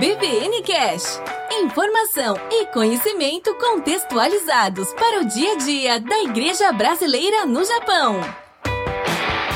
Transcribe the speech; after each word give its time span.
EBVN 0.00 0.62
Cash. 0.62 1.20
Informação 1.50 2.36
e 2.52 2.66
conhecimento 2.66 3.52
contextualizados 3.56 4.94
para 4.94 5.20
o 5.20 5.24
dia 5.24 5.54
a 5.54 5.56
dia 5.56 6.00
da 6.00 6.22
Igreja 6.22 6.70
Brasileira 6.70 7.44
no 7.44 7.64
Japão. 7.64 8.20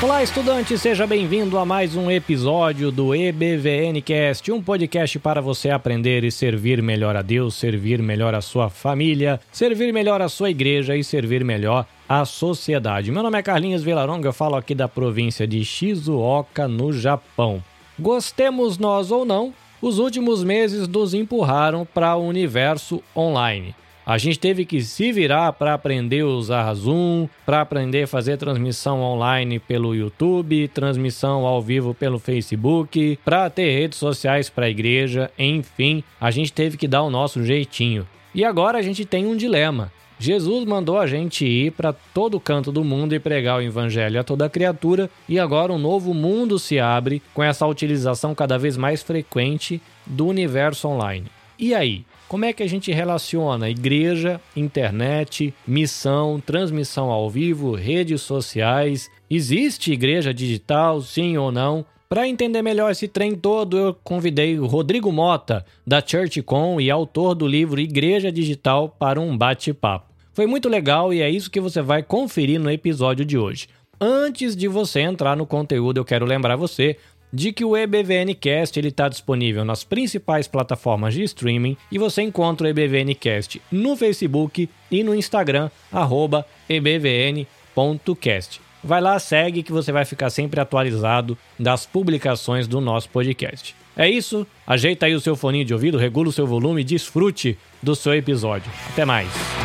Olá, 0.01 0.21
estudante, 0.21 0.77
seja 0.77 1.07
bem-vindo 1.07 1.57
a 1.57 1.65
mais 1.65 1.95
um 1.95 2.11
episódio 2.11 2.91
do 2.91 3.15
EBVN 3.15 4.01
Cast, 4.01 4.51
um 4.51 4.61
podcast 4.61 5.17
para 5.17 5.39
você 5.39 5.69
aprender 5.69 6.25
e 6.25 6.31
servir 6.31 6.81
melhor 6.81 7.15
a 7.15 7.21
Deus, 7.21 7.55
servir 7.55 8.01
melhor 8.01 8.35
a 8.35 8.41
sua 8.41 8.69
família, 8.69 9.39
servir 9.49 9.93
melhor 9.93 10.21
a 10.21 10.27
sua 10.27 10.49
igreja 10.49 10.93
e 10.93 11.05
servir 11.05 11.45
melhor 11.45 11.85
a 12.09 12.25
sociedade. 12.25 13.13
Meu 13.13 13.23
nome 13.23 13.39
é 13.39 13.41
Carlinhos 13.41 13.81
Vilaronga, 13.81 14.27
eu 14.27 14.33
falo 14.33 14.57
aqui 14.57 14.75
da 14.75 14.89
província 14.89 15.47
de 15.47 15.63
Shizuoka, 15.63 16.67
no 16.67 16.91
Japão. 16.91 17.63
Gostemos 17.97 18.77
nós 18.77 19.09
ou 19.09 19.23
não, 19.23 19.53
os 19.83 19.99
últimos 19.99 20.45
meses 20.45 20.87
nos 20.87 21.13
empurraram 21.13 21.85
para 21.85 22.15
o 22.15 22.25
universo 22.25 23.03
online. 23.13 23.75
A 24.05 24.17
gente 24.17 24.39
teve 24.39 24.63
que 24.63 24.81
se 24.81 25.11
virar 25.11 25.51
para 25.51 25.73
aprender 25.73 26.21
a 26.21 26.27
usar 26.27 26.73
Zoom, 26.73 27.27
para 27.45 27.59
aprender 27.59 28.03
a 28.03 28.07
fazer 28.07 28.37
transmissão 28.37 29.01
online 29.01 29.59
pelo 29.59 29.93
YouTube, 29.93 30.69
transmissão 30.69 31.45
ao 31.45 31.61
vivo 31.61 31.93
pelo 31.93 32.17
Facebook, 32.17 33.19
para 33.25 33.49
ter 33.49 33.77
redes 33.77 33.97
sociais 33.99 34.49
para 34.49 34.67
a 34.67 34.69
igreja, 34.69 35.29
enfim, 35.37 36.01
a 36.19 36.31
gente 36.31 36.53
teve 36.53 36.77
que 36.77 36.87
dar 36.87 37.03
o 37.03 37.09
nosso 37.09 37.43
jeitinho. 37.43 38.07
E 38.33 38.45
agora 38.45 38.77
a 38.77 38.81
gente 38.81 39.03
tem 39.03 39.25
um 39.25 39.35
dilema. 39.35 39.91
Jesus 40.23 40.63
mandou 40.63 40.97
a 40.97 41.05
gente 41.05 41.45
ir 41.45 41.73
para 41.73 41.91
todo 41.91 42.39
canto 42.39 42.71
do 42.71 42.81
mundo 42.81 43.13
e 43.13 43.19
pregar 43.19 43.59
o 43.59 43.61
evangelho 43.61 44.17
a 44.17 44.23
toda 44.23 44.49
criatura, 44.49 45.09
e 45.27 45.37
agora 45.37 45.73
um 45.73 45.77
novo 45.77 46.13
mundo 46.13 46.57
se 46.57 46.79
abre 46.79 47.21
com 47.33 47.43
essa 47.43 47.67
utilização 47.67 48.33
cada 48.33 48.57
vez 48.57 48.77
mais 48.77 49.03
frequente 49.03 49.81
do 50.05 50.25
universo 50.25 50.87
online. 50.87 51.25
E 51.59 51.75
aí? 51.75 52.05
Como 52.29 52.45
é 52.45 52.53
que 52.53 52.63
a 52.63 52.69
gente 52.69 52.89
relaciona 52.89 53.69
igreja, 53.69 54.39
internet, 54.55 55.53
missão, 55.67 56.39
transmissão 56.39 57.11
ao 57.11 57.29
vivo, 57.29 57.75
redes 57.75 58.21
sociais? 58.21 59.11
Existe 59.29 59.91
igreja 59.91 60.33
digital, 60.33 61.01
sim 61.01 61.35
ou 61.35 61.51
não? 61.51 61.85
Para 62.07 62.29
entender 62.29 62.61
melhor 62.61 62.93
esse 62.93 63.09
trem 63.09 63.35
todo, 63.35 63.77
eu 63.77 63.93
convidei 64.01 64.57
o 64.57 64.67
Rodrigo 64.67 65.11
Mota, 65.11 65.65
da 65.85 66.01
ChurchCon 66.01 66.79
e 66.79 66.89
autor 66.89 67.35
do 67.35 67.45
livro 67.45 67.81
Igreja 67.81 68.31
Digital, 68.31 68.87
para 68.87 69.19
um 69.19 69.37
bate-papo. 69.37 70.12
Foi 70.33 70.47
muito 70.47 70.67
legal 70.67 71.13
e 71.13 71.21
é 71.21 71.29
isso 71.29 71.51
que 71.51 71.61
você 71.61 71.81
vai 71.81 72.01
conferir 72.01 72.59
no 72.59 72.71
episódio 72.71 73.23
de 73.23 73.37
hoje. 73.37 73.67
Antes 74.01 74.55
de 74.55 74.67
você 74.67 75.01
entrar 75.01 75.37
no 75.37 75.45
conteúdo, 75.45 75.99
eu 75.99 76.05
quero 76.05 76.25
lembrar 76.25 76.55
você 76.55 76.97
de 77.31 77.51
que 77.51 77.63
o 77.65 77.75
EBVN 77.75 78.33
Cast 78.35 78.79
está 78.79 79.07
disponível 79.09 79.63
nas 79.65 79.83
principais 79.83 80.47
plataformas 80.47 81.13
de 81.13 81.23
streaming 81.23 81.77
e 81.91 81.97
você 81.97 82.21
encontra 82.21 82.67
o 82.67 82.69
EBVN 82.69 83.15
Cast 83.15 83.61
no 83.71 83.95
Facebook 83.95 84.69
e 84.91 85.03
no 85.03 85.15
Instagram, 85.15 85.69
ebvn.cast. 86.69 88.61
Vai 88.83 89.01
lá, 89.01 89.17
segue 89.17 89.63
que 89.63 89.71
você 89.71 89.91
vai 89.91 90.03
ficar 90.03 90.29
sempre 90.29 90.59
atualizado 90.59 91.37
das 91.57 91.85
publicações 91.85 92.67
do 92.67 92.81
nosso 92.81 93.09
podcast. 93.09 93.75
É 93.95 94.09
isso, 94.09 94.45
ajeita 94.67 95.05
aí 95.05 95.15
o 95.15 95.21
seu 95.21 95.35
fone 95.35 95.63
de 95.63 95.73
ouvido, 95.73 95.97
regula 95.97 96.29
o 96.29 96.33
seu 96.33 96.45
volume 96.45 96.81
e 96.81 96.85
desfrute 96.85 97.57
do 97.81 97.95
seu 97.95 98.13
episódio. 98.13 98.71
Até 98.91 99.05
mais! 99.05 99.62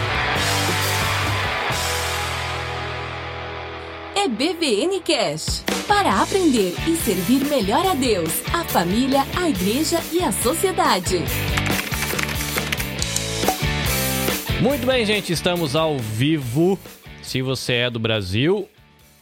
EBVN 4.40 5.00
Cash 5.00 5.64
para 5.88 6.22
aprender 6.22 6.72
e 6.88 6.94
servir 6.94 7.44
melhor 7.46 7.84
a 7.84 7.94
Deus, 7.94 8.40
a 8.54 8.62
família, 8.62 9.22
a 9.36 9.48
igreja 9.48 9.98
e 10.12 10.22
a 10.22 10.30
sociedade. 10.30 11.16
Muito 14.62 14.86
bem, 14.86 15.04
gente, 15.04 15.32
estamos 15.32 15.74
ao 15.74 15.98
vivo. 15.98 16.78
Se 17.20 17.42
você 17.42 17.72
é 17.72 17.90
do 17.90 17.98
Brasil, 17.98 18.68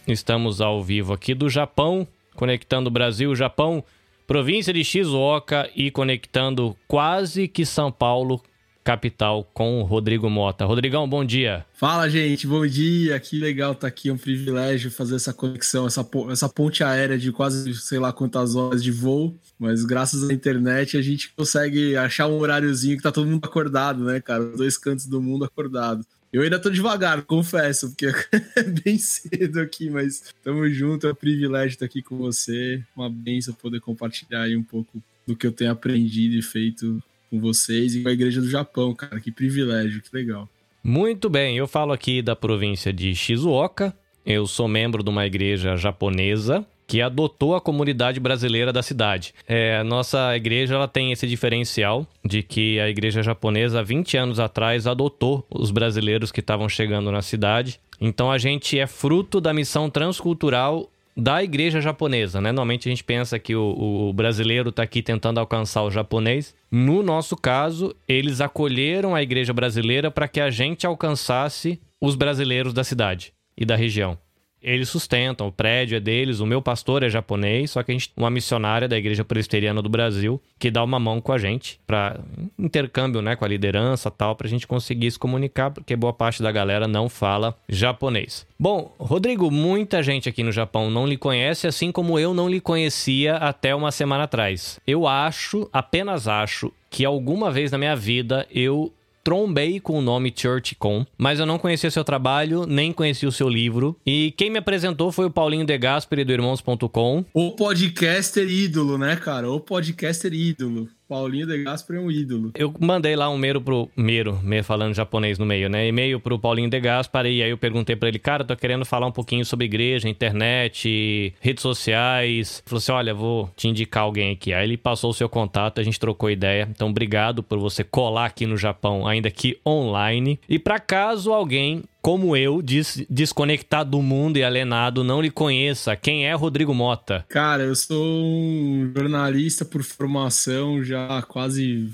estamos 0.06 0.60
ao 0.60 0.84
vivo 0.84 1.14
aqui 1.14 1.32
do 1.34 1.48
Japão, 1.48 2.06
conectando 2.34 2.90
Brasil, 2.90 3.34
Japão, 3.34 3.82
província 4.26 4.70
de 4.70 4.84
Shizuoka 4.84 5.70
e 5.74 5.90
conectando 5.90 6.76
quase 6.86 7.48
que 7.48 7.64
São 7.64 7.90
Paulo 7.90 8.42
Capital 8.86 9.42
com 9.52 9.80
o 9.80 9.82
Rodrigo 9.82 10.30
Mota. 10.30 10.64
Rodrigão, 10.64 11.08
bom 11.08 11.24
dia. 11.24 11.66
Fala, 11.74 12.08
gente, 12.08 12.46
bom 12.46 12.64
dia. 12.64 13.18
Que 13.18 13.36
legal 13.36 13.72
estar 13.72 13.80
tá 13.80 13.86
aqui, 13.88 14.10
é 14.10 14.12
um 14.12 14.16
privilégio 14.16 14.92
fazer 14.92 15.16
essa 15.16 15.32
conexão, 15.32 15.88
essa, 15.88 16.08
essa 16.30 16.48
ponte 16.48 16.84
aérea 16.84 17.18
de 17.18 17.32
quase 17.32 17.74
sei 17.74 17.98
lá 17.98 18.12
quantas 18.12 18.54
horas 18.54 18.84
de 18.84 18.92
voo, 18.92 19.36
mas 19.58 19.84
graças 19.84 20.30
à 20.30 20.32
internet 20.32 20.96
a 20.96 21.02
gente 21.02 21.32
consegue 21.34 21.96
achar 21.96 22.28
um 22.28 22.38
horáriozinho 22.38 22.96
que 22.96 23.02
tá 23.02 23.10
todo 23.10 23.26
mundo 23.26 23.44
acordado, 23.44 24.04
né, 24.04 24.20
cara? 24.20 24.44
Dois 24.56 24.78
cantos 24.78 25.06
do 25.06 25.20
mundo 25.20 25.44
acordado. 25.44 26.06
Eu 26.32 26.42
ainda 26.42 26.60
tô 26.60 26.70
devagar, 26.70 27.22
confesso, 27.22 27.88
porque 27.88 28.06
é 28.54 28.62
bem 28.62 28.98
cedo 28.98 29.60
aqui, 29.60 29.90
mas 29.90 30.32
tamo 30.44 30.68
junto, 30.70 31.08
é 31.08 31.10
um 31.10 31.14
privilégio 31.16 31.74
estar 31.74 31.86
aqui 31.86 32.02
com 32.02 32.16
você, 32.18 32.80
uma 32.94 33.10
benção 33.10 33.52
poder 33.52 33.80
compartilhar 33.80 34.42
aí 34.42 34.56
um 34.56 34.62
pouco 34.62 35.02
do 35.26 35.34
que 35.34 35.44
eu 35.44 35.50
tenho 35.50 35.72
aprendido 35.72 36.36
e 36.36 36.42
feito 36.42 37.02
com 37.30 37.40
vocês 37.40 37.94
e 37.94 38.02
com 38.02 38.08
a 38.08 38.12
Igreja 38.12 38.40
do 38.40 38.48
Japão, 38.48 38.94
cara. 38.94 39.20
Que 39.20 39.30
privilégio, 39.30 40.02
que 40.02 40.14
legal. 40.14 40.48
Muito 40.82 41.28
bem, 41.28 41.56
eu 41.56 41.66
falo 41.66 41.92
aqui 41.92 42.22
da 42.22 42.36
província 42.36 42.92
de 42.92 43.14
Shizuoka. 43.14 43.94
Eu 44.24 44.46
sou 44.46 44.68
membro 44.68 45.02
de 45.02 45.10
uma 45.10 45.26
igreja 45.26 45.76
japonesa 45.76 46.66
que 46.86 47.02
adotou 47.02 47.56
a 47.56 47.60
comunidade 47.60 48.20
brasileira 48.20 48.72
da 48.72 48.82
cidade. 48.82 49.34
É, 49.46 49.78
a 49.78 49.84
nossa 49.84 50.36
igreja 50.36 50.76
ela 50.76 50.86
tem 50.86 51.10
esse 51.10 51.26
diferencial 51.26 52.06
de 52.24 52.42
que 52.42 52.78
a 52.78 52.88
igreja 52.88 53.22
japonesa, 53.22 53.82
20 53.82 54.16
anos 54.16 54.38
atrás, 54.38 54.86
adotou 54.86 55.44
os 55.50 55.70
brasileiros 55.70 56.30
que 56.30 56.40
estavam 56.40 56.68
chegando 56.68 57.10
na 57.10 57.22
cidade. 57.22 57.80
Então 58.00 58.30
a 58.30 58.38
gente 58.38 58.78
é 58.78 58.86
fruto 58.86 59.40
da 59.40 59.52
missão 59.52 59.90
transcultural 59.90 60.88
da 61.16 61.42
igreja 61.42 61.80
japonesa, 61.80 62.40
né? 62.40 62.52
Normalmente 62.52 62.88
a 62.88 62.90
gente 62.90 63.02
pensa 63.02 63.38
que 63.38 63.56
o, 63.56 64.08
o 64.08 64.12
brasileiro 64.12 64.68
está 64.68 64.82
aqui 64.82 65.02
tentando 65.02 65.40
alcançar 65.40 65.82
o 65.82 65.90
japonês. 65.90 66.54
No 66.70 67.02
nosso 67.02 67.36
caso, 67.36 67.94
eles 68.06 68.40
acolheram 68.40 69.14
a 69.14 69.22
igreja 69.22 69.52
brasileira 69.52 70.10
para 70.10 70.28
que 70.28 70.40
a 70.40 70.50
gente 70.50 70.86
alcançasse 70.86 71.80
os 72.00 72.14
brasileiros 72.14 72.74
da 72.74 72.84
cidade 72.84 73.32
e 73.56 73.64
da 73.64 73.74
região 73.76 74.18
eles 74.66 74.88
sustentam, 74.88 75.46
o 75.46 75.52
prédio 75.52 75.96
é 75.96 76.00
deles, 76.00 76.40
o 76.40 76.46
meu 76.46 76.60
pastor 76.60 77.04
é 77.04 77.08
japonês, 77.08 77.70
só 77.70 77.84
que 77.84 77.92
a 77.92 77.94
gente 77.94 78.10
uma 78.16 78.28
missionária 78.28 78.88
da 78.88 78.98
Igreja 78.98 79.24
Presbiteriana 79.24 79.80
do 79.80 79.88
Brasil 79.88 80.42
que 80.58 80.72
dá 80.72 80.82
uma 80.82 80.98
mão 80.98 81.20
com 81.20 81.32
a 81.32 81.38
gente 81.38 81.78
para 81.86 82.18
intercâmbio, 82.58 83.22
né, 83.22 83.36
com 83.36 83.44
a 83.44 83.48
liderança, 83.48 84.10
tal, 84.10 84.34
para 84.34 84.48
a 84.48 84.50
gente 84.50 84.66
conseguir 84.66 85.10
se 85.10 85.18
comunicar, 85.18 85.70
porque 85.70 85.94
boa 85.94 86.12
parte 86.12 86.42
da 86.42 86.50
galera 86.50 86.88
não 86.88 87.08
fala 87.08 87.56
japonês. 87.68 88.44
Bom, 88.58 88.92
Rodrigo, 88.98 89.50
muita 89.50 90.02
gente 90.02 90.28
aqui 90.28 90.42
no 90.42 90.50
Japão 90.50 90.90
não 90.90 91.06
lhe 91.06 91.16
conhece, 91.16 91.66
assim 91.66 91.92
como 91.92 92.18
eu 92.18 92.34
não 92.34 92.48
lhe 92.48 92.60
conhecia 92.60 93.36
até 93.36 93.74
uma 93.74 93.92
semana 93.92 94.24
atrás. 94.24 94.80
Eu 94.86 95.06
acho, 95.06 95.68
apenas 95.72 96.26
acho, 96.26 96.72
que 96.90 97.04
alguma 97.04 97.50
vez 97.50 97.70
na 97.70 97.76
minha 97.76 97.94
vida 97.94 98.46
eu 98.50 98.90
trombei 99.26 99.80
com 99.80 99.98
o 99.98 100.00
nome 100.00 100.32
ChurchCon, 100.32 101.04
mas 101.18 101.40
eu 101.40 101.46
não 101.46 101.58
conhecia 101.58 101.90
seu 101.90 102.04
trabalho, 102.04 102.64
nem 102.64 102.92
conhecia 102.92 103.28
o 103.28 103.32
seu 103.32 103.48
livro. 103.48 103.98
E 104.06 104.32
quem 104.36 104.50
me 104.50 104.58
apresentou 104.58 105.10
foi 105.10 105.26
o 105.26 105.30
Paulinho 105.32 105.66
De 105.66 105.76
Gasperi 105.76 106.22
do 106.22 106.30
Irmãos.com. 106.30 107.24
O 107.34 107.56
podcaster 107.56 108.48
ídolo, 108.48 108.96
né, 108.96 109.16
cara? 109.16 109.50
O 109.50 109.58
podcaster 109.58 110.32
ídolo. 110.32 110.88
Paulinho 111.08 111.46
de 111.46 111.62
Gasperi 111.62 111.98
é 111.98 112.02
um 112.02 112.10
ídolo. 112.10 112.50
Eu 112.54 112.74
mandei 112.80 113.14
lá 113.14 113.30
um 113.30 113.36
e-mail 113.36 113.60
pro. 113.60 113.88
Mero, 113.96 114.40
falando 114.64 114.94
japonês 114.94 115.38
no 115.38 115.46
meio, 115.46 115.68
né? 115.68 115.86
E-mail 115.86 116.18
pro 116.18 116.38
Paulinho 116.38 116.68
de 116.68 116.80
Gasperi, 116.80 117.36
e 117.36 117.42
aí 117.42 117.50
eu 117.50 117.58
perguntei 117.58 117.94
para 117.94 118.08
ele, 118.08 118.18
cara, 118.18 118.44
tô 118.44 118.56
querendo 118.56 118.84
falar 118.84 119.06
um 119.06 119.12
pouquinho 119.12 119.44
sobre 119.44 119.66
igreja, 119.66 120.08
internet, 120.08 121.34
redes 121.40 121.62
sociais. 121.62 122.58
Ele 122.58 122.68
falou 122.68 122.78
assim: 122.78 122.92
olha, 122.92 123.14
vou 123.14 123.50
te 123.56 123.68
indicar 123.68 124.02
alguém 124.02 124.32
aqui. 124.32 124.52
Aí 124.52 124.64
ele 124.64 124.76
passou 124.76 125.10
o 125.10 125.14
seu 125.14 125.28
contato, 125.28 125.80
a 125.80 125.84
gente 125.84 126.00
trocou 126.00 126.30
ideia. 126.30 126.68
Então, 126.70 126.88
obrigado 126.88 127.42
por 127.42 127.58
você 127.58 127.84
colar 127.84 128.26
aqui 128.26 128.46
no 128.46 128.56
Japão, 128.56 129.06
ainda 129.06 129.30
que 129.30 129.58
online. 129.66 130.40
E 130.48 130.58
para 130.58 130.78
caso 130.78 131.32
alguém 131.32 131.84
como 132.06 132.36
eu, 132.36 132.62
des 132.62 133.04
desconectado 133.10 133.90
do 133.90 134.00
mundo 134.00 134.36
e 134.36 134.44
alienado, 134.44 135.02
não 135.02 135.20
lhe 135.20 135.28
conheça. 135.28 135.96
Quem 135.96 136.24
é 136.24 136.32
Rodrigo 136.34 136.72
Mota? 136.72 137.26
Cara, 137.28 137.64
eu 137.64 137.74
sou 137.74 138.24
um 138.24 138.92
jornalista 138.96 139.64
por 139.64 139.82
formação, 139.82 140.84
já 140.84 141.20
quase. 141.22 141.90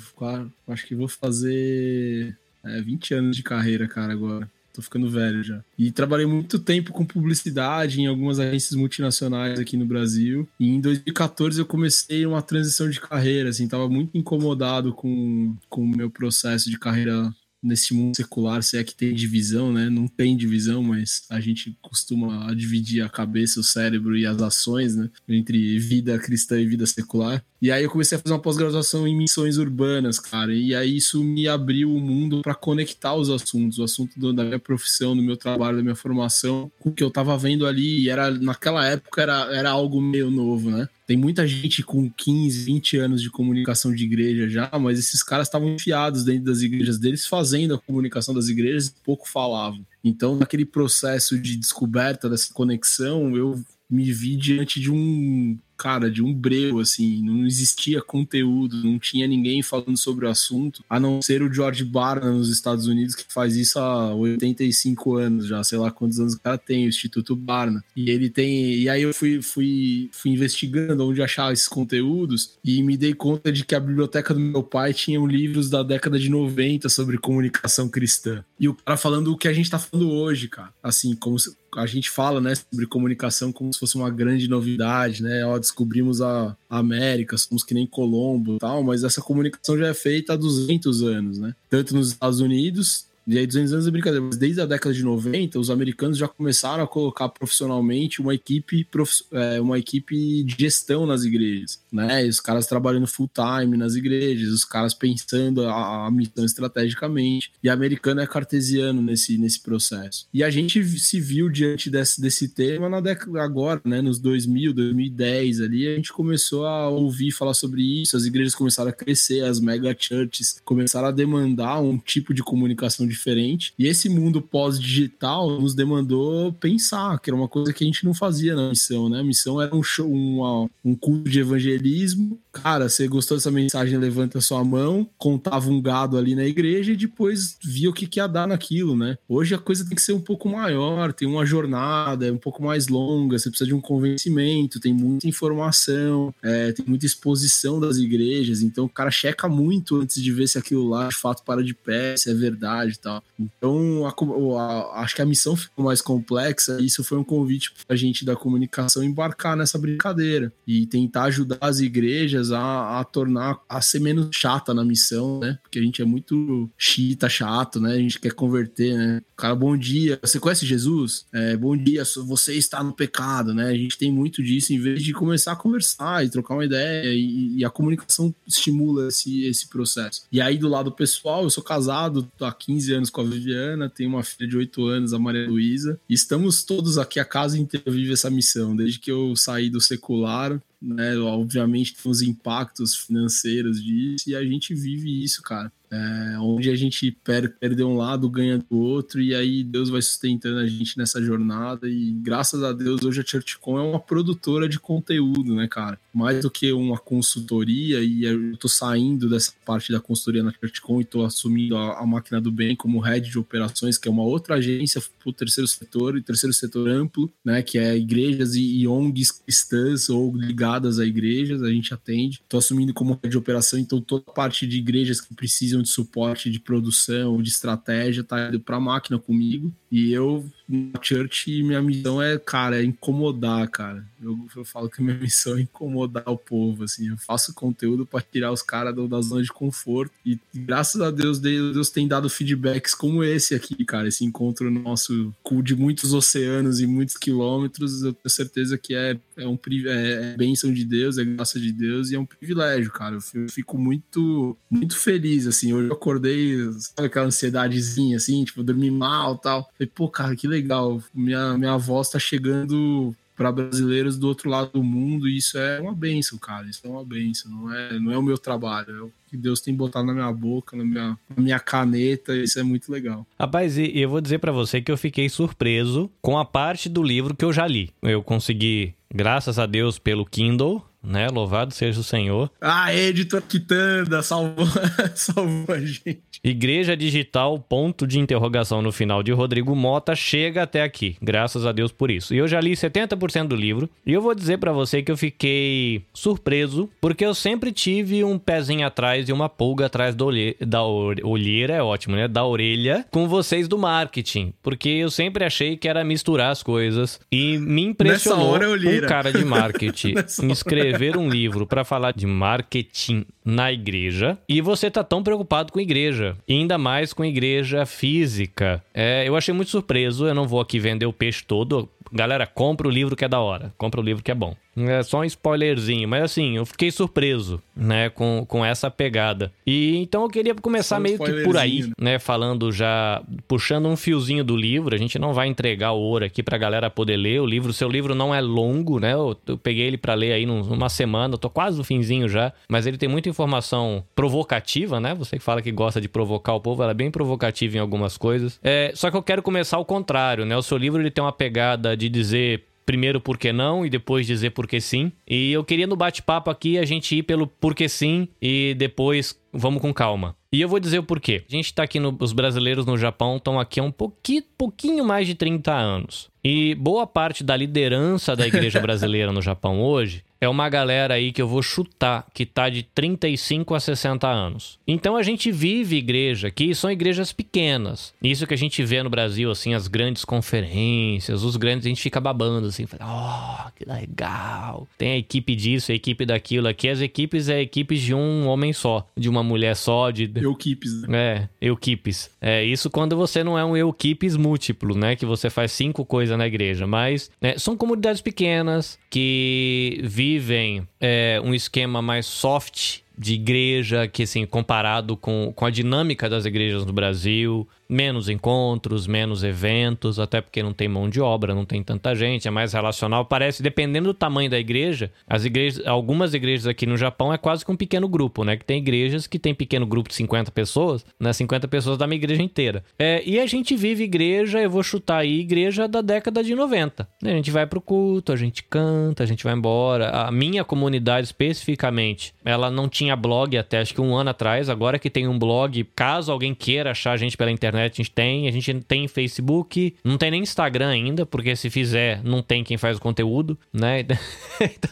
acho 0.69 0.87
que 0.87 0.95
vou 0.95 1.09
fazer 1.09 2.37
é, 2.63 2.83
20 2.83 3.15
anos 3.15 3.37
de 3.39 3.43
carreira, 3.43 3.89
cara, 3.89 4.13
agora. 4.13 4.47
Tô 4.75 4.83
ficando 4.83 5.09
velho 5.09 5.43
já. 5.43 5.65
E 5.79 5.91
trabalhei 5.91 6.27
muito 6.27 6.59
tempo 6.59 6.93
com 6.93 7.07
publicidade 7.07 8.03
em 8.03 8.07
algumas 8.07 8.39
agências 8.39 8.75
multinacionais 8.75 9.59
aqui 9.59 9.79
no 9.79 9.87
Brasil. 9.87 10.47
E 10.61 10.69
em 10.69 10.81
2014 10.81 11.59
eu 11.59 11.65
comecei 11.65 12.27
uma 12.27 12.43
transição 12.43 12.91
de 12.91 13.01
carreira, 13.01 13.49
assim, 13.49 13.67
tava 13.67 13.89
muito 13.89 14.17
incomodado 14.17 14.93
com, 14.93 15.57
com 15.71 15.81
o 15.81 15.97
meu 15.97 16.11
processo 16.11 16.71
de 16.71 16.79
carreira 16.79 17.33
nesse 17.63 17.95
mundo 17.95 18.17
secular, 18.17 18.63
se 18.63 18.77
é 18.77 18.85
que 18.85 18.95
tem 18.95 19.15
divisão, 19.15 19.73
né? 19.73 19.89
Não 19.89 20.09
tem 20.09 20.37
divisão, 20.37 20.83
mas 20.83 21.25
a 21.31 21.41
gente 21.41 21.77
costuma 21.81 22.53
dividir 22.55 23.03
a 23.03 23.09
cabeça, 23.09 23.61
o 23.61 23.65
cérebro 23.65 24.17
e 24.17 24.27
as 24.27 24.43
ações, 24.43 24.97
né? 24.97 25.09
Entre 25.29 25.79
vida 25.79 26.19
cristã 26.19 26.61
e 26.61 26.67
vida 26.67 26.87
secular. 26.87 27.45
E 27.63 27.71
aí 27.71 27.85
eu 27.85 27.91
comecei 27.91 28.19
a 28.19 28.21
fazer 28.21 28.35
uma 28.35 28.43
pós-graduação 28.43 29.07
em 29.07 29.17
missões 29.17 29.57
urbanas, 29.57 30.19
cara. 30.19 30.53
E 30.53 30.75
aí 30.75 30.97
isso 30.97 31.23
me 31.23 31.47
abriu 31.47 31.95
o 31.95 32.01
mundo 32.01 32.43
para 32.43 32.57
conectar 32.57 33.15
os 33.15 33.31
assuntos, 33.31 33.79
o 33.79 33.85
assunto 33.85 34.33
da 34.33 34.43
minha 34.43 34.59
profissão, 34.59 35.15
do 35.15 35.23
meu 35.23 35.37
trabalho, 35.37 35.77
da 35.77 35.83
minha 35.85 35.95
formação, 35.95 36.73
com 36.81 36.91
o 36.91 36.93
que 36.93 37.05
eu 37.05 37.09
tava 37.09 37.39
vendo 37.39 37.65
ali. 37.65 38.01
E 38.01 38.09
era 38.09 38.33
naquela 38.33 38.85
época 38.85 39.23
era, 39.23 39.55
era 39.55 39.71
algo 39.71 40.03
meio 40.03 40.29
novo, 40.29 40.73
né? 40.73 40.89
Tem 41.07 41.17
muita 41.17 41.47
gente 41.47 41.85
com 41.85 42.11
15, 42.11 42.65
20 42.65 42.97
anos 42.97 43.23
de 43.23 43.31
comunicação 43.31 43.95
de 43.95 44.03
igreja 44.03 44.49
já, 44.49 44.69
mas 44.81 44.99
esses 44.99 45.23
caras 45.23 45.47
estavam 45.47 45.69
enfiados 45.69 46.25
dentro 46.25 46.47
das 46.47 46.63
igrejas 46.63 46.99
deles, 46.99 47.29
fazendo 47.29 47.75
a 47.75 47.79
comunicação 47.79 48.35
das 48.35 48.49
igrejas 48.49 48.89
e 48.89 48.95
pouco 49.05 49.29
falavam. 49.29 49.87
Então, 50.03 50.35
naquele 50.35 50.65
processo 50.65 51.39
de 51.39 51.57
descoberta 51.57 52.29
dessa 52.29 52.53
conexão, 52.53 53.37
eu 53.37 53.63
me 53.89 54.11
vi 54.11 54.37
diante 54.37 54.81
de 54.81 54.91
um 54.91 55.57
cara, 55.83 56.09
de 56.09 56.23
um 56.23 56.33
breu, 56.33 56.79
assim, 56.79 57.21
não 57.25 57.45
existia 57.45 58.01
conteúdo, 58.01 58.85
não 58.85 59.01
tinha 59.01 59.27
ninguém 59.27 59.65
falando 59.65 59.97
sobre 59.97 60.27
o 60.27 60.29
assunto, 60.29 60.85
a 60.89 61.01
não 61.01 61.21
ser 61.21 61.43
o 61.43 61.53
George 61.53 61.85
Barna 61.85 62.31
nos 62.31 62.49
Estados 62.49 62.87
Unidos, 62.87 63.17
que 63.17 63.25
faz 63.29 63.57
isso 63.57 63.81
há 63.81 64.15
85 64.15 65.17
anos 65.17 65.47
já, 65.49 65.65
sei 65.65 65.79
lá 65.79 65.91
quantos 65.91 66.21
anos 66.21 66.35
o 66.35 66.41
cara 66.41 66.57
tem, 66.57 66.87
o 66.87 66.89
Instituto 66.89 67.35
Barna. 67.35 67.83
E 67.97 68.11
ele 68.13 68.31
tem. 68.31 68.75
E 68.75 68.89
aí 68.89 69.03
eu 69.03 69.13
fui, 69.13 69.43
fui, 69.43 70.09
fui 70.13 70.31
investigando 70.31 71.05
onde 71.05 71.21
achar 71.21 71.53
esses 71.53 71.67
conteúdos 71.67 72.53
e 72.65 72.81
me 72.81 72.97
dei 72.97 73.13
conta 73.13 73.51
de 73.51 73.65
que 73.65 73.75
a 73.75 73.81
biblioteca 73.81 74.33
do 74.33 74.39
meu 74.39 74.63
pai 74.63 74.95
tinha 74.95 75.19
livros 75.19 75.69
da 75.69 75.83
década 75.83 76.17
de 76.17 76.29
90 76.29 76.89
sobre 76.89 77.19
comunicação 77.19 77.89
cristã. 77.89 78.45
E 78.61 78.69
o 78.69 78.75
cara 78.75 78.97
falando 78.97 79.33
o 79.33 79.37
que 79.37 79.49
a 79.49 79.53
gente 79.53 79.69
tá 79.69 79.81
falando 79.81 80.13
hoje, 80.13 80.47
cara. 80.47 80.73
Assim, 80.81 81.17
como 81.17 81.37
se, 81.41 81.57
a 81.77 81.87
gente 81.87 82.11
fala, 82.11 82.41
né, 82.41 82.55
sobre 82.55 82.87
comunicação 82.87 83.53
como 83.53 83.73
se 83.73 83.79
fosse 83.79 83.97
uma 83.97 84.11
grande 84.11 84.49
novidade, 84.49 85.23
né? 85.23 85.45
Ó, 85.45 85.59
descobrimos 85.59 86.21
a 86.21 86.57
América, 86.69 87.37
somos 87.39 87.63
que 87.63 87.75
nem 87.75 87.87
Colombo, 87.87 88.59
tal, 88.59 88.83
mas 88.83 89.05
essa 89.05 89.23
comunicação 89.23 89.79
já 89.79 89.89
é 89.89 89.95
feita 89.95 90.35
há 90.35 90.37
200 90.37 91.03
anos, 91.03 91.39
né? 91.39 91.55
Tanto 91.71 91.95
nos 91.95 92.09
Estados 92.09 92.41
Unidos 92.41 93.07
e 93.27 93.39
aí, 93.39 93.47
200 93.47 93.73
anos 93.73 93.87
é 93.87 93.91
brincadeira, 93.91 94.25
mas 94.25 94.37
desde 94.37 94.61
a 94.61 94.67
década 94.67 94.95
de 94.95 95.03
90, 95.03 95.59
os 95.59 95.71
americanos 95.71 96.19
já 96.19 96.27
começaram 96.27 96.83
a 96.83 96.89
colocar 96.89 97.29
profissionalmente 97.29 98.21
uma 98.21 98.35
equipe, 98.35 98.87
é, 99.33 99.61
uma 99.61 99.79
equipe 99.79 100.43
de 100.43 100.57
gestão 100.59 101.07
nas 101.07 101.23
igrejas, 101.23 101.81
né? 101.93 102.27
E 102.27 102.29
os 102.29 102.41
caras 102.41 102.67
trabalhando 102.67 103.07
full 103.07 103.31
time 103.33 103.77
nas 103.77 103.95
igrejas, 103.95 104.53
os 104.53 104.65
caras 104.65 104.93
pensando 104.93 105.65
a, 105.67 106.07
a 106.07 106.11
missão 106.11 106.45
estrategicamente. 106.45 107.53
E 107.63 107.69
americano 107.69 108.21
é 108.21 108.27
cartesiano 108.27 109.01
nesse, 109.01 109.39
nesse 109.39 109.61
processo. 109.61 110.27
E 110.35 110.43
a 110.43 110.51
gente 110.51 110.83
se 110.99 111.21
viu 111.21 111.49
diante 111.49 111.89
desse, 111.89 112.21
desse 112.21 112.49
tema 112.49 112.89
na 112.89 113.01
década 113.01 113.43
agora, 113.43 113.81
né? 113.85 114.03
Nos 114.03 114.19
2000, 114.19 114.75
2010 114.75 115.61
ali, 115.61 115.87
a 115.87 115.95
gente 115.95 116.13
começou 116.13 116.67
a 116.67 116.89
ouvir 116.89 117.31
falar 117.31 117.55
sobre 117.55 118.03
isso, 118.03 118.17
as 118.17 118.25
igrejas 118.25 118.55
começaram 118.55 118.91
a 118.91 118.93
crescer, 118.93 119.45
as 119.45 119.61
mega 119.61 119.95
churches 119.97 120.61
começaram 120.65 121.07
a 121.09 121.13
demandar 121.13 121.81
um 121.81 121.97
tipo 121.99 122.35
de 122.35 122.43
comunicação 122.43 123.07
diferente. 123.13 123.73
E 123.79 123.87
esse 123.87 124.09
mundo 124.09 124.41
pós-digital 124.41 125.61
nos 125.61 125.75
demandou 125.75 126.53
pensar, 126.53 127.19
que 127.21 127.31
era 127.31 127.37
uma 127.37 127.49
coisa 127.49 127.73
que 127.73 127.85
a 127.85 127.87
gente 127.87 128.05
não 128.05 128.15
fazia 128.15 128.55
na 128.55 128.71
missão, 128.71 129.09
né? 129.09 129.21
A 129.21 129.25
missão 129.25 129.61
era 129.61 129.75
um 129.75 129.83
show, 129.83 130.11
uma, 130.11 130.69
um 130.85 130.95
culto 130.95 131.31
de 131.31 131.41
evangelismo. 131.41 132.39
Cara, 132.53 132.89
você 132.89 133.09
gostou 133.09 133.37
dessa 133.37 133.51
mensagem, 133.51 133.99
levanta 133.99 134.41
sua 134.41 134.65
mão, 134.65 135.09
contava 135.17 135.71
um 135.71 135.81
gado 135.81 136.17
ali 136.17 136.35
na 136.35 136.45
igreja 136.45 136.93
e 136.93 136.97
depois 136.97 137.57
via 137.63 137.89
o 137.89 137.93
que, 137.93 138.07
que 138.07 138.21
ia 138.21 138.27
dar 138.27 138.47
naquilo, 138.47 138.97
né? 138.97 139.17
Hoje 139.29 139.55
a 139.55 139.59
coisa 139.59 139.85
tem 139.85 139.95
que 139.95 140.03
ser 140.03 140.13
um 140.13 140.21
pouco 140.21 140.49
maior, 140.49 141.13
tem 141.13 141.29
uma 141.29 141.47
jornada, 141.47 142.27
é 142.27 142.33
um 142.33 142.39
pouco 142.39 142.63
mais 142.63 142.89
longa, 142.89 143.39
você 143.39 143.49
precisa 143.49 143.69
de 143.69 143.75
um 143.75 143.81
convencimento, 143.81 144.81
tem 144.81 144.93
muita 144.93 145.27
informação, 145.27 146.35
é, 146.43 146.73
tem 146.73 146.85
muita 146.87 147.07
exposição 147.07 147.81
das 147.81 147.97
igrejas, 147.97 148.63
então 148.63 148.85
o 148.85 148.89
cara 148.89 149.11
checa 149.11 149.49
muito 149.49 150.01
antes 150.01 150.23
de 150.23 150.33
ver 150.33 150.49
se 150.49 150.59
aquilo 150.59 150.89
lá 150.89 151.09
de 151.09 151.17
fato 151.17 151.43
para 151.45 151.63
de 151.63 151.75
pé, 151.75 152.17
se 152.17 152.31
é 152.31 152.35
verdade 152.35 152.99
tal. 153.03 153.23
Então, 153.39 154.07
a, 154.07 154.61
a, 154.61 155.03
acho 155.03 155.17
que 155.17 155.23
a 155.23 155.27
missão 155.27 155.57
ficou 155.57 155.85
mais 155.85 156.01
complexa. 156.01 156.79
E 156.81 156.87
isso 156.87 157.03
foi 157.03 157.19
um 157.19 157.25
convite 157.25 157.73
para 157.87 157.95
a 157.95 157.97
gente 157.97 158.25
da 158.25 158.37
comunicação 158.37 159.03
embarcar 159.03 159.57
nessa 159.57 159.79
brincadeira 159.79 160.53
e 160.67 160.87
tentar 160.87 161.25
ajudar 161.25 161.59
as 161.61 161.81
igrejas 161.81 162.53
a, 162.53 163.01
a 163.01 163.05
tornar, 163.05 163.59
a 163.69 163.81
ser 163.81 164.01
menos 164.01 164.29
chata 164.33 164.73
na 164.73 164.85
missão, 164.85 165.41
né? 165.41 165.59
Porque 165.63 165.79
a 165.79 165.83
gente 165.83 166.01
é 166.01 166.05
muito 166.05 166.71
chita, 166.79 167.29
chato, 167.29 167.81
né? 167.81 167.95
A 167.95 167.99
gente 167.99 168.21
quer 168.21 168.33
converter, 168.33 168.97
né? 168.97 169.23
Cara, 169.37 169.55
bom 169.55 169.77
dia. 169.77 170.19
Você 170.23 170.39
conhece 170.39 170.65
Jesus? 170.65 171.27
É, 171.33 171.57
bom 171.57 171.77
dia, 171.77 172.05
você 172.25 172.55
está 172.55 172.83
no 172.83 172.93
pecado, 172.93 173.53
né? 173.53 173.69
A 173.69 173.77
gente 173.77 173.99
tem 173.99 174.13
muito 174.13 174.43
disso 174.43 174.73
em 174.73 174.79
vez 174.79 175.03
de 175.03 175.13
começar 175.13 175.53
a 175.53 175.57
conversar 175.57 176.25
e 176.25 176.31
trocar 176.31 176.55
uma 176.55 176.65
ideia 176.65 177.13
e, 177.13 177.59
e 177.59 177.65
a 177.65 177.71
comunicação 177.71 178.33
estimula 178.47 179.09
esse, 179.09 179.45
esse 179.47 179.69
processo. 179.69 180.23
E 180.31 180.41
aí, 180.41 180.57
do 180.57 180.69
lado 180.69 180.93
pessoal, 180.93 181.43
eu 181.43 181.51
sou 181.51 181.63
casado 181.63 182.31
há 182.41 182.53
15 182.53 182.92
anos 182.95 183.11
com 183.11 183.21
a 183.21 183.25
Viviana, 183.25 183.89
tenho 183.89 184.11
uma 184.11 184.23
filha 184.23 184.49
de 184.49 184.57
8 184.57 184.87
anos, 184.87 185.13
a 185.13 185.19
Maria 185.19 185.49
Luísa. 185.49 185.99
Estamos 186.09 186.63
todos 186.63 186.99
aqui, 186.99 187.19
a 187.21 187.25
casa 187.25 187.59
inteira 187.59 187.91
vive 187.91 188.13
essa 188.13 188.31
missão, 188.31 188.75
desde 188.75 188.99
que 188.99 189.11
eu 189.11 189.35
saí 189.37 189.69
do 189.71 189.81
secular 189.81 190.61
né? 190.83 191.17
Obviamente 191.19 191.95
tem 191.95 192.11
os 192.11 192.21
impactos 192.21 192.95
financeiros 192.95 193.83
disso 193.83 194.29
e 194.29 194.35
a 194.35 194.45
gente 194.45 194.75
vive 194.75 195.23
isso, 195.23 195.43
cara. 195.43 195.71
É, 195.95 196.39
onde 196.39 196.71
a 196.71 196.75
gente 196.75 197.11
per 197.11 197.55
perde 197.61 197.85
um 197.85 197.95
lado, 197.95 198.31
ganha 198.31 198.57
do 198.57 198.79
outro, 198.79 199.21
e 199.21 199.35
aí 199.35 199.63
Deus 199.63 199.91
vai 199.91 200.01
sustentando 200.01 200.59
a 200.59 200.67
gente 200.67 200.97
nessa 200.97 201.23
jornada. 201.23 201.87
E 201.87 202.13
graças 202.13 202.63
a 202.63 202.73
Deus, 202.73 203.03
hoje 203.05 203.21
a 203.21 203.25
ChurchCon 203.25 203.79
é 203.79 203.83
uma 203.83 204.01
produtora 204.01 204.67
de 204.67 204.81
conteúdo, 204.81 205.55
né, 205.55 205.69
cara? 205.69 206.01
Mais 206.15 206.41
do 206.41 206.51
que 206.51 206.73
uma 206.73 206.97
consultoria, 206.97 208.03
e 208.03 208.25
eu 208.25 208.57
tô 208.57 208.69
saindo 208.69 209.29
dessa 209.29 209.53
parte 209.67 209.93
da 209.93 210.01
consultoria 210.01 210.43
na 210.43 210.51
ChurchCon 210.53 211.03
e 211.03 211.05
tô 211.05 211.27
assumindo 211.27 211.77
a, 211.77 211.99
a 211.99 212.07
máquina 212.07 212.41
do 212.41 212.51
bem 212.51 212.75
como 212.75 212.99
head 212.99 213.29
de 213.29 213.39
operações, 213.39 213.99
que 213.99 214.09
é 214.09 214.11
uma 214.11 214.23
outra 214.23 214.55
agência 214.55 215.03
pro 215.23 215.31
terceiro 215.31 215.69
setor, 215.69 216.17
e 216.17 216.23
terceiro 216.23 216.55
setor 216.55 216.89
amplo, 216.89 217.31
né, 217.45 217.61
que 217.61 217.77
é 217.77 217.95
igrejas 217.95 218.55
e, 218.55 218.79
e 218.79 218.89
ONGs 218.89 219.31
cristãs 219.31 220.09
ou 220.09 220.35
ligadas 220.35 220.72
a 220.99 221.07
igrejas, 221.07 221.63
a 221.63 221.71
gente 221.71 221.93
atende. 221.93 222.43
Tô 222.49 222.59
assumindo 222.59 222.95
como 222.95 223.19
de 223.29 223.37
operação, 223.37 223.79
então 223.79 224.01
toda 224.01 224.25
a 224.27 224.33
parte 224.33 224.67
de 224.67 224.79
igrejas 224.79 225.21
que 225.21 225.35
precisam 225.35 225.83
de 225.83 225.89
suporte 225.89 226.51
de 226.51 226.61
produção, 226.61 227.43
de 227.43 227.49
estratégia, 227.49 228.25
tá 228.25 228.49
indo 228.49 228.61
pra 228.61 228.81
máquina 228.81 229.19
comigo. 229.19 229.75
E 229.93 230.11
eu, 230.11 230.43
na 230.67 230.99
Church, 231.03 231.63
minha 231.63 231.83
missão 231.83 232.23
é, 232.23 232.39
cara, 232.39 232.81
é 232.81 232.83
incomodar, 232.83 233.69
cara. 233.69 234.03
Eu, 234.23 234.39
eu 234.57 234.65
falo 234.65 234.89
que 234.89 235.03
minha 235.03 235.17
missão 235.21 235.59
é 235.59 235.61
incomodar 235.61 236.25
o 236.29 236.39
povo, 236.39 236.85
assim. 236.85 237.11
Eu 237.11 237.19
faço 237.19 237.53
conteúdo 237.53 238.07
para 238.07 238.23
tirar 238.23 238.53
os 238.53 238.63
caras 238.63 238.97
da 238.97 239.21
zona 239.21 239.43
de 239.43 239.53
conforto. 239.53 240.11
E 240.25 240.39
graças 240.55 240.99
a 241.03 241.11
Deus, 241.11 241.39
Deus 241.39 241.91
tem 241.91 242.09
dado 242.09 242.31
feedbacks 242.31 242.95
como 242.95 243.23
esse 243.23 243.55
aqui, 243.55 243.85
cara. 243.85 244.09
Esse 244.09 244.25
encontro 244.25 244.71
nosso 244.71 245.35
de 245.63 245.77
muitos 245.77 246.15
oceanos 246.15 246.81
e 246.81 246.87
muitos 246.87 247.19
quilômetros, 247.19 248.03
eu 248.03 248.15
tenho 248.15 248.31
certeza 248.31 248.79
que 248.79 248.95
é, 248.95 249.19
é 249.37 249.47
um 249.47 249.59
é, 249.87 250.33
é 250.33 250.37
bênção 250.39 250.73
de 250.73 250.87
Deus, 250.87 251.19
é 251.19 251.25
graça 251.25 251.61
de 251.61 251.71
Deus 251.71 252.11
e 252.11 252.15
é 252.15 252.19
um 252.19 252.25
privilégio, 252.25 252.91
cara. 252.91 253.19
Eu 253.35 253.49
fico 253.51 253.77
muito, 253.77 254.57
muito 254.71 254.97
feliz, 254.97 255.47
assim. 255.47 255.75
Hoje 255.75 255.89
eu 255.89 255.93
acordei, 255.93 256.57
sabe 256.79 257.09
aquela 257.09 257.27
ansiedadezinha, 257.27 258.17
assim, 258.17 258.43
tipo, 258.43 258.63
dormir 258.63 258.91
mal 258.91 259.37
tal. 259.37 259.71
Falei, 259.83 259.91
pô, 259.95 260.09
cara, 260.09 260.37
que 260.37 260.47
legal. 260.47 261.03
Minha, 261.13 261.57
minha 261.59 261.77
voz 261.77 262.11
tá 262.11 262.19
chegando 262.19 263.15
para 263.37 263.51
brasileiros 263.51 264.17
do 264.19 264.29
outro 264.29 264.49
lado 264.49 264.71
do 264.73 264.85
mundo 264.85 265.29
e 265.29 265.39
isso 265.39 265.59
é 265.59 265.81
uma 265.81 265.95
benção, 265.95 266.39
cara. 266.39 266.67
Isso 266.67 266.81
é 266.85 266.89
uma 266.89 267.05
benção. 267.05 267.51
Não 267.51 267.75
é, 267.75 267.99
não 267.99 268.13
é 268.13 268.19
o 268.19 268.23
meu 268.23 268.39
trabalho, 268.39 268.97
é 268.97 269.03
o 269.03 269.13
que 269.29 269.37
Deus 269.37 269.61
tem 269.61 269.75
botado 269.75 270.07
na 270.07 270.13
minha 270.13 270.33
boca, 270.33 270.77
na 270.77 270.85
minha, 270.85 271.19
na 271.35 271.43
minha 271.43 271.59
caneta. 271.59 272.37
Isso 272.37 272.61
é 272.61 272.63
muito 272.63 272.93
legal. 272.93 273.27
Rapaz, 273.39 273.77
e 273.77 273.91
eu 273.99 274.09
vou 274.09 274.21
dizer 274.21 274.39
para 274.39 274.53
você 274.53 274.81
que 274.81 274.93
eu 274.93 274.97
fiquei 274.97 275.29
surpreso 275.29 276.11
com 276.21 276.39
a 276.39 276.45
parte 276.45 276.89
do 276.89 277.03
livro 277.03 277.35
que 277.35 277.45
eu 277.45 277.53
já 277.53 277.67
li. 277.67 277.91
Eu 278.03 278.23
consegui, 278.23 278.95
graças 279.13 279.59
a 279.59 279.67
Deus, 279.67 279.99
pelo 279.99 280.27
Kindle 280.27 280.85
né? 281.03 281.29
Louvado 281.29 281.75
seja 281.75 282.01
o 282.01 282.05
Senhor. 282.05 282.51
Ah, 282.61 282.95
editor 282.95 283.43
Quitanda, 283.43 284.23
salvou, 284.23 284.67
salvou 285.15 285.75
a 285.75 285.81
gente. 285.81 286.21
Igreja 286.45 286.97
Digital, 286.97 287.59
ponto 287.59 288.07
de 288.07 288.19
interrogação 288.19 288.83
no 288.83 288.93
final 288.93 289.23
de 289.23 289.33
Rodrigo 289.33 289.75
Mota, 289.75 290.15
chega 290.15 290.63
até 290.63 290.83
aqui. 290.83 291.17
Graças 291.23 291.67
a 291.67 291.73
Deus 291.73 291.93
por 291.93 292.11
isso. 292.11 292.35
E 292.35 292.39
eu 292.39 292.49
já 292.49 292.61
li 292.61 292.73
70% 292.73 293.49
do 293.49 293.57
livro. 293.57 293.89
E 294.05 294.13
eu 294.13 294.21
vou 294.21 294.35
dizer 294.35 294.59
para 294.59 294.73
você 294.73 295.03
que 295.03 295.11
eu 295.11 295.17
fiquei 295.17 296.05
surpreso, 296.13 296.89
porque 297.01 297.25
eu 297.25 297.35
sempre 297.35 297.73
tive 297.73 298.25
um 298.25 298.39
pezinho 298.39 298.87
atrás 298.87 299.29
e 299.29 299.33
uma 299.33 299.49
pulga 299.49 299.87
atrás 299.87 300.15
da, 300.15 300.25
olhe... 300.25 300.57
da 300.61 300.83
olheira, 300.83 301.75
é 301.75 301.83
ótimo, 301.83 302.17
né? 302.17 302.27
Da 302.27 302.45
orelha, 302.45 303.05
com 303.11 303.29
vocês 303.29 303.69
do 303.69 303.79
marketing. 303.79 304.53
Porque 304.63 304.89
eu 304.89 305.11
sempre 305.11 305.45
achei 305.45 305.77
que 305.77 305.89
era 305.89 306.05
misturar 306.05 306.51
as 306.51 306.63
coisas. 306.63 307.21
E 307.31 307.59
me 307.59 307.83
impressionou 307.83 308.59
Nessa 308.59 308.67
hora, 308.67 308.71
um 308.71 309.07
cara 309.07 309.33
de 309.33 309.45
marketing 309.45 310.15
escrever 310.51 310.92
escrever 310.93 311.17
um 311.17 311.29
livro 311.29 311.67
para 311.67 311.85
falar 311.85 312.13
de 312.13 312.27
marketing 312.27 313.25
na 313.45 313.73
igreja 313.73 314.39
e 314.49 314.61
você 314.61 314.91
tá 314.91 315.03
tão 315.03 315.23
preocupado 315.23 315.73
com 315.73 315.81
igreja, 315.81 316.37
ainda 316.49 316.79
mais 316.79 317.13
com 317.13 317.25
igreja 317.25 317.87
física. 317.87 318.83
É, 318.93 319.27
eu 319.27 319.37
achei 319.37 319.55
muito 319.55 319.71
surpreso, 319.71 320.27
eu 320.27 320.35
não 320.35 320.47
vou 320.47 320.61
aqui 320.61 320.79
vender 320.79 321.07
o 321.07 321.13
peixe 321.13 321.43
todo. 321.45 321.89
Galera, 322.13 322.47
compra 322.47 322.87
o 322.87 322.91
livro 322.91 323.17
que 323.17 323.25
é 323.25 323.29
da 323.29 323.41
hora, 323.41 323.73
compra 323.79 324.01
o 324.01 324.05
livro 324.05 324.23
que 324.23 324.31
é 324.31 324.35
bom. 324.35 324.55
É 324.77 325.03
só 325.03 325.21
um 325.21 325.25
spoilerzinho, 325.25 326.09
mas 326.09 326.23
assim, 326.25 326.57
eu 326.57 326.65
fiquei 326.65 326.91
surpreso, 326.91 327.63
né, 327.77 328.09
com, 328.09 328.45
com 328.49 328.65
essa 328.65 328.91
pegada. 328.91 329.53
E 329.67 329.97
então 329.99 330.23
eu 330.23 330.29
queria 330.29 330.55
começar 330.55 330.99
um 330.99 331.01
meio 331.01 331.19
que 331.19 331.43
por 331.43 331.57
aí, 331.57 331.83
né? 331.99 332.13
né, 332.13 332.19
falando 332.19 332.73
já, 332.73 333.23
puxando 333.47 333.87
um 333.87 333.97
fiozinho 333.97 334.43
do 334.43 334.57
livro. 334.57 334.95
A 334.95 334.99
gente 334.99 335.19
não 335.19 335.33
vai 335.33 335.49
entregar 335.49 335.93
o 335.93 335.99
ouro 335.99 336.25
aqui 336.25 336.43
pra 336.43 336.59
galera 336.59 336.91
poder 336.91 337.17
ler 337.17 337.41
o 337.41 337.47
livro. 337.47 337.71
O 337.71 337.75
seu 337.75 337.89
livro 337.89 338.15
não 338.15 338.35
é 338.35 338.41
longo, 338.41 338.99
né? 338.99 339.13
Eu, 339.13 339.37
eu 339.47 339.59
peguei 339.59 339.87
ele 339.87 339.99
para 339.99 340.15
ler 340.15 340.33
aí 340.33 340.47
numa 340.47 340.89
semana, 340.89 341.35
eu 341.35 341.39
tô 341.39 341.51
quase 341.51 341.77
no 341.77 341.85
finzinho 341.85 342.29
já, 342.29 342.53
mas 342.69 342.87
ele 342.87 342.97
tem 342.97 343.09
muita 343.09 343.29
informação 343.29 344.05
provocativa, 344.15 344.99
né? 345.01 345.15
Você 345.15 345.37
que 345.37 345.43
fala 345.43 345.63
que 345.63 345.73
gosta 345.73 346.01
de 346.01 346.09
provocar 346.09 346.55
o 346.55 346.61
povo, 346.61 346.83
ela 346.83 346.93
é 346.93 346.95
bem 346.95 347.11
provocativa 347.11 347.77
em 347.77 347.81
algumas 347.81 348.17
coisas. 348.17 348.59
É, 348.63 348.93
só 348.95 349.11
que 349.11 349.17
eu 349.17 349.23
quero 349.23 349.43
começar 349.43 349.77
ao 349.77 349.85
contrário, 349.85 350.45
né? 350.45 350.57
O 350.57 350.63
seu 350.63 350.79
livro 350.79 351.01
ele 351.01 351.11
tem 351.11 351.23
uma 351.23 351.33
pegada 351.33 351.97
de 351.97 352.09
dizer 352.09 352.65
primeiro 352.85 353.21
por 353.21 353.39
que 353.39 353.53
não 353.53 353.85
e 353.85 353.91
depois 353.91 354.27
dizer 354.27 354.51
por 354.51 354.67
que 354.67 354.81
sim. 354.81 355.13
E 355.27 355.53
eu 355.53 355.65
queria 355.65 355.87
no 355.87 355.97
bate-papo 355.97 356.51
aqui 356.51 356.79
a 356.79 356.85
gente 356.85 357.17
ir 357.17 357.23
pelo 357.23 357.47
por 357.47 357.75
que 357.75 357.89
sim 357.89 358.29
e 358.41 358.75
depois 358.77 359.41
vamos 359.53 359.83
com 359.83 359.93
calma. 359.93 360.35
E 360.53 360.61
eu 360.61 360.69
vou 360.69 360.79
dizer 360.81 360.99
o 360.99 361.03
porquê. 361.03 361.45
A 361.49 361.53
gente 361.53 361.73
tá 361.73 361.83
aqui, 361.83 361.99
no, 361.99 362.17
os 362.21 362.33
brasileiros 362.33 362.85
no 362.85 362.97
Japão 362.97 363.37
estão 363.37 363.59
aqui 363.59 363.81
há 363.81 363.83
um 363.83 363.91
pouquinho, 363.91 364.43
pouquinho 364.57 365.05
mais 365.05 365.27
de 365.27 365.35
30 365.35 365.73
anos. 365.73 366.31
E 366.45 366.75
boa 366.75 367.07
parte 367.07 367.45
da 367.45 367.57
liderança 367.57 368.35
da 368.35 368.47
igreja 368.47 368.79
brasileira 368.83 369.33
no 369.33 369.41
Japão 369.41 369.81
hoje 369.81 370.25
é 370.43 370.49
uma 370.49 370.69
galera 370.69 371.15
aí 371.15 371.31
que 371.31 371.41
eu 371.41 371.47
vou 371.47 371.63
chutar 371.63 372.27
que 372.35 372.45
tá 372.45 372.69
de 372.69 372.83
35 372.83 373.77
a 373.77 373.81
60 373.81 374.27
anos. 374.27 374.77
Então 374.85 375.15
a 375.15 375.23
gente 375.23 375.53
vive 375.53 375.97
igreja 375.97 376.49
aqui, 376.49 376.75
são 376.75 376.91
igrejas 376.91 377.33
pequenas. 377.33 378.13
Isso 378.21 378.45
que 378.45 378.53
a 378.53 378.59
gente 378.59 378.83
vê 378.83 379.05
no 379.05 379.09
Brasil, 379.09 379.53
assim, 379.53 379.73
as 379.73 379.87
grandes 379.87 380.25
conferências, 380.25 381.45
os 381.45 381.57
grandes, 381.57 381.87
a 381.87 381.91
gente 381.91 382.03
fica 382.03 382.21
babando, 382.21 382.67
assim, 382.67 382.89
ó, 383.01 383.67
oh, 383.69 383.71
que 383.77 383.85
legal. 383.89 384.89
Tem 384.99 385.13
a 385.13 385.17
equipe 385.17 385.55
disso, 385.55 385.93
a 385.93 385.95
equipe 385.95 386.27
daquilo. 386.27 386.67
Aqui 386.67 386.89
as 386.89 387.01
equipes 387.01 387.49
é 387.49 387.61
equipes 387.61 388.01
de 388.01 388.13
um 388.13 388.49
homem 388.49 388.73
só, 388.73 389.09
de 389.17 389.29
uma 389.29 389.42
mulher 389.43 389.77
só, 389.77 390.11
de... 390.11 390.25
Equipes, 390.25 391.03
né? 391.03 391.49
É, 391.61 391.67
equipes. 391.67 392.31
É, 392.41 392.65
isso 392.65 392.91
quando 392.91 393.17
você 393.17 393.45
não 393.45 393.59
é 393.59 393.65
um 393.65 393.77
equipes 393.77 394.37
múltiplo, 394.37 394.97
né? 394.97 395.17
Que 395.17 395.27
você 395.27 395.51
faz 395.51 395.73
cinco 395.73 396.05
coisas 396.05 396.37
na 396.37 396.47
igreja. 396.47 396.87
Mas 396.87 397.31
né, 397.41 397.57
são 397.59 397.77
comunidades 397.77 398.21
pequenas 398.21 398.99
que 399.11 400.01
vivem 400.03 400.43
vivem 400.53 400.87
é, 401.01 401.41
um 401.43 401.55
esquema 401.55 402.01
mais 402.03 402.27
soft 402.27 403.01
de 403.17 403.35
igreja, 403.35 404.09
que 404.09 404.23
assim, 404.23 404.47
comparado 404.47 405.17
com, 405.17 405.53
com 405.55 405.67
a 405.67 405.71
dinâmica 405.71 406.29
das 406.29 406.45
igrejas 406.45 406.85
no 406.87 406.93
Brasil, 406.93 407.69
menos 407.93 408.31
encontros, 408.31 409.07
menos 409.07 409.45
eventos, 409.45 410.19
até 410.19 410.41
porque 410.41 410.63
não 410.63 410.73
tem 410.73 410.89
mão 410.89 411.11
de 411.11 411.21
obra, 411.21 411.55
não 411.55 411.67
tem 411.67 411.83
tanta 411.83 412.15
gente, 412.15 412.49
é 412.49 412.51
mais 412.51 412.73
relacional. 412.73 413.27
Parece, 413.27 413.63
dependendo 413.63 414.09
do 414.09 414.15
tamanho 414.15 414.49
da 414.49 414.59
igreja, 414.59 415.13
as 415.29 415.45
igrejas, 415.45 415.87
algumas 415.87 416.33
igrejas 416.33 416.67
aqui 416.67 416.87
no 416.87 416.97
Japão 416.97 417.33
é 417.33 417.37
quase 417.37 417.65
que 417.65 417.71
um 417.71 417.77
pequeno 417.77 418.09
grupo, 418.09 418.45
né? 418.45 418.57
Que 418.57 418.65
tem 418.65 418.79
igrejas 418.79 419.27
que 419.27 419.39
tem 419.39 419.55
pequeno 419.55 419.87
grupo 419.87 420.09
de 420.09 420.15
50 420.15 420.51
pessoas, 420.53 421.05
né? 421.21 421.33
50 421.33 421.69
pessoas 421.69 421.99
da 421.99 422.07
minha 422.07 422.17
igreja 422.17 422.43
inteira. 422.43 422.83
É, 422.99 423.23
e 423.27 423.39
a 423.39 423.47
gente 423.47 423.77
vive 423.77 424.05
igreja, 424.05 424.61
eu 424.61 424.71
vou 424.71 424.83
chutar 424.83 425.19
aí, 425.19 425.41
igreja 425.41 425.87
da 425.87 426.01
década 426.01 426.43
de 426.43 426.55
90. 426.55 427.07
A 427.25 427.29
gente 427.29 427.51
vai 427.53 427.67
pro 427.67 427.81
culto, 427.81 428.33
a 428.33 428.37
gente 428.37 428.65
canta, 428.65 429.23
a 429.23 429.27
gente 429.27 429.45
vai 429.45 429.55
embora. 429.55 430.11
A 430.11 430.33
minha 430.33 430.65
comunidade 430.65 431.27
especificamente, 431.27 432.35
ela 432.45 432.71
não 432.71 432.89
tinha 432.89 433.15
blog 433.15 433.57
até 433.57 433.79
acho 433.79 433.95
que 433.95 434.01
um 434.01 434.15
ano 434.17 434.31
atrás, 434.31 434.69
agora 434.69 434.99
que 434.99 435.09
tem 435.09 435.29
um 435.29 435.39
blog, 435.39 435.85
caso 435.95 436.33
alguém 436.33 436.53
queira 436.55 436.91
achar 436.91 437.13
a 437.13 437.17
gente 437.17 437.37
pela 437.37 437.51
internet, 437.51 437.93
a 437.93 437.97
gente 437.97 438.11
tem, 438.11 438.49
a 438.49 438.51
gente 438.51 438.75
tem 438.81 439.07
Facebook, 439.07 439.95
não 440.03 440.19
tem 440.19 440.33
nem 440.33 440.43
Instagram 440.43 440.89
ainda, 440.89 441.25
porque 441.25 441.55
se 441.55 441.71
fizer, 441.71 442.21
não 442.25 442.43
tem 442.43 442.65
quem 442.65 442.77
faz 442.77 442.97
o 442.97 443.01
conteúdo, 443.01 443.57
né? 443.73 444.05
Então, 444.61 444.91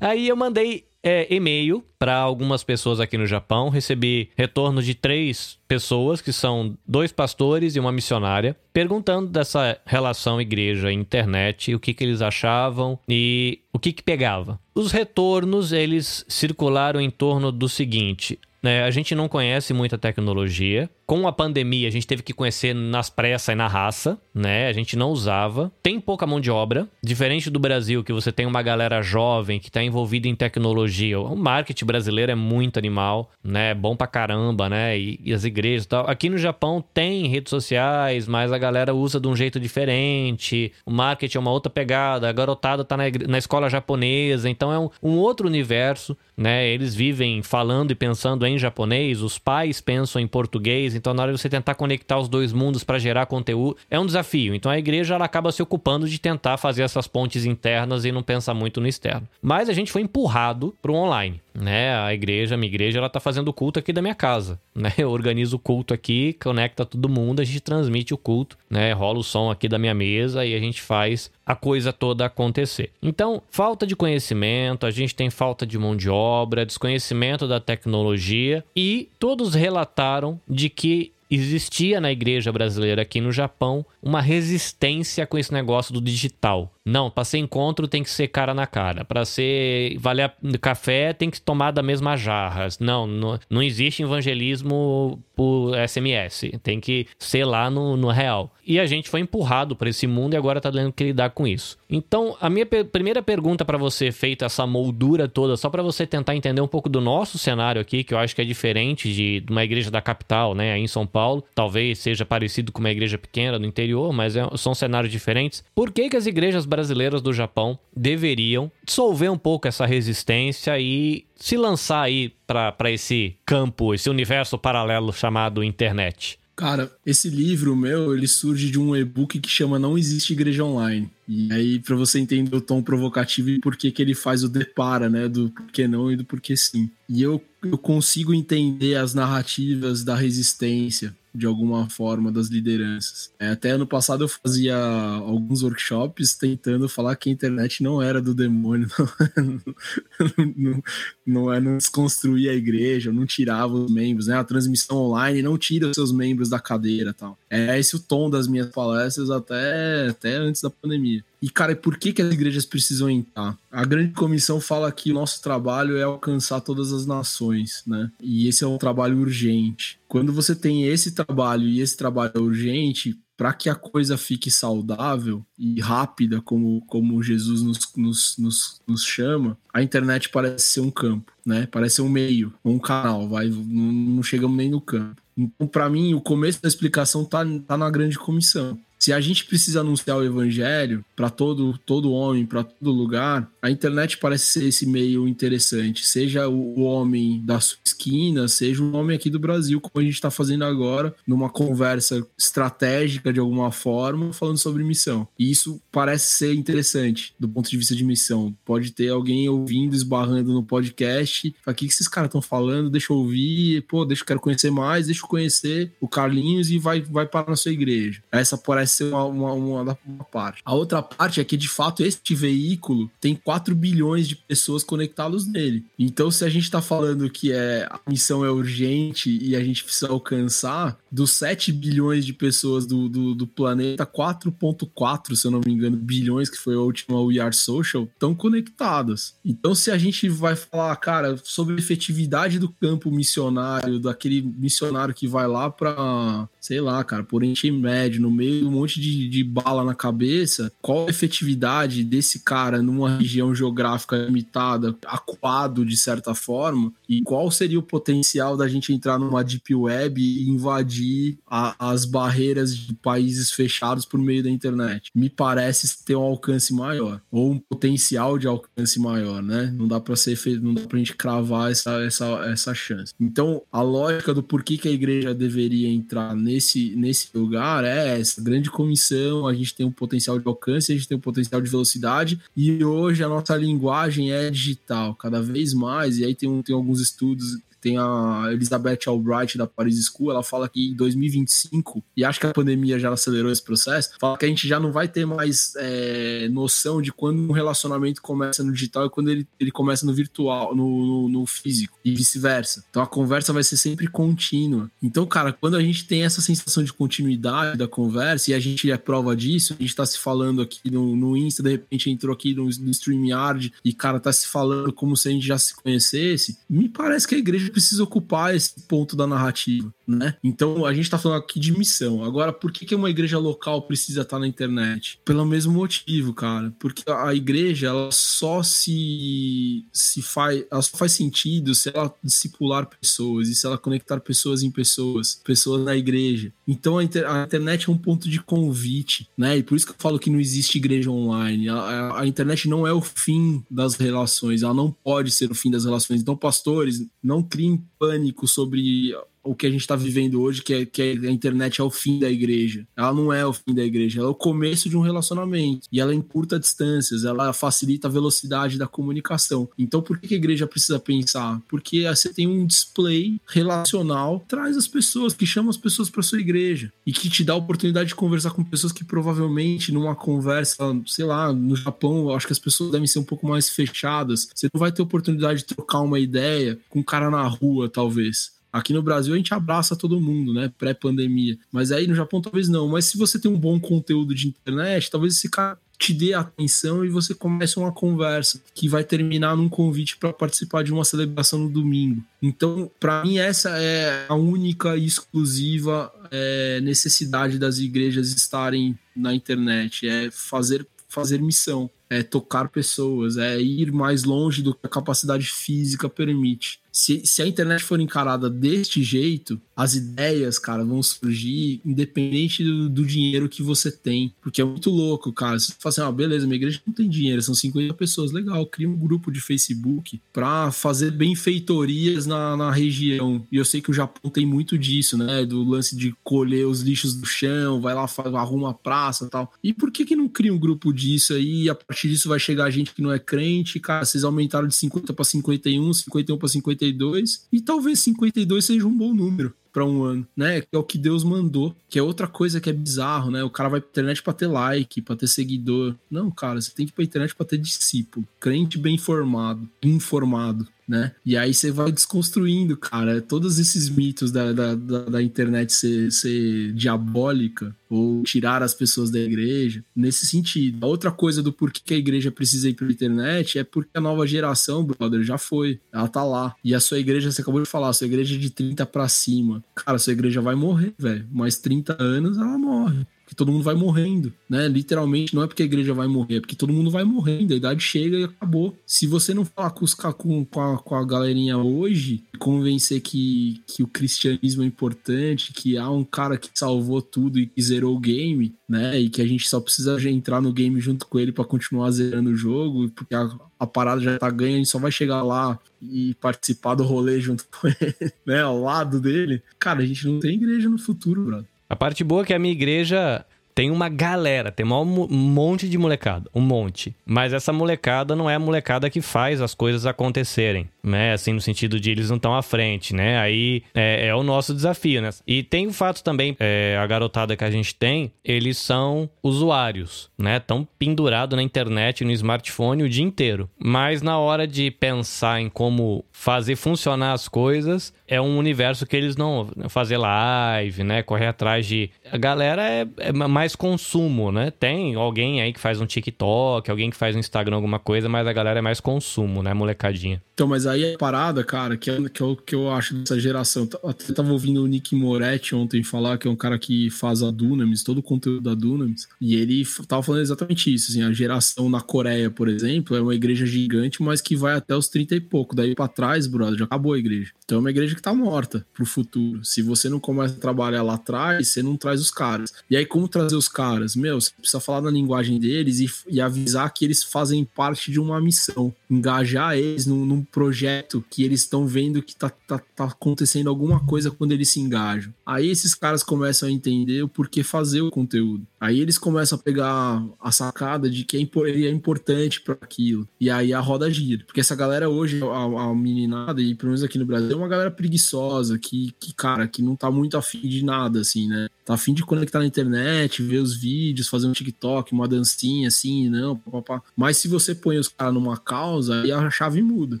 aí 0.00 0.28
eu 0.28 0.36
mandei 0.36 0.84
é, 1.02 1.32
e-mail 1.32 1.84
para 1.98 2.16
algumas 2.16 2.62
pessoas 2.62 3.00
aqui 3.00 3.16
no 3.16 3.26
Japão. 3.26 3.68
Recebi 3.68 4.30
retorno 4.36 4.82
de 4.82 4.94
três 4.94 5.58
pessoas, 5.66 6.20
que 6.20 6.32
são 6.32 6.76
dois 6.86 7.12
pastores 7.12 7.76
e 7.76 7.80
uma 7.80 7.92
missionária, 7.92 8.56
perguntando 8.72 9.28
dessa 9.28 9.78
relação 9.84 10.40
igreja-internet, 10.40 11.74
o 11.74 11.80
que, 11.80 11.94
que 11.94 12.04
eles 12.04 12.22
achavam 12.22 12.98
e 13.08 13.60
o 13.72 13.78
que, 13.78 13.92
que 13.92 14.02
pegava. 14.02 14.58
Os 14.74 14.92
retornos, 14.92 15.72
eles 15.72 16.24
circularam 16.28 17.00
em 17.00 17.10
torno 17.10 17.52
do 17.52 17.68
seguinte. 17.68 18.38
Né, 18.62 18.82
a 18.82 18.90
gente 18.90 19.14
não 19.14 19.26
conhece 19.26 19.72
muita 19.72 19.96
tecnologia, 19.96 20.90
com 21.10 21.26
a 21.26 21.32
pandemia, 21.32 21.88
a 21.88 21.90
gente 21.90 22.06
teve 22.06 22.22
que 22.22 22.32
conhecer 22.32 22.72
nas 22.72 23.10
pressas 23.10 23.52
e 23.52 23.56
na 23.56 23.66
raça, 23.66 24.16
né? 24.32 24.68
A 24.68 24.72
gente 24.72 24.94
não 24.94 25.10
usava. 25.10 25.72
Tem 25.82 25.98
pouca 25.98 26.24
mão 26.24 26.40
de 26.40 26.52
obra, 26.52 26.86
diferente 27.02 27.50
do 27.50 27.58
Brasil, 27.58 28.04
que 28.04 28.12
você 28.12 28.30
tem 28.30 28.46
uma 28.46 28.62
galera 28.62 29.02
jovem 29.02 29.58
que 29.58 29.66
está 29.66 29.82
envolvida 29.82 30.28
em 30.28 30.36
tecnologia. 30.36 31.18
O 31.18 31.34
marketing 31.34 31.84
brasileiro 31.84 32.30
é 32.30 32.36
muito 32.36 32.78
animal, 32.78 33.32
né? 33.42 33.72
É 33.72 33.74
bom 33.74 33.96
pra 33.96 34.06
caramba, 34.06 34.68
né? 34.68 34.96
E, 34.96 35.18
e 35.24 35.34
as 35.34 35.42
igrejas 35.42 35.84
e 35.84 35.88
tal. 35.88 36.08
Aqui 36.08 36.30
no 36.30 36.38
Japão 36.38 36.80
tem 36.94 37.26
redes 37.26 37.50
sociais, 37.50 38.28
mas 38.28 38.52
a 38.52 38.58
galera 38.58 38.94
usa 38.94 39.18
de 39.18 39.26
um 39.26 39.34
jeito 39.34 39.58
diferente. 39.58 40.72
O 40.86 40.92
marketing 40.92 41.38
é 41.38 41.40
uma 41.40 41.50
outra 41.50 41.70
pegada. 41.70 42.28
A 42.28 42.32
garotada 42.32 42.84
tá 42.84 42.96
na, 42.96 43.06
na 43.26 43.38
escola 43.38 43.68
japonesa, 43.68 44.48
então 44.48 44.72
é 44.72 44.78
um, 44.78 44.88
um 45.02 45.18
outro 45.18 45.48
universo, 45.48 46.16
né? 46.36 46.68
Eles 46.68 46.94
vivem 46.94 47.42
falando 47.42 47.90
e 47.90 47.96
pensando 47.96 48.46
em 48.46 48.56
japonês, 48.56 49.22
os 49.22 49.38
pais 49.38 49.80
pensam 49.80 50.22
em 50.22 50.28
português, 50.28 50.99
então, 51.00 51.14
na 51.14 51.22
hora 51.22 51.32
de 51.32 51.40
você 51.40 51.48
tentar 51.48 51.74
conectar 51.76 52.18
os 52.18 52.28
dois 52.28 52.52
mundos 52.52 52.84
para 52.84 52.98
gerar 52.98 53.24
conteúdo, 53.24 53.74
é 53.90 53.98
um 53.98 54.04
desafio. 54.04 54.54
Então, 54.54 54.70
a 54.70 54.78
igreja 54.78 55.14
ela 55.14 55.24
acaba 55.24 55.50
se 55.50 55.62
ocupando 55.62 56.06
de 56.06 56.20
tentar 56.20 56.58
fazer 56.58 56.82
essas 56.82 57.06
pontes 57.06 57.46
internas 57.46 58.04
e 58.04 58.12
não 58.12 58.22
pensa 58.22 58.52
muito 58.52 58.82
no 58.82 58.86
externo. 58.86 59.26
Mas 59.40 59.70
a 59.70 59.72
gente 59.72 59.90
foi 59.90 60.02
empurrado 60.02 60.76
para 60.82 60.92
o 60.92 60.94
online 60.94 61.40
né? 61.54 61.94
A 61.96 62.12
igreja, 62.14 62.54
a 62.54 62.58
minha 62.58 62.70
igreja, 62.70 62.98
ela 62.98 63.08
tá 63.08 63.20
fazendo 63.20 63.48
o 63.48 63.52
culto 63.52 63.78
aqui 63.78 63.92
da 63.92 64.02
minha 64.02 64.14
casa, 64.14 64.60
né? 64.74 64.92
Eu 64.98 65.10
organizo 65.10 65.56
o 65.56 65.58
culto 65.58 65.94
aqui, 65.94 66.34
conecta 66.42 66.84
todo 66.84 67.08
mundo, 67.08 67.40
a 67.40 67.44
gente 67.44 67.60
transmite 67.60 68.14
o 68.14 68.18
culto, 68.18 68.56
né? 68.68 68.92
Rola 68.92 69.18
o 69.18 69.24
som 69.24 69.50
aqui 69.50 69.68
da 69.68 69.78
minha 69.78 69.94
mesa 69.94 70.44
e 70.44 70.54
a 70.54 70.58
gente 70.58 70.80
faz 70.80 71.30
a 71.44 71.54
coisa 71.54 71.92
toda 71.92 72.24
acontecer. 72.24 72.92
Então, 73.02 73.42
falta 73.50 73.86
de 73.86 73.96
conhecimento, 73.96 74.86
a 74.86 74.90
gente 74.90 75.14
tem 75.14 75.30
falta 75.30 75.66
de 75.66 75.78
mão 75.78 75.96
de 75.96 76.08
obra, 76.08 76.66
desconhecimento 76.66 77.46
da 77.46 77.60
tecnologia 77.60 78.64
e 78.74 79.08
todos 79.18 79.54
relataram 79.54 80.40
de 80.48 80.68
que 80.68 81.12
existia 81.30 82.00
na 82.00 82.10
igreja 82.10 82.50
brasileira 82.50 83.02
aqui 83.02 83.20
no 83.20 83.30
Japão 83.30 83.86
uma 84.02 84.20
resistência 84.20 85.26
com 85.26 85.38
esse 85.38 85.52
negócio 85.52 85.92
do 85.92 86.00
digital. 86.00 86.72
Não, 86.84 87.10
para 87.10 87.24
ser 87.24 87.38
encontro 87.38 87.86
tem 87.86 88.02
que 88.02 88.10
ser 88.10 88.28
cara 88.28 88.54
na 88.54 88.66
cara. 88.66 89.04
Para 89.04 89.24
ser 89.24 89.96
valer 89.98 90.32
café 90.60 91.12
tem 91.12 91.30
que 91.30 91.40
tomar 91.40 91.70
da 91.70 91.82
mesma 91.82 92.16
jarra. 92.16 92.66
Não, 92.80 93.06
não, 93.06 93.38
não 93.48 93.62
existe 93.62 94.02
evangelismo 94.02 95.22
por 95.36 95.72
SMS. 95.88 96.50
Tem 96.62 96.80
que 96.80 97.06
ser 97.18 97.44
lá 97.44 97.70
no, 97.70 97.96
no 97.96 98.08
real. 98.08 98.52
E 98.66 98.78
a 98.78 98.86
gente 98.86 99.08
foi 99.08 99.20
empurrado 99.20 99.74
para 99.74 99.88
esse 99.88 100.06
mundo 100.06 100.34
e 100.34 100.36
agora 100.36 100.60
tá 100.60 100.70
tendo 100.70 100.92
que 100.92 101.04
lidar 101.04 101.30
com 101.30 101.46
isso. 101.46 101.76
Então, 101.88 102.36
a 102.40 102.48
minha 102.48 102.64
primeira 102.64 103.20
pergunta 103.20 103.64
para 103.64 103.76
você, 103.76 104.12
feita 104.12 104.44
essa 104.44 104.66
moldura 104.66 105.26
toda, 105.26 105.56
só 105.56 105.68
para 105.68 105.82
você 105.82 106.06
tentar 106.06 106.36
entender 106.36 106.60
um 106.60 106.68
pouco 106.68 106.88
do 106.88 107.00
nosso 107.00 107.36
cenário 107.36 107.80
aqui, 107.80 108.04
que 108.04 108.14
eu 108.14 108.18
acho 108.18 108.34
que 108.34 108.42
é 108.42 108.44
diferente 108.44 109.12
de, 109.12 109.40
de 109.40 109.50
uma 109.50 109.64
igreja 109.64 109.90
da 109.90 110.00
capital, 110.00 110.54
né, 110.54 110.72
aí 110.72 110.80
em 110.80 110.86
São 110.86 111.04
Paulo. 111.06 111.44
Talvez 111.52 111.98
seja 111.98 112.24
parecido 112.24 112.70
com 112.70 112.78
uma 112.78 112.90
igreja 112.90 113.18
pequena 113.18 113.58
no 113.58 113.66
interior, 113.66 113.89
mas 114.12 114.36
é, 114.36 114.42
são 114.56 114.74
cenários 114.74 115.12
diferentes. 115.12 115.62
Por 115.74 115.90
que, 115.90 116.08
que 116.08 116.16
as 116.16 116.26
igrejas 116.26 116.66
brasileiras 116.66 117.22
do 117.22 117.32
Japão 117.32 117.78
deveriam 117.94 118.70
dissolver 118.84 119.30
um 119.30 119.38
pouco 119.38 119.68
essa 119.68 119.86
resistência 119.86 120.78
e 120.78 121.24
se 121.36 121.56
lançar 121.56 122.02
aí 122.02 122.32
para 122.46 122.90
esse 122.90 123.36
campo, 123.44 123.94
esse 123.94 124.08
universo 124.10 124.58
paralelo 124.58 125.12
chamado 125.12 125.64
internet? 125.64 126.40
Cara, 126.60 126.92
esse 127.06 127.30
livro 127.30 127.74
meu, 127.74 128.14
ele 128.14 128.28
surge 128.28 128.70
de 128.70 128.78
um 128.78 128.94
e-book 128.94 129.38
que 129.40 129.48
chama 129.48 129.78
Não 129.78 129.96
Existe 129.96 130.34
Igreja 130.34 130.62
Online. 130.62 131.08
E 131.26 131.50
aí, 131.50 131.78
para 131.78 131.96
você 131.96 132.18
entender 132.18 132.54
o 132.54 132.60
tom 132.60 132.82
provocativo 132.82 133.48
e 133.48 133.60
por 133.60 133.78
que, 133.78 133.90
que 133.90 134.02
ele 134.02 134.14
faz 134.14 134.44
o 134.44 134.48
depara, 134.48 135.08
né? 135.08 135.26
Do 135.26 135.48
porquê 135.48 135.88
não 135.88 136.12
e 136.12 136.16
do 136.16 136.24
porquê 136.24 136.54
sim. 136.54 136.90
E 137.08 137.22
eu, 137.22 137.42
eu 137.64 137.78
consigo 137.78 138.34
entender 138.34 138.96
as 138.96 139.14
narrativas 139.14 140.04
da 140.04 140.14
resistência, 140.14 141.16
de 141.34 141.46
alguma 141.46 141.88
forma 141.88 142.30
das 142.30 142.48
lideranças. 142.48 143.32
É, 143.38 143.48
até 143.48 143.70
ano 143.70 143.86
passado 143.86 144.24
eu 144.24 144.28
fazia 144.28 144.76
alguns 144.76 145.62
workshops 145.62 146.34
tentando 146.34 146.88
falar 146.88 147.16
que 147.16 147.28
a 147.28 147.32
internet 147.32 147.82
não 147.82 148.02
era 148.02 148.20
do 148.20 148.34
demônio, 148.34 148.88
não, 149.36 150.54
não, 150.56 150.82
não 151.26 151.52
é 151.52 151.60
não 151.60 151.76
desconstruir 151.78 152.50
a 152.50 152.54
igreja, 152.54 153.12
não 153.12 153.24
tirava 153.26 153.74
os 153.74 153.92
membros, 153.92 154.26
né? 154.26 154.36
A 154.36 154.44
transmissão 154.44 154.96
online 154.96 155.42
não 155.42 155.56
tira 155.56 155.88
os 155.88 155.94
seus 155.94 156.12
membros 156.12 156.48
da 156.48 156.58
cadeira 156.58 157.14
tal. 157.14 157.38
É 157.50 157.78
esse 157.78 157.96
o 157.96 157.98
tom 157.98 158.30
das 158.30 158.46
minhas 158.46 158.68
palestras 158.68 159.28
até, 159.28 160.08
até 160.08 160.36
antes 160.36 160.62
da 160.62 160.70
pandemia. 160.70 161.24
E, 161.42 161.50
cara, 161.50 161.74
por 161.74 161.96
que, 161.98 162.12
que 162.12 162.22
as 162.22 162.32
igrejas 162.32 162.64
precisam 162.64 163.10
entrar? 163.10 163.58
A 163.72 163.84
grande 163.84 164.12
comissão 164.12 164.60
fala 164.60 164.92
que 164.92 165.10
o 165.10 165.14
nosso 165.14 165.42
trabalho 165.42 165.96
é 165.96 166.02
alcançar 166.02 166.60
todas 166.60 166.92
as 166.92 167.06
nações, 167.06 167.82
né? 167.86 168.10
E 168.20 168.46
esse 168.46 168.62
é 168.62 168.66
um 168.66 168.78
trabalho 168.78 169.18
urgente. 169.18 169.98
Quando 170.06 170.32
você 170.32 170.54
tem 170.54 170.84
esse 170.84 171.12
trabalho 171.12 171.66
e 171.66 171.80
esse 171.80 171.96
trabalho 171.96 172.32
é 172.34 172.38
urgente, 172.38 173.18
para 173.40 173.54
que 173.54 173.70
a 173.70 173.74
coisa 173.74 174.18
fique 174.18 174.50
saudável 174.50 175.42
e 175.58 175.80
rápida, 175.80 176.42
como, 176.42 176.84
como 176.86 177.22
Jesus 177.22 177.62
nos, 177.62 177.78
nos, 177.96 178.36
nos, 178.36 178.82
nos, 178.86 179.02
chama, 179.02 179.56
a 179.72 179.82
internet 179.82 180.28
parece 180.28 180.68
ser 180.68 180.80
um 180.80 180.90
campo, 180.90 181.32
né? 181.42 181.66
Parece 181.72 181.96
ser 181.96 182.02
um 182.02 182.08
meio, 182.10 182.52
um 182.62 182.78
canal, 182.78 183.26
vai, 183.26 183.48
não, 183.48 183.92
não 183.92 184.22
chegamos 184.22 184.54
nem 184.58 184.68
no 184.68 184.78
campo. 184.78 185.22
Então, 185.34 185.66
para 185.66 185.88
mim, 185.88 186.12
o 186.12 186.20
começo 186.20 186.60
da 186.60 186.68
explicação 186.68 187.24
tá, 187.24 187.42
tá 187.66 187.78
na 187.78 187.88
grande 187.88 188.18
comissão. 188.18 188.78
Se 189.00 189.14
a 189.14 189.20
gente 189.20 189.46
precisa 189.46 189.80
anunciar 189.80 190.18
o 190.18 190.24
evangelho 190.24 191.02
para 191.16 191.30
todo, 191.30 191.78
todo 191.86 192.12
homem, 192.12 192.44
para 192.44 192.62
todo 192.62 192.92
lugar, 192.92 193.50
a 193.62 193.70
internet 193.70 194.18
parece 194.18 194.48
ser 194.48 194.64
esse 194.64 194.84
meio 194.84 195.26
interessante. 195.26 196.06
Seja 196.06 196.46
o 196.46 196.82
homem 196.82 197.40
da 197.42 197.58
sua 197.60 197.78
esquina, 197.82 198.46
seja 198.46 198.82
o 198.82 198.94
homem 198.94 199.16
aqui 199.16 199.30
do 199.30 199.38
Brasil, 199.38 199.80
como 199.80 200.02
a 200.02 200.04
gente 200.04 200.16
está 200.16 200.30
fazendo 200.30 200.66
agora, 200.66 201.14
numa 201.26 201.48
conversa 201.48 202.22
estratégica 202.38 203.32
de 203.32 203.40
alguma 203.40 203.72
forma, 203.72 204.34
falando 204.34 204.58
sobre 204.58 204.84
missão. 204.84 205.26
E 205.38 205.50
isso 205.50 205.80
parece 205.90 206.32
ser 206.32 206.54
interessante 206.54 207.32
do 207.40 207.48
ponto 207.48 207.70
de 207.70 207.78
vista 207.78 207.96
de 207.96 208.04
missão. 208.04 208.54
Pode 208.66 208.92
ter 208.92 209.08
alguém 209.08 209.48
ouvindo, 209.48 209.96
esbarrando 209.96 210.52
no 210.52 210.62
podcast, 210.62 211.54
o 211.66 211.72
que, 211.72 211.86
esses 211.86 212.06
caras 212.06 212.28
estão 212.28 212.42
falando? 212.42 212.90
Deixa 212.90 213.14
eu 213.14 213.16
ouvir, 213.16 213.80
pô, 213.88 214.04
deixa 214.04 214.22
eu 214.22 214.26
quero 214.26 214.40
conhecer 214.40 214.70
mais, 214.70 215.06
deixa 215.06 215.22
eu 215.22 215.28
conhecer 215.28 215.90
o 215.98 216.06
Carlinhos 216.06 216.70
e 216.70 216.78
vai, 216.78 217.00
vai 217.00 217.24
para 217.24 217.48
na 217.48 217.56
sua 217.56 217.72
igreja. 217.72 218.22
Essa 218.30 218.58
parece 218.58 218.89
ser 218.90 219.04
uma, 219.04 219.24
uma, 219.24 219.52
uma, 219.52 219.98
uma, 220.06 220.24
parte. 220.24 220.62
A 220.64 220.74
outra 220.74 221.02
parte 221.02 221.40
é 221.40 221.44
que, 221.44 221.56
de 221.56 221.68
fato, 221.68 222.02
este 222.02 222.34
veículo 222.34 223.10
tem 223.20 223.34
4 223.34 223.74
bilhões 223.74 224.28
de 224.28 224.36
pessoas 224.36 224.84
conectadas 224.84 225.46
nele. 225.46 225.84
Então, 225.98 226.30
se 226.30 226.44
a 226.44 226.48
gente 226.48 226.64
está 226.64 226.82
falando 226.82 227.30
que 227.30 227.52
é, 227.52 227.86
a 227.90 228.00
missão 228.08 228.44
é 228.44 228.50
urgente 228.50 229.30
e 229.40 229.56
a 229.56 229.62
gente 229.62 229.84
precisa 229.84 230.10
alcançar, 230.10 230.98
dos 231.10 231.32
7 231.32 231.72
bilhões 231.72 232.24
de 232.24 232.32
pessoas 232.32 232.86
do, 232.86 233.08
do, 233.08 233.34
do 233.34 233.46
planeta, 233.46 234.06
4,4, 234.06 235.34
se 235.34 235.46
eu 235.46 235.50
não 235.50 235.60
me 235.64 235.72
engano, 235.72 235.96
bilhões, 235.96 236.48
que 236.48 236.56
foi 236.56 236.74
a 236.74 236.80
última 236.80 237.20
We 237.20 237.38
Are 237.40 237.54
Social, 237.54 238.04
estão 238.04 238.34
conectadas. 238.34 239.34
Então, 239.44 239.74
se 239.74 239.90
a 239.90 239.98
gente 239.98 240.28
vai 240.28 240.54
falar, 240.54 240.94
cara, 240.96 241.36
sobre 241.42 241.74
a 241.74 241.78
efetividade 241.78 242.58
do 242.58 242.68
campo 242.68 243.10
missionário, 243.10 243.98
daquele 243.98 244.40
missionário 244.40 245.14
que 245.14 245.26
vai 245.26 245.48
lá 245.48 245.68
para, 245.70 246.48
sei 246.60 246.80
lá, 246.80 247.02
cara, 247.02 247.24
por 247.24 247.40
Oriente 247.40 247.70
Médio, 247.70 248.20
no 248.20 248.30
meio 248.30 248.60
de 248.60 248.66
um 248.66 248.70
monte 248.70 249.00
de, 249.00 249.28
de 249.28 249.42
bala 249.42 249.82
na 249.82 249.94
cabeça, 249.94 250.72
qual 250.80 251.06
a 251.06 251.10
efetividade 251.10 252.04
desse 252.04 252.40
cara 252.40 252.82
numa 252.82 253.16
região 253.16 253.54
geográfica 253.54 254.16
limitada, 254.16 254.96
acuado 255.06 255.84
de 255.84 255.96
certa 255.96 256.34
forma, 256.34 256.92
e 257.08 257.22
qual 257.22 257.50
seria 257.50 257.78
o 257.78 257.82
potencial 257.82 258.56
da 258.56 258.68
gente 258.68 258.92
entrar 258.92 259.18
numa 259.18 259.42
deep 259.42 259.74
web 259.74 260.20
e 260.20 260.48
invadir 260.48 260.99
a, 261.46 261.90
as 261.90 262.04
barreiras 262.04 262.76
de 262.76 262.94
países 262.94 263.50
fechados 263.50 264.04
por 264.04 264.18
meio 264.18 264.42
da 264.42 264.50
internet? 264.50 265.10
Me 265.14 265.28
parece 265.28 266.04
ter 266.04 266.16
um 266.16 266.22
alcance 266.22 266.72
maior, 266.72 267.20
ou 267.30 267.52
um 267.52 267.58
potencial 267.58 268.38
de 268.38 268.46
alcance 268.46 268.98
maior, 268.98 269.42
né? 269.42 269.72
Não 269.76 269.86
dá 269.86 270.00
para 270.00 270.16
ser 270.16 270.38
não 270.60 270.74
dá 270.74 270.82
pra 270.82 270.98
gente 270.98 271.14
cravar 271.14 271.70
essa, 271.70 272.02
essa, 272.02 272.26
essa 272.46 272.74
chance. 272.74 273.12
Então, 273.20 273.62
a 273.70 273.82
lógica 273.82 274.32
do 274.32 274.42
porquê 274.42 274.76
que 274.76 274.88
a 274.88 274.92
igreja 274.92 275.34
deveria 275.34 275.88
entrar 275.88 276.34
nesse, 276.34 276.94
nesse 276.96 277.28
lugar 277.34 277.84
é 277.84 278.18
essa 278.18 278.42
grande 278.42 278.70
comissão, 278.70 279.46
a 279.46 279.54
gente 279.54 279.74
tem 279.74 279.86
um 279.86 279.92
potencial 279.92 280.38
de 280.38 280.46
alcance, 280.46 280.92
a 280.92 280.94
gente 280.94 281.08
tem 281.08 281.16
um 281.16 281.20
potencial 281.20 281.60
de 281.60 281.70
velocidade, 281.70 282.40
e 282.56 282.82
hoje 282.84 283.22
a 283.22 283.28
nossa 283.28 283.56
linguagem 283.56 284.32
é 284.32 284.50
digital, 284.50 285.14
cada 285.14 285.40
vez 285.42 285.74
mais, 285.74 286.18
e 286.18 286.24
aí 286.24 286.34
tem, 286.34 286.62
tem 286.62 286.74
alguns 286.74 287.00
estudos 287.00 287.58
tem 287.80 287.96
a 287.98 288.48
Elizabeth 288.52 289.00
Albright 289.06 289.56
da 289.56 289.66
Paris 289.66 290.06
School, 290.06 290.30
ela 290.30 290.42
fala 290.42 290.68
que 290.68 290.90
em 290.90 290.94
2025, 290.94 292.02
e 292.16 292.24
acho 292.24 292.40
que 292.40 292.46
a 292.46 292.52
pandemia 292.52 292.98
já 292.98 293.12
acelerou 293.12 293.50
esse 293.50 293.62
processo, 293.62 294.10
fala 294.20 294.36
que 294.36 294.44
a 294.44 294.48
gente 294.48 294.66
já 294.68 294.78
não 294.78 294.92
vai 294.92 295.08
ter 295.08 295.26
mais 295.26 295.74
é, 295.76 296.48
noção 296.50 297.00
de 297.00 297.12
quando 297.12 297.42
um 297.42 297.52
relacionamento 297.52 298.20
começa 298.22 298.62
no 298.62 298.72
digital 298.72 299.06
e 299.06 299.10
quando 299.10 299.30
ele, 299.30 299.46
ele 299.58 299.70
começa 299.70 300.04
no 300.04 300.12
virtual, 300.12 300.74
no, 300.74 301.06
no, 301.06 301.28
no 301.28 301.46
físico, 301.46 301.98
e 302.04 302.14
vice-versa. 302.14 302.84
Então 302.90 303.02
a 303.02 303.06
conversa 303.06 303.52
vai 303.52 303.62
ser 303.62 303.76
sempre 303.76 304.06
contínua. 304.06 304.90
Então, 305.02 305.26
cara, 305.26 305.52
quando 305.52 305.76
a 305.76 305.82
gente 305.82 306.06
tem 306.06 306.24
essa 306.24 306.40
sensação 306.40 306.82
de 306.82 306.92
continuidade 306.92 307.78
da 307.78 307.88
conversa, 307.88 308.50
e 308.50 308.54
a 308.54 308.60
gente 308.60 308.90
é 308.90 308.96
prova 308.96 309.34
disso, 309.34 309.76
a 309.78 309.82
gente 309.82 309.94
tá 309.94 310.04
se 310.04 310.18
falando 310.18 310.62
aqui 310.62 310.90
no, 310.90 311.16
no 311.16 311.36
Insta, 311.36 311.62
de 311.62 311.70
repente 311.70 312.10
entrou 312.10 312.34
aqui 312.34 312.54
no, 312.54 312.64
no 312.64 312.90
StreamYard, 312.90 313.72
e, 313.84 313.92
cara, 313.92 314.20
tá 314.20 314.32
se 314.32 314.46
falando 314.46 314.92
como 314.92 315.16
se 315.16 315.28
a 315.28 315.32
gente 315.32 315.46
já 315.46 315.58
se 315.58 315.74
conhecesse, 315.74 316.58
me 316.68 316.88
parece 316.88 317.26
que 317.26 317.34
a 317.34 317.38
igreja 317.38 317.69
precisa 317.70 318.02
ocupar 318.02 318.54
esse 318.54 318.80
ponto 318.82 319.16
da 319.16 319.26
narrativa, 319.26 319.92
né? 320.16 320.36
Então 320.42 320.84
a 320.84 320.92
gente 320.92 321.10
tá 321.10 321.18
falando 321.18 321.38
aqui 321.38 321.60
de 321.60 321.72
missão. 321.72 322.24
Agora, 322.24 322.52
por 322.52 322.72
que, 322.72 322.84
que 322.84 322.94
uma 322.94 323.10
igreja 323.10 323.38
local 323.38 323.82
precisa 323.82 324.22
estar 324.22 324.38
na 324.38 324.46
internet? 324.46 325.20
Pelo 325.24 325.44
mesmo 325.44 325.72
motivo, 325.72 326.34
cara. 326.34 326.72
Porque 326.78 327.02
a 327.10 327.34
igreja, 327.34 327.88
ela 327.88 328.10
só 328.12 328.62
se, 328.62 329.84
se 329.92 330.22
faz, 330.22 330.64
ela 330.70 330.82
só 330.82 330.96
faz 330.96 331.12
sentido 331.12 331.74
se 331.74 331.90
ela 331.94 332.12
discipular 332.22 332.86
pessoas 332.86 333.48
e 333.48 333.54
se 333.54 333.66
ela 333.66 333.78
conectar 333.78 334.20
pessoas 334.20 334.62
em 334.62 334.70
pessoas, 334.70 335.40
pessoas 335.44 335.84
na 335.84 335.96
igreja. 335.96 336.52
Então 336.66 336.98
a, 336.98 337.04
inter, 337.04 337.28
a 337.28 337.44
internet 337.44 337.88
é 337.88 337.92
um 337.92 337.98
ponto 337.98 338.28
de 338.28 338.40
convite, 338.40 339.28
né? 339.36 339.58
E 339.58 339.62
por 339.62 339.76
isso 339.76 339.86
que 339.86 339.92
eu 339.92 339.96
falo 339.98 340.18
que 340.18 340.30
não 340.30 340.40
existe 340.40 340.78
igreja 340.78 341.10
online. 341.10 341.68
A, 341.68 341.74
a, 341.74 342.20
a 342.22 342.26
internet 342.26 342.68
não 342.68 342.86
é 342.86 342.92
o 342.92 343.00
fim 343.00 343.64
das 343.70 343.94
relações, 343.94 344.62
ela 344.62 344.74
não 344.74 344.90
pode 344.90 345.30
ser 345.30 345.50
o 345.50 345.54
fim 345.54 345.70
das 345.70 345.84
relações. 345.84 346.20
Então, 346.20 346.36
pastores, 346.36 347.04
não 347.22 347.42
criem 347.42 347.72
em 347.72 347.84
pânico 347.98 348.46
sobre 348.46 349.14
o 349.42 349.54
que 349.54 349.66
a 349.66 349.70
gente 349.70 349.80
está 349.80 349.96
vivendo 349.96 350.40
hoje, 350.40 350.62
que 350.62 350.74
é 350.74 350.86
que 350.86 351.02
a 351.02 351.30
internet 351.30 351.80
é 351.80 351.84
o 351.84 351.90
fim 351.90 352.18
da 352.18 352.30
igreja. 352.30 352.86
Ela 352.96 353.12
não 353.12 353.32
é 353.32 353.44
o 353.44 353.52
fim 353.52 353.74
da 353.74 353.82
igreja, 353.82 354.20
ela 354.20 354.28
é 354.28 354.30
o 354.30 354.34
começo 354.34 354.88
de 354.88 354.96
um 354.96 355.00
relacionamento. 355.00 355.88
E 355.90 356.00
ela 356.00 356.14
encurta 356.14 356.58
distâncias, 356.58 357.24
ela 357.24 357.52
facilita 357.52 358.08
a 358.08 358.10
velocidade 358.10 358.78
da 358.78 358.86
comunicação. 358.86 359.68
Então, 359.78 360.02
por 360.02 360.18
que 360.18 360.34
a 360.34 360.36
igreja 360.36 360.66
precisa 360.66 360.98
pensar? 360.98 361.60
Porque 361.68 362.06
você 362.08 362.32
tem 362.32 362.46
um 362.46 362.66
display 362.66 363.40
relacional, 363.46 364.44
traz 364.46 364.76
as 364.76 364.86
pessoas, 364.86 365.32
que 365.32 365.46
chama 365.46 365.70
as 365.70 365.76
pessoas 365.76 366.10
para 366.10 366.22
sua 366.22 366.40
igreja 366.40 366.92
e 367.06 367.12
que 367.12 367.28
te 367.28 367.44
dá 367.44 367.52
a 367.52 367.56
oportunidade 367.56 368.10
de 368.10 368.14
conversar 368.14 368.50
com 368.50 368.62
pessoas 368.64 368.92
que 368.92 369.04
provavelmente 369.04 369.92
numa 369.92 370.14
conversa, 370.14 370.76
sei 371.06 371.24
lá, 371.24 371.52
no 371.52 371.76
Japão, 371.76 372.30
acho 372.34 372.46
que 372.46 372.52
as 372.52 372.58
pessoas 372.58 372.90
devem 372.90 373.06
ser 373.06 373.18
um 373.18 373.24
pouco 373.24 373.46
mais 373.46 373.68
fechadas. 373.68 374.48
Você 374.54 374.68
não 374.72 374.78
vai 374.78 374.92
ter 374.92 375.02
oportunidade 375.02 375.60
de 375.60 375.66
trocar 375.66 376.00
uma 376.00 376.18
ideia 376.18 376.78
com 376.88 377.00
um 377.00 377.02
cara 377.02 377.30
na 377.30 377.46
rua, 377.46 377.88
talvez. 377.88 378.59
Aqui 378.72 378.92
no 378.92 379.02
Brasil 379.02 379.34
a 379.34 379.36
gente 379.36 379.52
abraça 379.52 379.96
todo 379.96 380.20
mundo, 380.20 380.52
né? 380.54 380.72
Pré-pandemia. 380.78 381.58
Mas 381.72 381.90
aí 381.90 382.06
no 382.06 382.14
Japão 382.14 382.40
talvez 382.40 382.68
não. 382.68 382.88
Mas 382.88 383.06
se 383.06 383.18
você 383.18 383.38
tem 383.38 383.50
um 383.50 383.58
bom 383.58 383.78
conteúdo 383.80 384.34
de 384.34 384.48
internet, 384.48 385.10
talvez 385.10 385.36
esse 385.36 385.48
cara 385.48 385.78
te 386.00 386.14
dê 386.14 386.32
atenção 386.32 387.04
e 387.04 387.10
você 387.10 387.34
comece 387.34 387.78
uma 387.78 387.92
conversa 387.92 388.62
que 388.74 388.88
vai 388.88 389.04
terminar 389.04 389.54
num 389.54 389.68
convite 389.68 390.16
para 390.16 390.32
participar 390.32 390.82
de 390.82 390.90
uma 390.90 391.04
celebração 391.04 391.58
no 391.58 391.68
domingo. 391.68 392.24
Então, 392.40 392.90
para 392.98 393.22
mim, 393.22 393.36
essa 393.36 393.78
é 393.78 394.24
a 394.26 394.34
única 394.34 394.96
e 394.96 395.04
exclusiva 395.04 396.10
é, 396.30 396.80
necessidade 396.80 397.58
das 397.58 397.78
igrejas 397.78 398.32
estarem 398.32 398.98
na 399.14 399.34
internet, 399.34 400.08
é 400.08 400.30
fazer 400.30 400.86
fazer 401.06 401.42
missão, 401.42 401.90
é 402.08 402.22
tocar 402.22 402.68
pessoas, 402.68 403.36
é 403.36 403.60
ir 403.60 403.90
mais 403.90 404.22
longe 404.22 404.62
do 404.62 404.72
que 404.72 404.86
a 404.86 404.88
capacidade 404.88 405.44
física 405.46 406.08
permite 406.08 406.79
se, 406.92 407.24
se 407.24 407.42
a 407.42 407.46
internet 407.46 407.80
for 407.82 408.00
encarada 408.00 408.50
deste 408.50 409.02
jeito, 409.02 409.60
as 409.80 409.94
ideias, 409.94 410.58
cara, 410.58 410.84
vão 410.84 411.02
surgir 411.02 411.80
independente 411.84 412.64
do, 412.64 412.88
do 412.88 413.04
dinheiro 413.04 413.48
que 413.48 413.62
você 413.62 413.90
tem. 413.90 414.34
Porque 414.40 414.60
é 414.60 414.64
muito 414.64 414.90
louco, 414.90 415.32
cara. 415.32 415.58
Você 415.58 415.72
fala 415.78 415.90
assim, 415.90 416.00
ah, 416.02 416.12
beleza, 416.12 416.46
minha 416.46 416.56
igreja 416.56 416.80
não 416.86 416.94
tem 416.94 417.08
dinheiro, 417.08 417.42
são 417.42 417.54
50 417.54 417.94
pessoas. 417.94 418.32
Legal, 418.32 418.66
cria 418.66 418.88
um 418.88 418.96
grupo 418.96 419.30
de 419.30 419.40
Facebook 419.40 420.20
pra 420.32 420.70
fazer 420.70 421.10
benfeitorias 421.10 422.26
na, 422.26 422.56
na 422.56 422.70
região. 422.70 423.46
E 423.50 423.56
eu 423.56 423.64
sei 423.64 423.80
que 423.80 423.90
o 423.90 423.94
Japão 423.94 424.30
tem 424.30 424.46
muito 424.46 424.76
disso, 424.76 425.16
né? 425.16 425.44
Do 425.44 425.62
lance 425.62 425.96
de 425.96 426.14
colher 426.22 426.66
os 426.66 426.80
lixos 426.80 427.14
do 427.14 427.26
chão, 427.26 427.80
vai 427.80 427.94
lá, 427.94 428.06
faz, 428.06 428.34
arruma 428.34 428.70
a 428.70 428.74
praça 428.74 429.26
e 429.26 429.28
tal. 429.28 429.52
E 429.62 429.72
por 429.72 429.90
que 429.90 430.04
que 430.04 430.16
não 430.16 430.28
cria 430.28 430.52
um 430.52 430.58
grupo 430.58 430.92
disso 430.92 431.34
aí? 431.34 431.64
E 431.64 431.70
a 431.70 431.74
partir 431.74 432.08
disso 432.08 432.28
vai 432.28 432.38
chegar 432.38 432.70
gente 432.70 432.94
que 432.94 433.02
não 433.02 433.12
é 433.12 433.18
crente, 433.18 433.80
cara, 433.80 434.04
vocês 434.04 434.24
aumentaram 434.24 434.68
de 434.68 434.74
50 434.74 435.12
para 435.12 435.24
51, 435.24 435.92
51 435.92 436.38
para 436.38 436.48
51 436.48 436.80
52 436.80 437.46
e 437.52 437.60
talvez 437.60 438.00
52 438.00 438.64
seja 438.64 438.86
um 438.86 438.96
bom 438.96 439.12
número 439.12 439.54
para 439.72 439.84
um 439.84 440.02
ano, 440.02 440.26
né? 440.36 440.62
É 440.72 440.78
o 440.78 440.82
que 440.82 440.98
Deus 440.98 441.24
mandou, 441.24 441.74
que 441.88 441.98
é 441.98 442.02
outra 442.02 442.26
coisa 442.26 442.60
que 442.60 442.70
é 442.70 442.72
bizarro, 442.72 443.30
né? 443.30 443.42
O 443.42 443.50
cara 443.50 443.68
vai 443.68 443.80
pra 443.80 443.90
internet 443.90 444.22
para 444.22 444.32
ter 444.32 444.46
like, 444.46 445.02
para 445.02 445.16
ter 445.16 445.26
seguidor. 445.26 445.94
Não, 446.10 446.30
cara, 446.30 446.60
você 446.60 446.70
tem 446.72 446.86
que 446.86 446.92
ir 446.92 446.94
pra 446.94 447.04
internet 447.04 447.34
para 447.34 447.46
ter 447.46 447.58
discípulo, 447.58 448.26
crente 448.38 448.78
bem 448.78 448.94
informado, 448.94 449.68
informado 449.82 450.66
né? 450.90 451.12
E 451.24 451.36
aí 451.36 451.54
você 451.54 451.70
vai 451.70 451.92
desconstruindo, 451.92 452.76
cara, 452.76 453.22
todos 453.22 453.60
esses 453.60 453.88
mitos 453.88 454.32
da, 454.32 454.52
da, 454.52 454.74
da, 454.74 454.98
da 455.04 455.22
internet 455.22 455.72
ser, 455.72 456.10
ser 456.10 456.72
diabólica 456.72 457.72
ou 457.88 458.24
tirar 458.24 458.60
as 458.60 458.74
pessoas 458.74 459.08
da 459.08 459.20
igreja, 459.20 459.84
nesse 459.94 460.26
sentido. 460.26 460.84
A 460.84 460.88
outra 460.88 461.12
coisa 461.12 461.44
do 461.44 461.52
porquê 461.52 461.94
a 461.94 461.96
igreja 461.96 462.32
precisa 462.32 462.68
ir 462.68 462.74
pra 462.74 462.90
internet 462.90 463.56
é 463.56 463.62
porque 463.62 463.90
a 463.94 464.00
nova 464.00 464.26
geração, 464.26 464.84
brother, 464.84 465.22
já 465.22 465.38
foi. 465.38 465.78
Ela 465.92 466.08
tá 466.08 466.24
lá. 466.24 466.56
E 466.64 466.74
a 466.74 466.80
sua 466.80 466.98
igreja, 466.98 467.30
você 467.30 467.40
acabou 467.40 467.62
de 467.62 467.68
falar, 467.68 467.90
a 467.90 467.92
sua 467.92 468.08
igreja 468.08 468.34
é 468.34 468.38
de 468.38 468.50
30 468.50 468.84
para 468.86 469.08
cima. 469.08 469.62
Cara, 469.76 469.94
a 469.94 469.98
sua 470.00 470.12
igreja 470.12 470.40
vai 470.40 470.56
morrer, 470.56 470.92
velho. 470.98 471.24
Mais 471.30 471.56
30 471.56 472.02
anos 472.02 472.36
ela 472.36 472.58
morre 472.58 473.06
que 473.30 473.36
todo 473.36 473.52
mundo 473.52 473.62
vai 473.62 473.76
morrendo, 473.76 474.32
né? 474.48 474.66
Literalmente, 474.66 475.36
não 475.36 475.44
é 475.44 475.46
porque 475.46 475.62
a 475.62 475.66
igreja 475.66 475.94
vai 475.94 476.08
morrer, 476.08 476.38
é 476.38 476.40
porque 476.40 476.56
todo 476.56 476.72
mundo 476.72 476.90
vai 476.90 477.04
morrendo, 477.04 477.54
a 477.54 477.56
idade 477.56 477.80
chega 477.80 478.18
e 478.18 478.24
acabou. 478.24 478.76
Se 478.84 479.06
você 479.06 479.32
não 479.32 479.44
falar 479.44 479.70
com, 479.70 479.84
os, 479.84 479.94
com, 479.94 480.44
com, 480.44 480.60
a, 480.60 480.78
com 480.78 480.96
a 480.96 481.06
galerinha 481.06 481.56
hoje, 481.56 482.24
convencer 482.40 483.00
que, 483.00 483.62
que 483.68 483.84
o 483.84 483.86
cristianismo 483.86 484.64
é 484.64 484.66
importante, 484.66 485.52
que 485.52 485.78
há 485.78 485.88
um 485.88 486.02
cara 486.02 486.36
que 486.36 486.50
salvou 486.52 487.00
tudo 487.00 487.38
e 487.38 487.46
que 487.46 487.62
zerou 487.62 487.94
o 487.94 488.00
game, 488.00 488.52
né? 488.68 488.98
E 488.98 489.08
que 489.08 489.22
a 489.22 489.26
gente 489.26 489.48
só 489.48 489.60
precisa 489.60 489.96
entrar 490.10 490.40
no 490.40 490.52
game 490.52 490.80
junto 490.80 491.06
com 491.06 491.20
ele 491.20 491.30
para 491.30 491.44
continuar 491.44 491.92
zerando 491.92 492.30
o 492.30 492.36
jogo, 492.36 492.90
porque 492.90 493.14
a, 493.14 493.30
a 493.60 493.66
parada 493.66 494.00
já 494.00 494.18
tá 494.18 494.28
ganha, 494.28 494.56
a 494.56 494.58
gente 494.58 494.68
só 494.68 494.80
vai 494.80 494.90
chegar 494.90 495.22
lá 495.22 495.56
e 495.80 496.14
participar 496.14 496.74
do 496.74 496.82
rolê 496.82 497.20
junto 497.20 497.44
com 497.44 497.68
ele, 497.80 498.12
né? 498.26 498.40
Ao 498.40 498.60
lado 498.60 499.00
dele. 499.00 499.40
Cara, 499.56 499.82
a 499.82 499.86
gente 499.86 500.04
não 500.08 500.18
tem 500.18 500.34
igreja 500.34 500.68
no 500.68 500.78
futuro, 500.78 501.24
brother. 501.24 501.49
A 501.70 501.76
parte 501.76 502.02
boa 502.02 502.22
é 502.22 502.26
que 502.26 502.34
a 502.34 502.38
minha 502.38 502.52
igreja 502.52 503.24
tem 503.60 503.70
uma 503.70 503.90
galera, 503.90 504.50
tem 504.50 504.64
um 504.64 505.06
monte 505.06 505.68
de 505.68 505.76
molecada, 505.76 506.30
um 506.34 506.40
monte. 506.40 506.96
Mas 507.04 507.34
essa 507.34 507.52
molecada 507.52 508.16
não 508.16 508.30
é 508.30 508.34
a 508.34 508.38
molecada 508.38 508.88
que 508.88 509.02
faz 509.02 509.42
as 509.42 509.52
coisas 509.54 509.84
acontecerem 509.84 510.66
né? 510.82 511.12
Assim, 511.12 511.32
no 511.32 511.40
sentido 511.40 511.78
de 511.78 511.90
eles 511.90 512.08
não 512.08 512.16
estão 512.16 512.34
à 512.34 512.42
frente, 512.42 512.94
né? 512.94 513.18
Aí 513.18 513.62
é, 513.74 514.08
é, 514.08 514.14
o 514.14 514.22
nosso 514.22 514.54
desafio, 514.54 515.02
né? 515.02 515.10
E 515.26 515.42
tem 515.42 515.66
o 515.66 515.72
fato 515.72 516.02
também, 516.02 516.36
é, 516.38 516.78
a 516.80 516.86
garotada 516.86 517.36
que 517.36 517.44
a 517.44 517.50
gente 517.50 517.74
tem, 517.74 518.12
eles 518.24 518.58
são 518.58 519.08
usuários, 519.22 520.10
né? 520.18 520.38
Estão 520.38 520.66
pendurados 520.78 521.36
na 521.36 521.42
internet, 521.42 522.04
no 522.04 522.12
smartphone 522.12 522.82
o 522.82 522.88
dia 522.88 523.04
inteiro. 523.04 523.48
Mas 523.58 524.02
na 524.02 524.18
hora 524.18 524.46
de 524.46 524.70
pensar 524.70 525.40
em 525.40 525.48
como 525.48 526.04
fazer 526.12 526.56
funcionar 526.56 527.12
as 527.12 527.28
coisas, 527.28 527.92
é 528.06 528.20
um 528.20 528.38
universo 528.38 528.86
que 528.86 528.96
eles 528.96 529.16
não 529.16 529.48
fazer 529.68 529.96
live, 529.96 530.82
né? 530.82 531.02
Correr 531.02 531.26
atrás 531.26 531.66
de. 531.66 531.90
A 532.10 532.16
galera 532.16 532.62
é, 532.62 532.86
é 532.98 533.12
mais 533.12 533.49
consumo, 533.56 534.32
né? 534.32 534.50
Tem 534.50 534.94
alguém 534.94 535.40
aí 535.40 535.52
que 535.52 535.60
faz 535.60 535.80
um 535.80 535.86
TikTok, 535.86 536.70
alguém 536.70 536.90
que 536.90 536.96
faz 536.96 537.14
um 537.16 537.18
Instagram, 537.18 537.56
alguma 537.56 537.78
coisa, 537.78 538.08
mas 538.08 538.26
a 538.26 538.32
galera 538.32 538.58
é 538.58 538.62
mais 538.62 538.80
consumo, 538.80 539.42
né? 539.42 539.54
Molecadinha. 539.54 540.22
Então, 540.34 540.48
mas 540.48 540.66
aí 540.66 540.94
a 540.94 540.98
parada, 540.98 541.44
cara, 541.44 541.76
que 541.76 541.90
é, 541.90 541.96
é 541.96 542.24
o 542.24 542.34
que 542.34 542.54
eu 542.54 542.70
acho 542.70 542.94
dessa 542.94 543.20
geração. 543.20 543.68
Até 543.84 544.12
tava 544.14 544.32
ouvindo 544.32 544.64
o 544.64 544.66
Nick 544.66 544.94
Moretti 544.96 545.54
ontem 545.54 545.82
falar, 545.82 546.16
que 546.16 546.26
é 546.26 546.30
um 546.30 546.36
cara 546.36 546.58
que 546.58 546.88
faz 546.88 547.22
a 547.22 547.30
Dunamis, 547.30 547.82
todo 547.82 547.98
o 547.98 548.02
conteúdo 548.02 548.40
da 548.40 548.54
Dunamis, 548.54 549.06
e 549.20 549.34
ele 549.34 549.62
tava 549.86 550.02
falando 550.02 550.22
exatamente 550.22 550.72
isso. 550.72 550.90
Assim, 550.90 551.02
a 551.02 551.12
geração 551.12 551.68
na 551.68 551.80
Coreia, 551.80 552.30
por 552.30 552.48
exemplo, 552.48 552.96
é 552.96 553.02
uma 553.02 553.14
igreja 553.14 553.44
gigante, 553.44 554.02
mas 554.02 554.22
que 554.22 554.34
vai 554.34 554.54
até 554.54 554.74
os 554.74 554.88
30 554.88 555.16
e 555.16 555.20
pouco. 555.20 555.54
Daí 555.54 555.74
para 555.74 555.88
trás, 555.88 556.26
brother, 556.26 556.58
já 556.58 556.64
acabou 556.64 556.94
a 556.94 556.98
igreja. 556.98 557.32
Então 557.44 557.58
é 557.58 557.60
uma 557.60 557.70
igreja 557.70 557.94
que 557.94 558.00
tá 558.00 558.14
morta 558.14 558.66
pro 558.72 558.86
futuro. 558.86 559.44
Se 559.44 559.60
você 559.60 559.88
não 559.88 560.00
começa 560.00 560.34
a 560.34 560.40
trabalhar 560.40 560.82
lá 560.82 560.94
atrás, 560.94 561.48
você 561.48 561.62
não 561.62 561.76
traz 561.76 562.00
os 562.00 562.10
caras. 562.10 562.52
E 562.70 562.76
aí, 562.76 562.86
como 562.86 563.08
trazer 563.08 563.29
os 563.36 563.48
caras? 563.48 563.96
Meu, 563.96 564.20
você 564.20 564.30
precisa 564.36 564.60
falar 564.60 564.82
na 564.82 564.90
linguagem 564.90 565.38
deles 565.38 565.78
e, 565.80 565.86
e 566.08 566.20
avisar 566.20 566.72
que 566.72 566.84
eles 566.84 567.02
fazem 567.02 567.44
parte 567.44 567.90
de 567.90 568.00
uma 568.00 568.20
missão. 568.20 568.74
Engajar 568.90 569.56
eles 569.56 569.86
num, 569.86 570.04
num 570.04 570.22
projeto 570.22 571.04
que 571.08 571.22
eles 571.22 571.40
estão 571.40 571.66
vendo 571.66 572.02
que 572.02 572.16
tá, 572.16 572.28
tá, 572.28 572.60
tá 572.74 572.84
acontecendo 572.84 573.48
alguma 573.48 573.80
coisa 573.86 574.10
quando 574.10 574.32
eles 574.32 574.48
se 574.48 574.60
engajam. 574.60 575.12
Aí 575.24 575.48
esses 575.48 575.74
caras 575.74 576.02
começam 576.02 576.48
a 576.48 576.52
entender 576.52 577.02
o 577.02 577.08
porquê 577.08 577.42
fazer 577.42 577.80
o 577.82 577.90
conteúdo. 577.90 578.46
Aí 578.60 578.80
eles 578.80 578.98
começam 578.98 579.38
a 579.38 579.42
pegar 579.42 580.04
a 580.20 580.32
sacada 580.32 580.90
de 580.90 581.04
que 581.04 581.16
ele 581.16 581.66
é 581.66 581.70
importante 581.70 582.40
para 582.40 582.54
aquilo. 582.54 583.08
E 583.20 583.30
aí 583.30 583.54
a 583.54 583.60
roda 583.60 583.90
gira. 583.90 584.24
Porque 584.26 584.40
essa 584.40 584.54
galera 584.54 584.88
hoje, 584.88 585.20
a, 585.22 585.62
a 585.62 585.74
meninada, 585.74 586.42
e 586.42 586.54
pelo 586.54 586.68
menos 586.68 586.82
aqui 586.82 586.98
no 586.98 587.06
Brasil, 587.06 587.36
uma 587.36 587.48
galera 587.48 587.70
preguiçosa, 587.70 588.58
que, 588.58 588.94
que, 588.98 589.14
cara, 589.14 589.46
que 589.46 589.62
não 589.62 589.76
tá 589.76 589.90
muito 589.90 590.16
afim 590.16 590.40
de 590.40 590.64
nada, 590.64 591.00
assim, 591.00 591.28
né? 591.28 591.48
Tá 591.64 591.74
afim 591.74 591.94
de 591.94 592.02
conectar 592.02 592.40
na 592.40 592.46
internet, 592.46 593.22
ver 593.22 593.38
os 593.38 593.54
vídeos, 593.54 594.08
fazer 594.08 594.26
um 594.26 594.32
TikTok, 594.32 594.92
uma 594.92 595.06
dancinha, 595.06 595.68
assim, 595.68 596.08
não, 596.08 596.36
papapá. 596.36 596.82
Mas 596.96 597.16
se 597.16 597.28
você 597.28 597.54
põe 597.54 597.78
os 597.78 597.88
caras 597.88 598.12
numa 598.12 598.36
causa, 598.36 598.79
aí 598.88 599.10
a 599.10 599.28
chave 599.30 599.60
muda. 599.60 600.00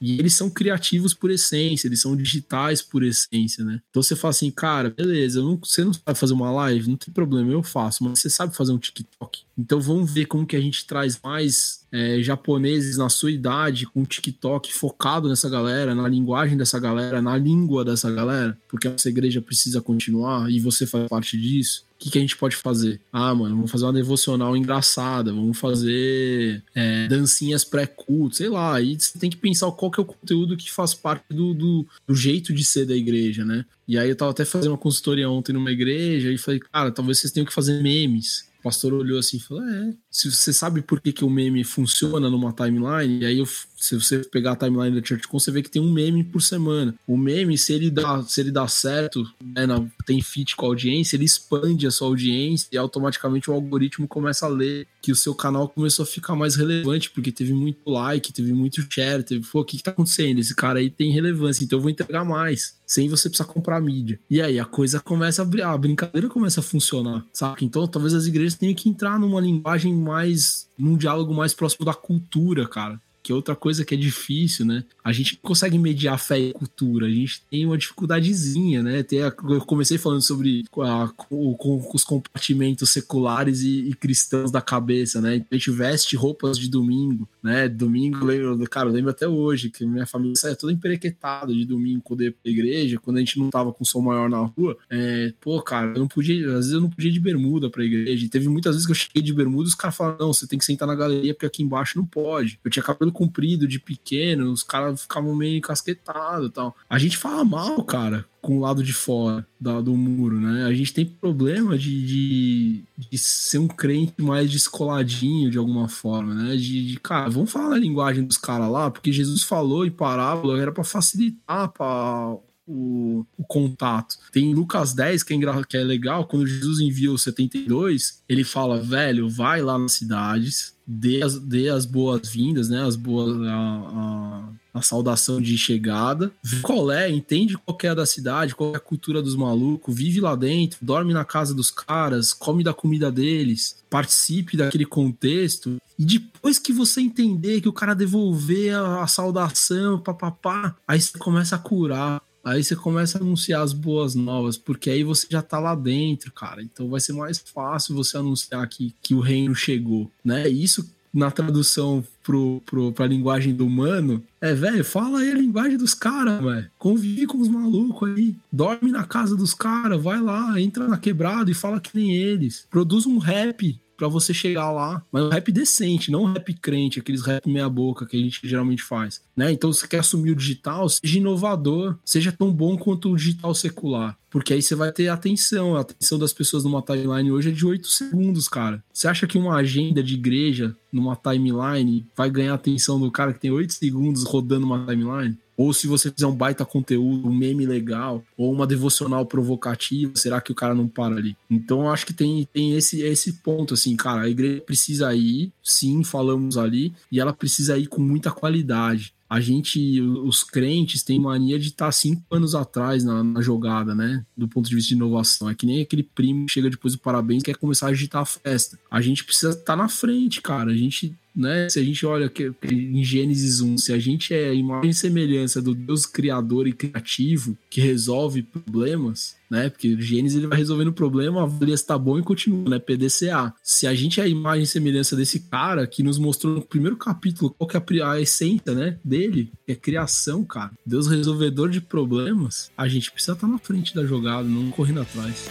E 0.00 0.18
eles 0.18 0.34
são 0.34 0.48
criativos 0.48 1.12
por 1.12 1.30
essência, 1.30 1.88
eles 1.88 2.00
são 2.00 2.16
digitais 2.16 2.80
por 2.80 3.02
essência, 3.02 3.64
né? 3.64 3.80
Então 3.90 4.02
você 4.02 4.14
fala 4.14 4.30
assim, 4.30 4.50
cara, 4.50 4.90
beleza, 4.90 5.42
não, 5.42 5.58
você 5.62 5.84
não 5.84 5.92
sabe 5.92 6.18
fazer 6.18 6.32
uma 6.32 6.50
live, 6.50 6.88
não 6.88 6.96
tem 6.96 7.12
problema, 7.12 7.50
eu 7.50 7.62
faço, 7.62 8.04
mas 8.04 8.20
você 8.20 8.30
sabe 8.30 8.56
fazer 8.56 8.72
um 8.72 8.78
TikTok. 8.78 9.42
Então 9.56 9.80
vamos 9.80 10.12
ver 10.12 10.26
como 10.26 10.46
que 10.46 10.56
a 10.56 10.60
gente 10.60 10.84
traz 10.84 11.18
mais 11.22 11.84
é, 11.92 12.20
japoneses 12.20 12.96
na 12.96 13.08
sua 13.08 13.30
idade 13.30 13.86
com 13.86 14.04
TikTok 14.04 14.72
focado 14.74 15.28
nessa 15.28 15.48
galera, 15.48 15.94
na 15.94 16.08
linguagem 16.08 16.56
dessa 16.56 16.78
galera, 16.80 17.22
na 17.22 17.36
língua 17.36 17.84
dessa 17.84 18.10
galera, 18.10 18.58
porque 18.68 18.88
essa 18.88 19.08
igreja 19.08 19.40
precisa 19.40 19.80
continuar 19.80 20.50
e 20.50 20.58
você 20.58 20.86
faz 20.86 21.08
parte 21.08 21.38
disso. 21.38 21.84
O 21.94 22.04
que, 22.04 22.10
que 22.10 22.18
a 22.18 22.20
gente 22.20 22.36
pode 22.36 22.56
fazer? 22.56 23.00
Ah, 23.12 23.34
mano, 23.34 23.54
vamos 23.54 23.70
fazer 23.70 23.84
uma 23.86 23.92
devocional 23.92 24.56
engraçada, 24.56 25.32
vamos 25.32 25.56
fazer 25.56 26.62
é, 26.74 27.06
dancinhas 27.06 27.64
pré-culto, 27.64 28.36
sei 28.36 28.48
lá. 28.48 28.74
Aí 28.74 28.98
você 28.98 29.18
tem 29.18 29.30
que 29.30 29.36
pensar 29.36 29.70
qual 29.70 29.90
que 29.90 30.00
é 30.00 30.02
o 30.02 30.06
conteúdo 30.06 30.56
que 30.56 30.70
faz 30.70 30.92
parte 30.92 31.24
do, 31.30 31.54
do, 31.54 31.86
do 32.06 32.14
jeito 32.14 32.52
de 32.52 32.64
ser 32.64 32.84
da 32.84 32.94
igreja, 32.94 33.44
né? 33.44 33.64
E 33.86 33.96
aí 33.96 34.08
eu 34.08 34.16
tava 34.16 34.32
até 34.32 34.44
fazendo 34.44 34.72
uma 34.72 34.78
consultoria 34.78 35.30
ontem 35.30 35.52
numa 35.52 35.70
igreja 35.70 36.30
e 36.30 36.36
falei, 36.36 36.60
cara, 36.60 36.90
talvez 36.90 37.20
vocês 37.20 37.32
tenham 37.32 37.46
que 37.46 37.54
fazer 37.54 37.80
memes 37.80 38.52
pastor 38.64 38.94
olhou 38.94 39.18
assim 39.18 39.36
e 39.36 39.40
falou: 39.40 39.62
É, 39.62 39.94
se 40.14 40.30
você 40.30 40.52
sabe 40.52 40.80
por 40.80 41.00
que, 41.00 41.12
que 41.12 41.24
o 41.24 41.28
meme 41.28 41.64
funciona 41.64 42.30
numa 42.30 42.52
timeline, 42.52 43.18
e 43.20 43.26
aí 43.26 43.38
eu 43.40 43.46
se 43.84 43.94
você 43.94 44.20
pegar 44.20 44.52
a 44.52 44.56
timeline 44.56 44.98
da 44.98 45.06
ChurchCon, 45.06 45.38
você 45.38 45.50
vê 45.50 45.62
que 45.62 45.70
tem 45.70 45.82
um 45.82 45.92
meme 45.92 46.24
por 46.24 46.40
semana. 46.40 46.94
O 47.06 47.18
meme, 47.18 47.58
se 47.58 47.74
ele 47.74 47.90
dá, 47.90 48.22
se 48.22 48.40
ele 48.40 48.50
dá 48.50 48.66
certo, 48.66 49.22
né, 49.44 49.66
na, 49.66 49.84
tem 50.06 50.22
fit 50.22 50.56
com 50.56 50.64
a 50.64 50.68
audiência, 50.70 51.16
ele 51.16 51.26
expande 51.26 51.86
a 51.86 51.90
sua 51.90 52.08
audiência 52.08 52.66
e 52.72 52.78
automaticamente 52.78 53.50
o 53.50 53.52
algoritmo 53.52 54.08
começa 54.08 54.46
a 54.46 54.48
ler 54.48 54.86
que 55.02 55.12
o 55.12 55.16
seu 55.16 55.34
canal 55.34 55.68
começou 55.68 56.04
a 56.04 56.06
ficar 56.06 56.34
mais 56.34 56.56
relevante, 56.56 57.10
porque 57.10 57.30
teve 57.30 57.52
muito 57.52 57.90
like, 57.90 58.32
teve 58.32 58.54
muito 58.54 58.80
share, 58.90 59.22
teve, 59.22 59.46
pô, 59.46 59.60
o 59.60 59.64
que, 59.64 59.76
que 59.76 59.82
tá 59.82 59.90
acontecendo? 59.90 60.38
Esse 60.38 60.54
cara 60.54 60.78
aí 60.78 60.88
tem 60.88 61.12
relevância, 61.12 61.62
então 61.62 61.78
eu 61.78 61.82
vou 61.82 61.90
entregar 61.90 62.24
mais, 62.24 62.78
sem 62.86 63.06
você 63.06 63.28
precisar 63.28 63.44
comprar 63.44 63.82
mídia. 63.82 64.18
E 64.30 64.40
aí 64.40 64.58
a 64.58 64.64
coisa 64.64 64.98
começa 64.98 65.42
a, 65.42 65.72
a 65.72 65.76
brincadeira 65.76 66.30
começa 66.30 66.60
a 66.60 66.62
funcionar, 66.62 67.22
sabe? 67.34 67.66
Então 67.66 67.86
talvez 67.86 68.14
as 68.14 68.24
igrejas 68.24 68.54
tenham 68.54 68.74
que 68.74 68.88
entrar 68.88 69.18
numa 69.18 69.42
linguagem 69.42 69.92
mais, 70.04 70.68
num 70.78 70.96
diálogo 70.96 71.34
mais 71.34 71.54
próximo 71.54 71.84
da 71.84 71.94
cultura, 71.94 72.68
cara 72.68 73.00
que 73.24 73.32
é 73.32 73.34
outra 73.34 73.56
coisa 73.56 73.86
que 73.86 73.94
é 73.94 73.96
difícil, 73.96 74.66
né? 74.66 74.84
A 75.02 75.10
gente 75.10 75.38
consegue 75.40 75.78
mediar 75.78 76.18
fé 76.18 76.38
e 76.38 76.52
cultura, 76.52 77.06
a 77.06 77.10
gente 77.10 77.42
tem 77.50 77.64
uma 77.64 77.78
dificuldadezinha, 77.78 78.82
né? 78.82 79.02
Eu 79.48 79.62
comecei 79.62 79.96
falando 79.96 80.20
sobre 80.20 80.62
a, 80.78 81.08
com, 81.16 81.54
com, 81.54 81.90
os 81.94 82.04
compartimentos 82.04 82.90
seculares 82.90 83.62
e, 83.62 83.88
e, 83.88 83.94
cristãos 83.94 84.50
da 84.50 84.60
cabeça, 84.60 85.22
né? 85.22 85.42
A 85.50 85.54
gente 85.54 85.70
veste 85.70 86.14
roupas 86.16 86.58
de 86.58 86.68
domingo, 86.68 87.26
né? 87.42 87.66
Domingo, 87.66 88.26
lembro, 88.26 88.58
cara, 88.68 88.90
eu 88.90 88.92
lembro 88.92 89.10
até 89.10 89.26
hoje 89.26 89.70
que 89.70 89.86
minha 89.86 90.06
família 90.06 90.36
saia 90.36 90.54
toda 90.54 90.70
emperequetada 90.70 91.54
de 91.54 91.64
domingo 91.64 92.02
quando 92.02 92.24
ia 92.24 92.30
pra 92.30 92.52
igreja, 92.52 93.00
quando 93.00 93.16
a 93.16 93.20
gente 93.20 93.38
não 93.38 93.48
tava 93.48 93.72
com 93.72 93.86
som 93.86 94.02
maior 94.02 94.28
na 94.28 94.40
rua. 94.40 94.76
É, 94.90 95.32
pô, 95.40 95.62
cara, 95.62 95.92
eu 95.94 96.00
não 96.00 96.08
podia, 96.08 96.46
às 96.48 96.56
vezes 96.56 96.72
eu 96.72 96.80
não 96.82 96.90
podia 96.90 97.08
ir 97.08 97.14
de 97.14 97.20
bermuda 97.20 97.70
pra 97.70 97.82
igreja. 97.82 98.26
E 98.26 98.28
teve 98.28 98.48
muitas 98.48 98.74
vezes 98.74 98.84
que 98.84 98.92
eu 98.92 98.96
cheguei 98.96 99.22
de 99.22 99.32
bermuda 99.32 99.64
e 99.64 99.68
os 99.68 99.74
caras 99.74 99.96
falaram, 99.96 100.18
não, 100.18 100.32
você 100.34 100.46
tem 100.46 100.58
que 100.58 100.64
sentar 100.66 100.86
na 100.86 100.94
galeria 100.94 101.32
porque 101.32 101.46
aqui 101.46 101.62
embaixo 101.62 101.96
não 101.96 102.04
pode. 102.04 102.60
Eu 102.62 102.70
tinha 102.70 102.82
cabelo 102.82 103.13
comprido 103.14 103.66
de 103.66 103.78
pequeno, 103.78 104.52
os 104.52 104.62
caras 104.62 105.02
ficavam 105.02 105.34
meio 105.34 105.56
encasquetados 105.56 106.50
tal. 106.52 106.76
A 106.90 106.98
gente 106.98 107.16
fala 107.16 107.44
mal, 107.44 107.82
cara, 107.84 108.26
com 108.42 108.58
o 108.58 108.60
lado 108.60 108.82
de 108.82 108.92
fora 108.92 109.46
da, 109.58 109.80
do 109.80 109.96
muro, 109.96 110.38
né? 110.38 110.64
A 110.64 110.74
gente 110.74 110.92
tem 110.92 111.06
problema 111.06 111.78
de, 111.78 112.04
de, 112.06 112.84
de, 112.98 113.18
ser 113.18 113.58
um 113.58 113.66
crente 113.66 114.20
mais 114.20 114.50
descoladinho 114.50 115.50
de 115.50 115.56
alguma 115.56 115.88
forma, 115.88 116.34
né? 116.34 116.56
De, 116.56 116.86
de 116.86 117.00
cara, 117.00 117.30
vamos 117.30 117.50
falar 117.50 117.76
a 117.76 117.78
linguagem 117.78 118.24
dos 118.24 118.36
caras 118.36 118.70
lá, 118.70 118.90
porque 118.90 119.10
Jesus 119.10 119.42
falou 119.42 119.86
em 119.86 119.90
parábola, 119.90 120.60
era 120.60 120.72
para 120.72 120.84
facilitar 120.84 121.70
para 121.70 122.36
o, 122.66 123.24
o, 123.36 123.44
contato. 123.44 124.16
Tem 124.32 124.54
Lucas 124.54 124.94
10, 124.94 125.22
que 125.22 125.34
é, 125.34 125.38
que 125.68 125.76
é 125.76 125.84
legal, 125.84 126.26
quando 126.26 126.46
Jesus 126.46 126.80
envia 126.80 127.12
o 127.12 127.18
72, 127.18 128.22
ele 128.28 128.44
fala, 128.44 128.80
velho, 128.80 129.28
vai 129.28 129.60
lá 129.60 129.78
nas 129.78 129.92
cidades, 129.92 130.74
dê 130.86 131.22
as, 131.22 131.38
dê 131.38 131.68
as 131.68 131.84
boas-vindas, 131.84 132.68
né? 132.68 132.82
As 132.82 132.96
boas. 132.96 133.40
A, 133.42 133.54
a, 133.54 134.48
a, 134.74 134.82
saudação 134.82 135.40
de 135.40 135.56
chegada. 135.56 136.32
Vê 136.42 136.60
qual 136.60 136.90
é, 136.90 137.08
entende 137.08 137.56
qual 137.56 137.78
é 137.84 137.94
da 137.94 138.04
cidade, 138.04 138.56
qual 138.56 138.74
é 138.74 138.76
a 138.76 138.80
cultura 138.80 139.22
dos 139.22 139.36
malucos, 139.36 139.94
vive 139.94 140.20
lá 140.20 140.34
dentro, 140.34 140.78
dorme 140.82 141.14
na 141.14 141.24
casa 141.24 141.54
dos 141.54 141.70
caras, 141.70 142.32
come 142.32 142.64
da 142.64 142.74
comida 142.74 143.10
deles, 143.10 143.76
participe 143.88 144.56
daquele 144.56 144.84
contexto. 144.84 145.76
E 145.96 146.04
depois 146.04 146.58
que 146.58 146.72
você 146.72 147.00
entender 147.00 147.60
que 147.60 147.68
o 147.68 147.72
cara 147.72 147.94
devolver 147.94 148.74
a, 148.74 149.04
a 149.04 149.06
saudação, 149.06 150.00
papapá, 150.00 150.74
aí 150.88 151.00
você 151.00 151.16
começa 151.18 151.54
a 151.54 151.58
curar. 151.58 152.20
Aí 152.44 152.62
você 152.62 152.76
começa 152.76 153.18
a 153.18 153.20
anunciar 153.20 153.62
as 153.62 153.72
boas 153.72 154.14
novas, 154.14 154.56
porque 154.56 154.90
aí 154.90 155.02
você 155.02 155.26
já 155.30 155.40
tá 155.40 155.58
lá 155.58 155.74
dentro, 155.74 156.30
cara. 156.32 156.62
Então 156.62 156.88
vai 156.88 157.00
ser 157.00 157.12
mais 157.12 157.38
fácil 157.38 157.94
você 157.94 158.16
anunciar 158.16 158.68
que, 158.68 158.94
que 159.02 159.14
o 159.14 159.20
reino 159.20 159.54
chegou, 159.54 160.10
né? 160.24 160.48
Isso 160.48 160.88
na 161.14 161.30
tradução 161.30 162.04
pro, 162.24 162.60
pro, 162.66 162.92
pra 162.92 163.06
linguagem 163.06 163.54
do 163.54 163.64
humano, 163.64 164.20
é, 164.40 164.52
velho, 164.52 164.84
fala 164.84 165.20
aí 165.20 165.30
a 165.30 165.34
linguagem 165.34 165.78
dos 165.78 165.94
caras, 165.94 166.42
velho. 166.42 166.68
Convive 166.76 167.26
com 167.26 167.38
os 167.38 167.46
malucos 167.46 168.10
aí. 168.10 168.34
Dorme 168.50 168.90
na 168.90 169.04
casa 169.04 169.36
dos 169.36 169.54
caras, 169.54 170.02
vai 170.02 170.20
lá, 170.20 170.60
entra 170.60 170.88
na 170.88 170.98
quebrada 170.98 171.48
e 171.50 171.54
fala 171.54 171.80
que 171.80 171.96
nem 171.96 172.12
eles. 172.12 172.66
Produz 172.68 173.06
um 173.06 173.18
rap 173.18 173.78
para 173.96 174.08
você 174.08 174.34
chegar 174.34 174.70
lá, 174.70 175.02
mas 175.10 175.24
um 175.24 175.28
rap 175.28 175.50
decente, 175.52 176.10
não 176.10 176.24
um 176.24 176.32
rap 176.32 176.52
crente, 176.54 176.98
aqueles 176.98 177.22
rap 177.22 177.48
meia 177.48 177.68
boca 177.68 178.06
que 178.06 178.16
a 178.16 178.20
gente 178.20 178.40
geralmente 178.44 178.82
faz, 178.82 179.22
né? 179.36 179.52
Então 179.52 179.72
você 179.72 179.86
quer 179.86 180.00
assumir 180.00 180.32
o 180.32 180.36
digital, 180.36 180.88
seja 180.88 181.18
inovador, 181.18 181.96
seja 182.04 182.32
tão 182.32 182.52
bom 182.52 182.76
quanto 182.76 183.10
o 183.10 183.16
digital 183.16 183.54
secular, 183.54 184.18
porque 184.30 184.52
aí 184.52 184.62
você 184.62 184.74
vai 184.74 184.90
ter 184.90 185.08
atenção, 185.08 185.76
a 185.76 185.80
atenção 185.80 186.18
das 186.18 186.32
pessoas 186.32 186.64
numa 186.64 186.82
timeline 186.82 187.30
hoje 187.30 187.50
é 187.50 187.52
de 187.52 187.64
8 187.64 187.86
segundos, 187.86 188.48
cara. 188.48 188.82
Você 188.92 189.06
acha 189.06 189.26
que 189.26 189.38
uma 189.38 189.56
agenda 189.56 190.02
de 190.02 190.14
igreja 190.14 190.74
numa 190.92 191.16
timeline 191.16 192.06
vai 192.16 192.30
ganhar 192.30 192.54
atenção 192.54 192.98
do 192.98 193.10
cara 193.10 193.32
que 193.32 193.40
tem 193.40 193.50
8 193.50 193.72
segundos 193.72 194.24
rodando 194.24 194.66
uma 194.66 194.84
timeline? 194.86 195.38
Ou 195.56 195.72
se 195.72 195.86
você 195.86 196.10
fizer 196.10 196.26
um 196.26 196.34
baita 196.34 196.64
conteúdo, 196.64 197.28
um 197.28 197.34
meme 197.34 197.66
legal, 197.66 198.22
ou 198.36 198.52
uma 198.52 198.66
devocional 198.66 199.24
provocativa, 199.26 200.12
será 200.16 200.40
que 200.40 200.52
o 200.52 200.54
cara 200.54 200.74
não 200.74 200.88
para 200.88 201.16
ali? 201.16 201.36
Então 201.50 201.82
eu 201.82 201.88
acho 201.90 202.06
que 202.06 202.12
tem, 202.12 202.48
tem 202.52 202.76
esse, 202.76 203.02
esse 203.02 203.34
ponto, 203.34 203.74
assim, 203.74 203.96
cara, 203.96 204.22
a 204.22 204.28
igreja 204.28 204.60
precisa 204.60 205.14
ir, 205.14 205.52
sim, 205.62 206.02
falamos 206.02 206.56
ali, 206.56 206.92
e 207.10 207.20
ela 207.20 207.32
precisa 207.32 207.78
ir 207.78 207.86
com 207.86 208.00
muita 208.00 208.30
qualidade 208.30 209.14
a 209.28 209.40
gente, 209.40 210.00
os 210.00 210.44
crentes, 210.44 211.02
tem 211.02 211.18
mania 211.18 211.58
de 211.58 211.68
estar 211.68 211.86
tá 211.86 211.92
cinco 211.92 212.22
anos 212.30 212.54
atrás 212.54 213.02
na, 213.02 213.24
na, 213.24 213.42
jogada, 213.42 213.92
né? 213.92 214.24
Do 214.36 214.46
ponto 214.46 214.68
de 214.68 214.74
vista 214.76 214.90
de 214.90 214.94
inovação. 214.94 215.50
É 215.50 215.54
que 215.56 215.66
nem 215.66 215.82
aquele 215.82 216.04
primo 216.04 216.46
que 216.46 216.52
chega 216.52 216.70
depois 216.70 216.94
do 216.94 217.00
parabéns 217.00 217.42
e 217.42 217.46
quer 217.46 217.56
começar 217.56 217.86
a 217.86 217.90
agitar 217.90 218.22
a 218.22 218.24
festa. 218.24 218.78
A 218.88 219.00
gente 219.00 219.24
precisa 219.24 219.50
estar 219.50 219.64
tá 219.64 219.76
na 219.76 219.88
frente, 219.88 220.40
cara. 220.40 220.70
A 220.70 220.76
gente 220.76 221.16
né? 221.34 221.68
Se 221.68 221.80
a 221.80 221.82
gente 221.82 222.06
olha 222.06 222.28
que, 222.28 222.52
em 222.70 223.02
Gênesis 223.02 223.60
1, 223.60 223.78
se 223.78 223.92
a 223.92 223.98
gente 223.98 224.32
é 224.32 224.54
imagem 224.54 224.90
e 224.90 224.94
semelhança 224.94 225.60
do 225.60 225.74
Deus 225.74 226.06
criador 226.06 226.68
e 226.68 226.72
criativo 226.72 227.56
que 227.68 227.80
resolve 227.80 228.42
problemas, 228.42 229.36
né? 229.50 229.68
Porque 229.68 229.96
Gênesis 230.00 230.38
ele 230.38 230.46
vai 230.46 230.58
resolvendo 230.58 230.88
o 230.88 230.92
problema, 230.92 231.42
avalia 231.42 231.76
se 231.76 231.86
tá 231.86 231.98
bom 231.98 232.18
e 232.18 232.22
continua, 232.22 232.68
né? 232.68 232.78
PDCA. 232.78 233.52
Se 233.62 233.86
a 233.86 233.94
gente 233.94 234.20
é 234.20 234.24
a 234.24 234.28
imagem 234.28 234.64
e 234.64 234.66
semelhança 234.66 235.16
desse 235.16 235.40
cara 235.40 235.86
que 235.86 236.02
nos 236.02 236.18
mostrou 236.18 236.54
no 236.54 236.62
primeiro 236.62 236.96
capítulo 236.96 237.54
qual 237.56 237.68
que 237.68 237.76
é 237.76 238.02
a 238.02 238.20
essência, 238.20 238.72
né? 238.72 238.98
Dele, 239.04 239.50
é 239.66 239.74
criação, 239.74 240.44
cara. 240.44 240.72
Deus 240.86 241.08
resolvedor 241.08 241.68
de 241.68 241.80
problemas, 241.80 242.70
a 242.76 242.86
gente 242.88 243.10
precisa 243.10 243.32
estar 243.32 243.46
tá 243.46 243.52
na 243.52 243.58
frente 243.58 243.94
da 243.94 244.04
jogada, 244.04 244.48
não 244.48 244.70
correndo 244.70 245.00
atrás. 245.00 245.48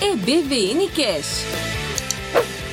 EBVN 0.00 0.88
Cash. 0.88 1.75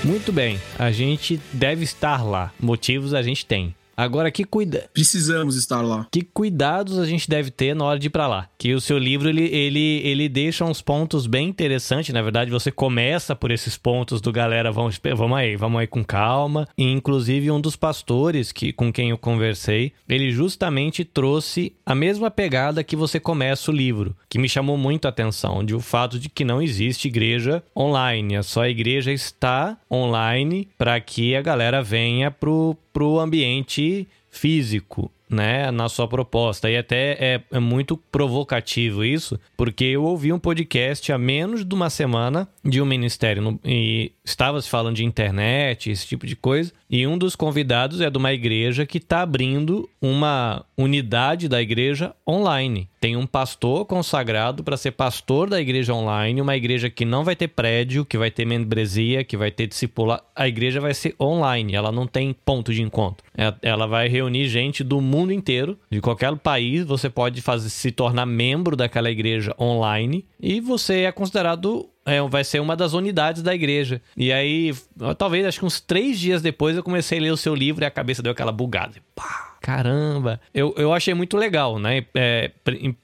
Muito 0.03 0.33
bem, 0.33 0.59
a 0.77 0.91
gente 0.91 1.39
deve 1.53 1.85
estar 1.85 2.23
lá. 2.25 2.51
Motivos 2.59 3.13
a 3.13 3.21
gente 3.21 3.45
tem. 3.45 3.73
Agora, 3.95 4.31
que 4.31 4.43
cuida... 4.43 4.89
Precisamos 4.93 5.55
estar 5.55 5.81
lá. 5.81 6.07
Que 6.11 6.21
cuidados 6.21 6.97
a 6.97 7.05
gente 7.05 7.29
deve 7.29 7.51
ter 7.51 7.75
na 7.75 7.85
hora 7.85 7.99
de 7.99 8.07
ir 8.07 8.09
para 8.09 8.27
lá? 8.27 8.49
Que 8.57 8.73
o 8.73 8.81
seu 8.81 8.97
livro, 8.97 9.29
ele, 9.29 9.43
ele, 9.43 10.01
ele 10.03 10.29
deixa 10.29 10.65
uns 10.65 10.81
pontos 10.81 11.27
bem 11.27 11.49
interessantes. 11.49 12.13
Na 12.13 12.21
verdade, 12.21 12.51
você 12.51 12.71
começa 12.71 13.35
por 13.35 13.51
esses 13.51 13.77
pontos 13.77 14.21
do 14.21 14.31
galera, 14.31 14.71
vamos, 14.71 14.99
vamos 15.15 15.37
aí, 15.37 15.55
vamos 15.55 15.79
aí 15.79 15.87
com 15.87 16.03
calma. 16.03 16.67
E, 16.77 16.83
inclusive, 16.91 17.51
um 17.51 17.61
dos 17.61 17.75
pastores 17.75 18.51
que, 18.51 18.73
com 18.73 18.91
quem 18.91 19.11
eu 19.11 19.17
conversei, 19.17 19.93
ele 20.07 20.31
justamente 20.31 21.05
trouxe 21.05 21.73
a 21.85 21.93
mesma 21.93 22.31
pegada 22.31 22.83
que 22.83 22.95
você 22.95 23.19
começa 23.19 23.71
o 23.71 23.73
livro, 23.73 24.15
que 24.29 24.39
me 24.39 24.49
chamou 24.49 24.77
muito 24.77 25.05
a 25.05 25.09
atenção, 25.09 25.63
de 25.63 25.75
o 25.75 25.79
fato 25.79 26.19
de 26.19 26.29
que 26.29 26.43
não 26.43 26.61
existe 26.61 27.07
igreja 27.07 27.63
online. 27.75 28.37
A 28.37 28.43
só 28.43 28.65
igreja 28.65 29.11
está 29.11 29.77
online 29.91 30.67
para 30.77 30.99
que 30.99 31.35
a 31.35 31.41
galera 31.41 31.81
venha 31.81 32.31
pro, 32.31 32.77
pro 32.93 33.19
ambiente 33.19 34.07
físico, 34.29 35.11
né, 35.29 35.71
na 35.71 35.89
sua 35.89 36.07
proposta. 36.07 36.69
E 36.69 36.77
até 36.77 37.17
é, 37.19 37.41
é, 37.51 37.59
muito 37.59 37.97
provocativo 37.97 39.03
isso, 39.03 39.39
porque 39.57 39.83
eu 39.83 40.03
ouvi 40.03 40.31
um 40.31 40.39
podcast 40.39 41.11
há 41.11 41.17
menos 41.17 41.65
de 41.65 41.73
uma 41.73 41.89
semana 41.89 42.47
de 42.63 42.81
um 42.81 42.85
ministério 42.85 43.41
no, 43.41 43.59
e 43.65 44.11
estava 44.25 44.61
se 44.61 44.69
falando 44.69 44.95
de 44.95 45.03
internet, 45.03 45.91
esse 45.91 46.07
tipo 46.07 46.25
de 46.25 46.35
coisa, 46.35 46.71
e 46.89 47.05
um 47.05 47.17
dos 47.17 47.35
convidados 47.35 47.99
é 47.99 48.09
de 48.09 48.17
uma 48.17 48.31
igreja 48.31 48.85
que 48.85 48.97
está 48.97 49.21
abrindo 49.21 49.89
uma 50.01 50.63
unidade 50.77 51.49
da 51.49 51.61
igreja 51.61 52.15
online. 52.27 52.87
Tem 53.01 53.17
um 53.17 53.27
pastor 53.27 53.85
consagrado 53.85 54.63
para 54.63 54.77
ser 54.77 54.91
pastor 54.91 55.49
da 55.49 55.59
igreja 55.59 55.93
online, 55.93 56.39
uma 56.39 56.55
igreja 56.55 56.89
que 56.89 57.03
não 57.03 57.23
vai 57.23 57.35
ter 57.35 57.49
prédio, 57.49 58.05
que 58.05 58.17
vai 58.17 58.31
ter 58.31 58.45
membresia, 58.45 59.23
que 59.25 59.35
vai 59.35 59.51
ter 59.51 59.67
discipulado. 59.67 60.23
A 60.35 60.47
igreja 60.47 60.79
vai 60.79 60.93
ser 60.93 61.15
online, 61.19 61.75
ela 61.75 61.91
não 61.91 62.07
tem 62.07 62.33
ponto 62.45 62.73
de 62.73 62.81
encontro. 62.81 63.25
É, 63.35 63.53
ela 63.61 63.87
vai 63.87 64.07
reunir 64.07 64.47
gente 64.47 64.83
do 64.83 65.01
mundo 65.01 65.33
inteiro, 65.33 65.77
de 65.89 65.99
qualquer 65.99 66.33
país. 66.37 66.85
Você 66.85 67.09
pode 67.09 67.41
fazer, 67.41 67.69
se 67.69 67.91
tornar 67.91 68.25
membro 68.25 68.75
daquela 68.75 69.11
igreja 69.11 69.53
online 69.59 70.25
e 70.39 70.61
você 70.61 71.01
é 71.01 71.11
considerado 71.11 71.89
é, 72.05 72.21
vai 72.21 72.43
ser 72.43 72.59
uma 72.59 72.75
das 72.75 72.93
unidades 72.93 73.41
da 73.41 73.53
igreja. 73.53 74.01
E 74.15 74.31
aí, 74.31 74.73
talvez, 75.17 75.45
acho 75.45 75.59
que 75.59 75.65
uns 75.65 75.79
três 75.79 76.19
dias 76.19 76.41
depois, 76.41 76.75
eu 76.75 76.83
comecei 76.83 77.19
a 77.19 77.21
ler 77.21 77.31
o 77.31 77.37
seu 77.37 77.55
livro 77.55 77.83
e 77.83 77.87
a 77.87 77.91
cabeça 77.91 78.21
deu 78.21 78.31
aquela 78.31 78.51
bugada. 78.51 78.95
Pá! 79.15 79.52
Caramba. 79.63 80.41
Eu, 80.53 80.75
eu 80.77 80.91
achei 80.91 81.13
muito 81.13 81.37
legal, 81.37 81.79
né? 81.79 82.05
É, 82.13 82.51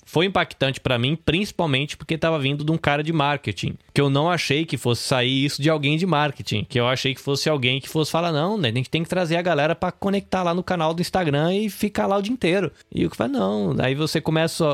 foi 0.05 0.25
impactante 0.25 0.81
para 0.81 0.99
mim, 0.99 1.15
principalmente 1.15 1.95
porque 1.95 2.15
estava 2.15 2.37
vindo 2.37 2.65
de 2.65 2.71
um 2.71 2.77
cara 2.77 3.01
de 3.01 3.13
marketing. 3.13 3.77
Que 3.93 4.01
eu 4.01 4.09
não 4.09 4.29
achei 4.29 4.65
que 4.65 4.77
fosse 4.77 5.03
sair 5.03 5.45
isso 5.45 5.61
de 5.61 5.69
alguém 5.69 5.97
de 5.97 6.05
marketing. 6.05 6.65
Que 6.67 6.77
eu 6.77 6.85
achei 6.85 7.15
que 7.15 7.21
fosse 7.21 7.49
alguém 7.49 7.79
que 7.79 7.87
fosse 7.87 8.11
falar, 8.11 8.33
não, 8.33 8.57
né? 8.57 8.67
A 8.67 8.73
gente 8.73 8.89
tem 8.89 9.03
que 9.03 9.09
trazer 9.09 9.37
a 9.37 9.41
galera 9.41 9.73
para 9.73 9.89
conectar 9.93 10.43
lá 10.43 10.53
no 10.53 10.61
canal 10.61 10.93
do 10.93 11.01
Instagram 11.01 11.53
e 11.53 11.69
ficar 11.69 12.07
lá 12.07 12.17
o 12.17 12.21
dia 12.21 12.33
inteiro. 12.33 12.71
E 12.93 13.03
eu 13.03 13.09
falei, 13.09 13.31
não. 13.31 13.73
Aí 13.79 13.95
você 13.95 14.19
começa 14.19 14.65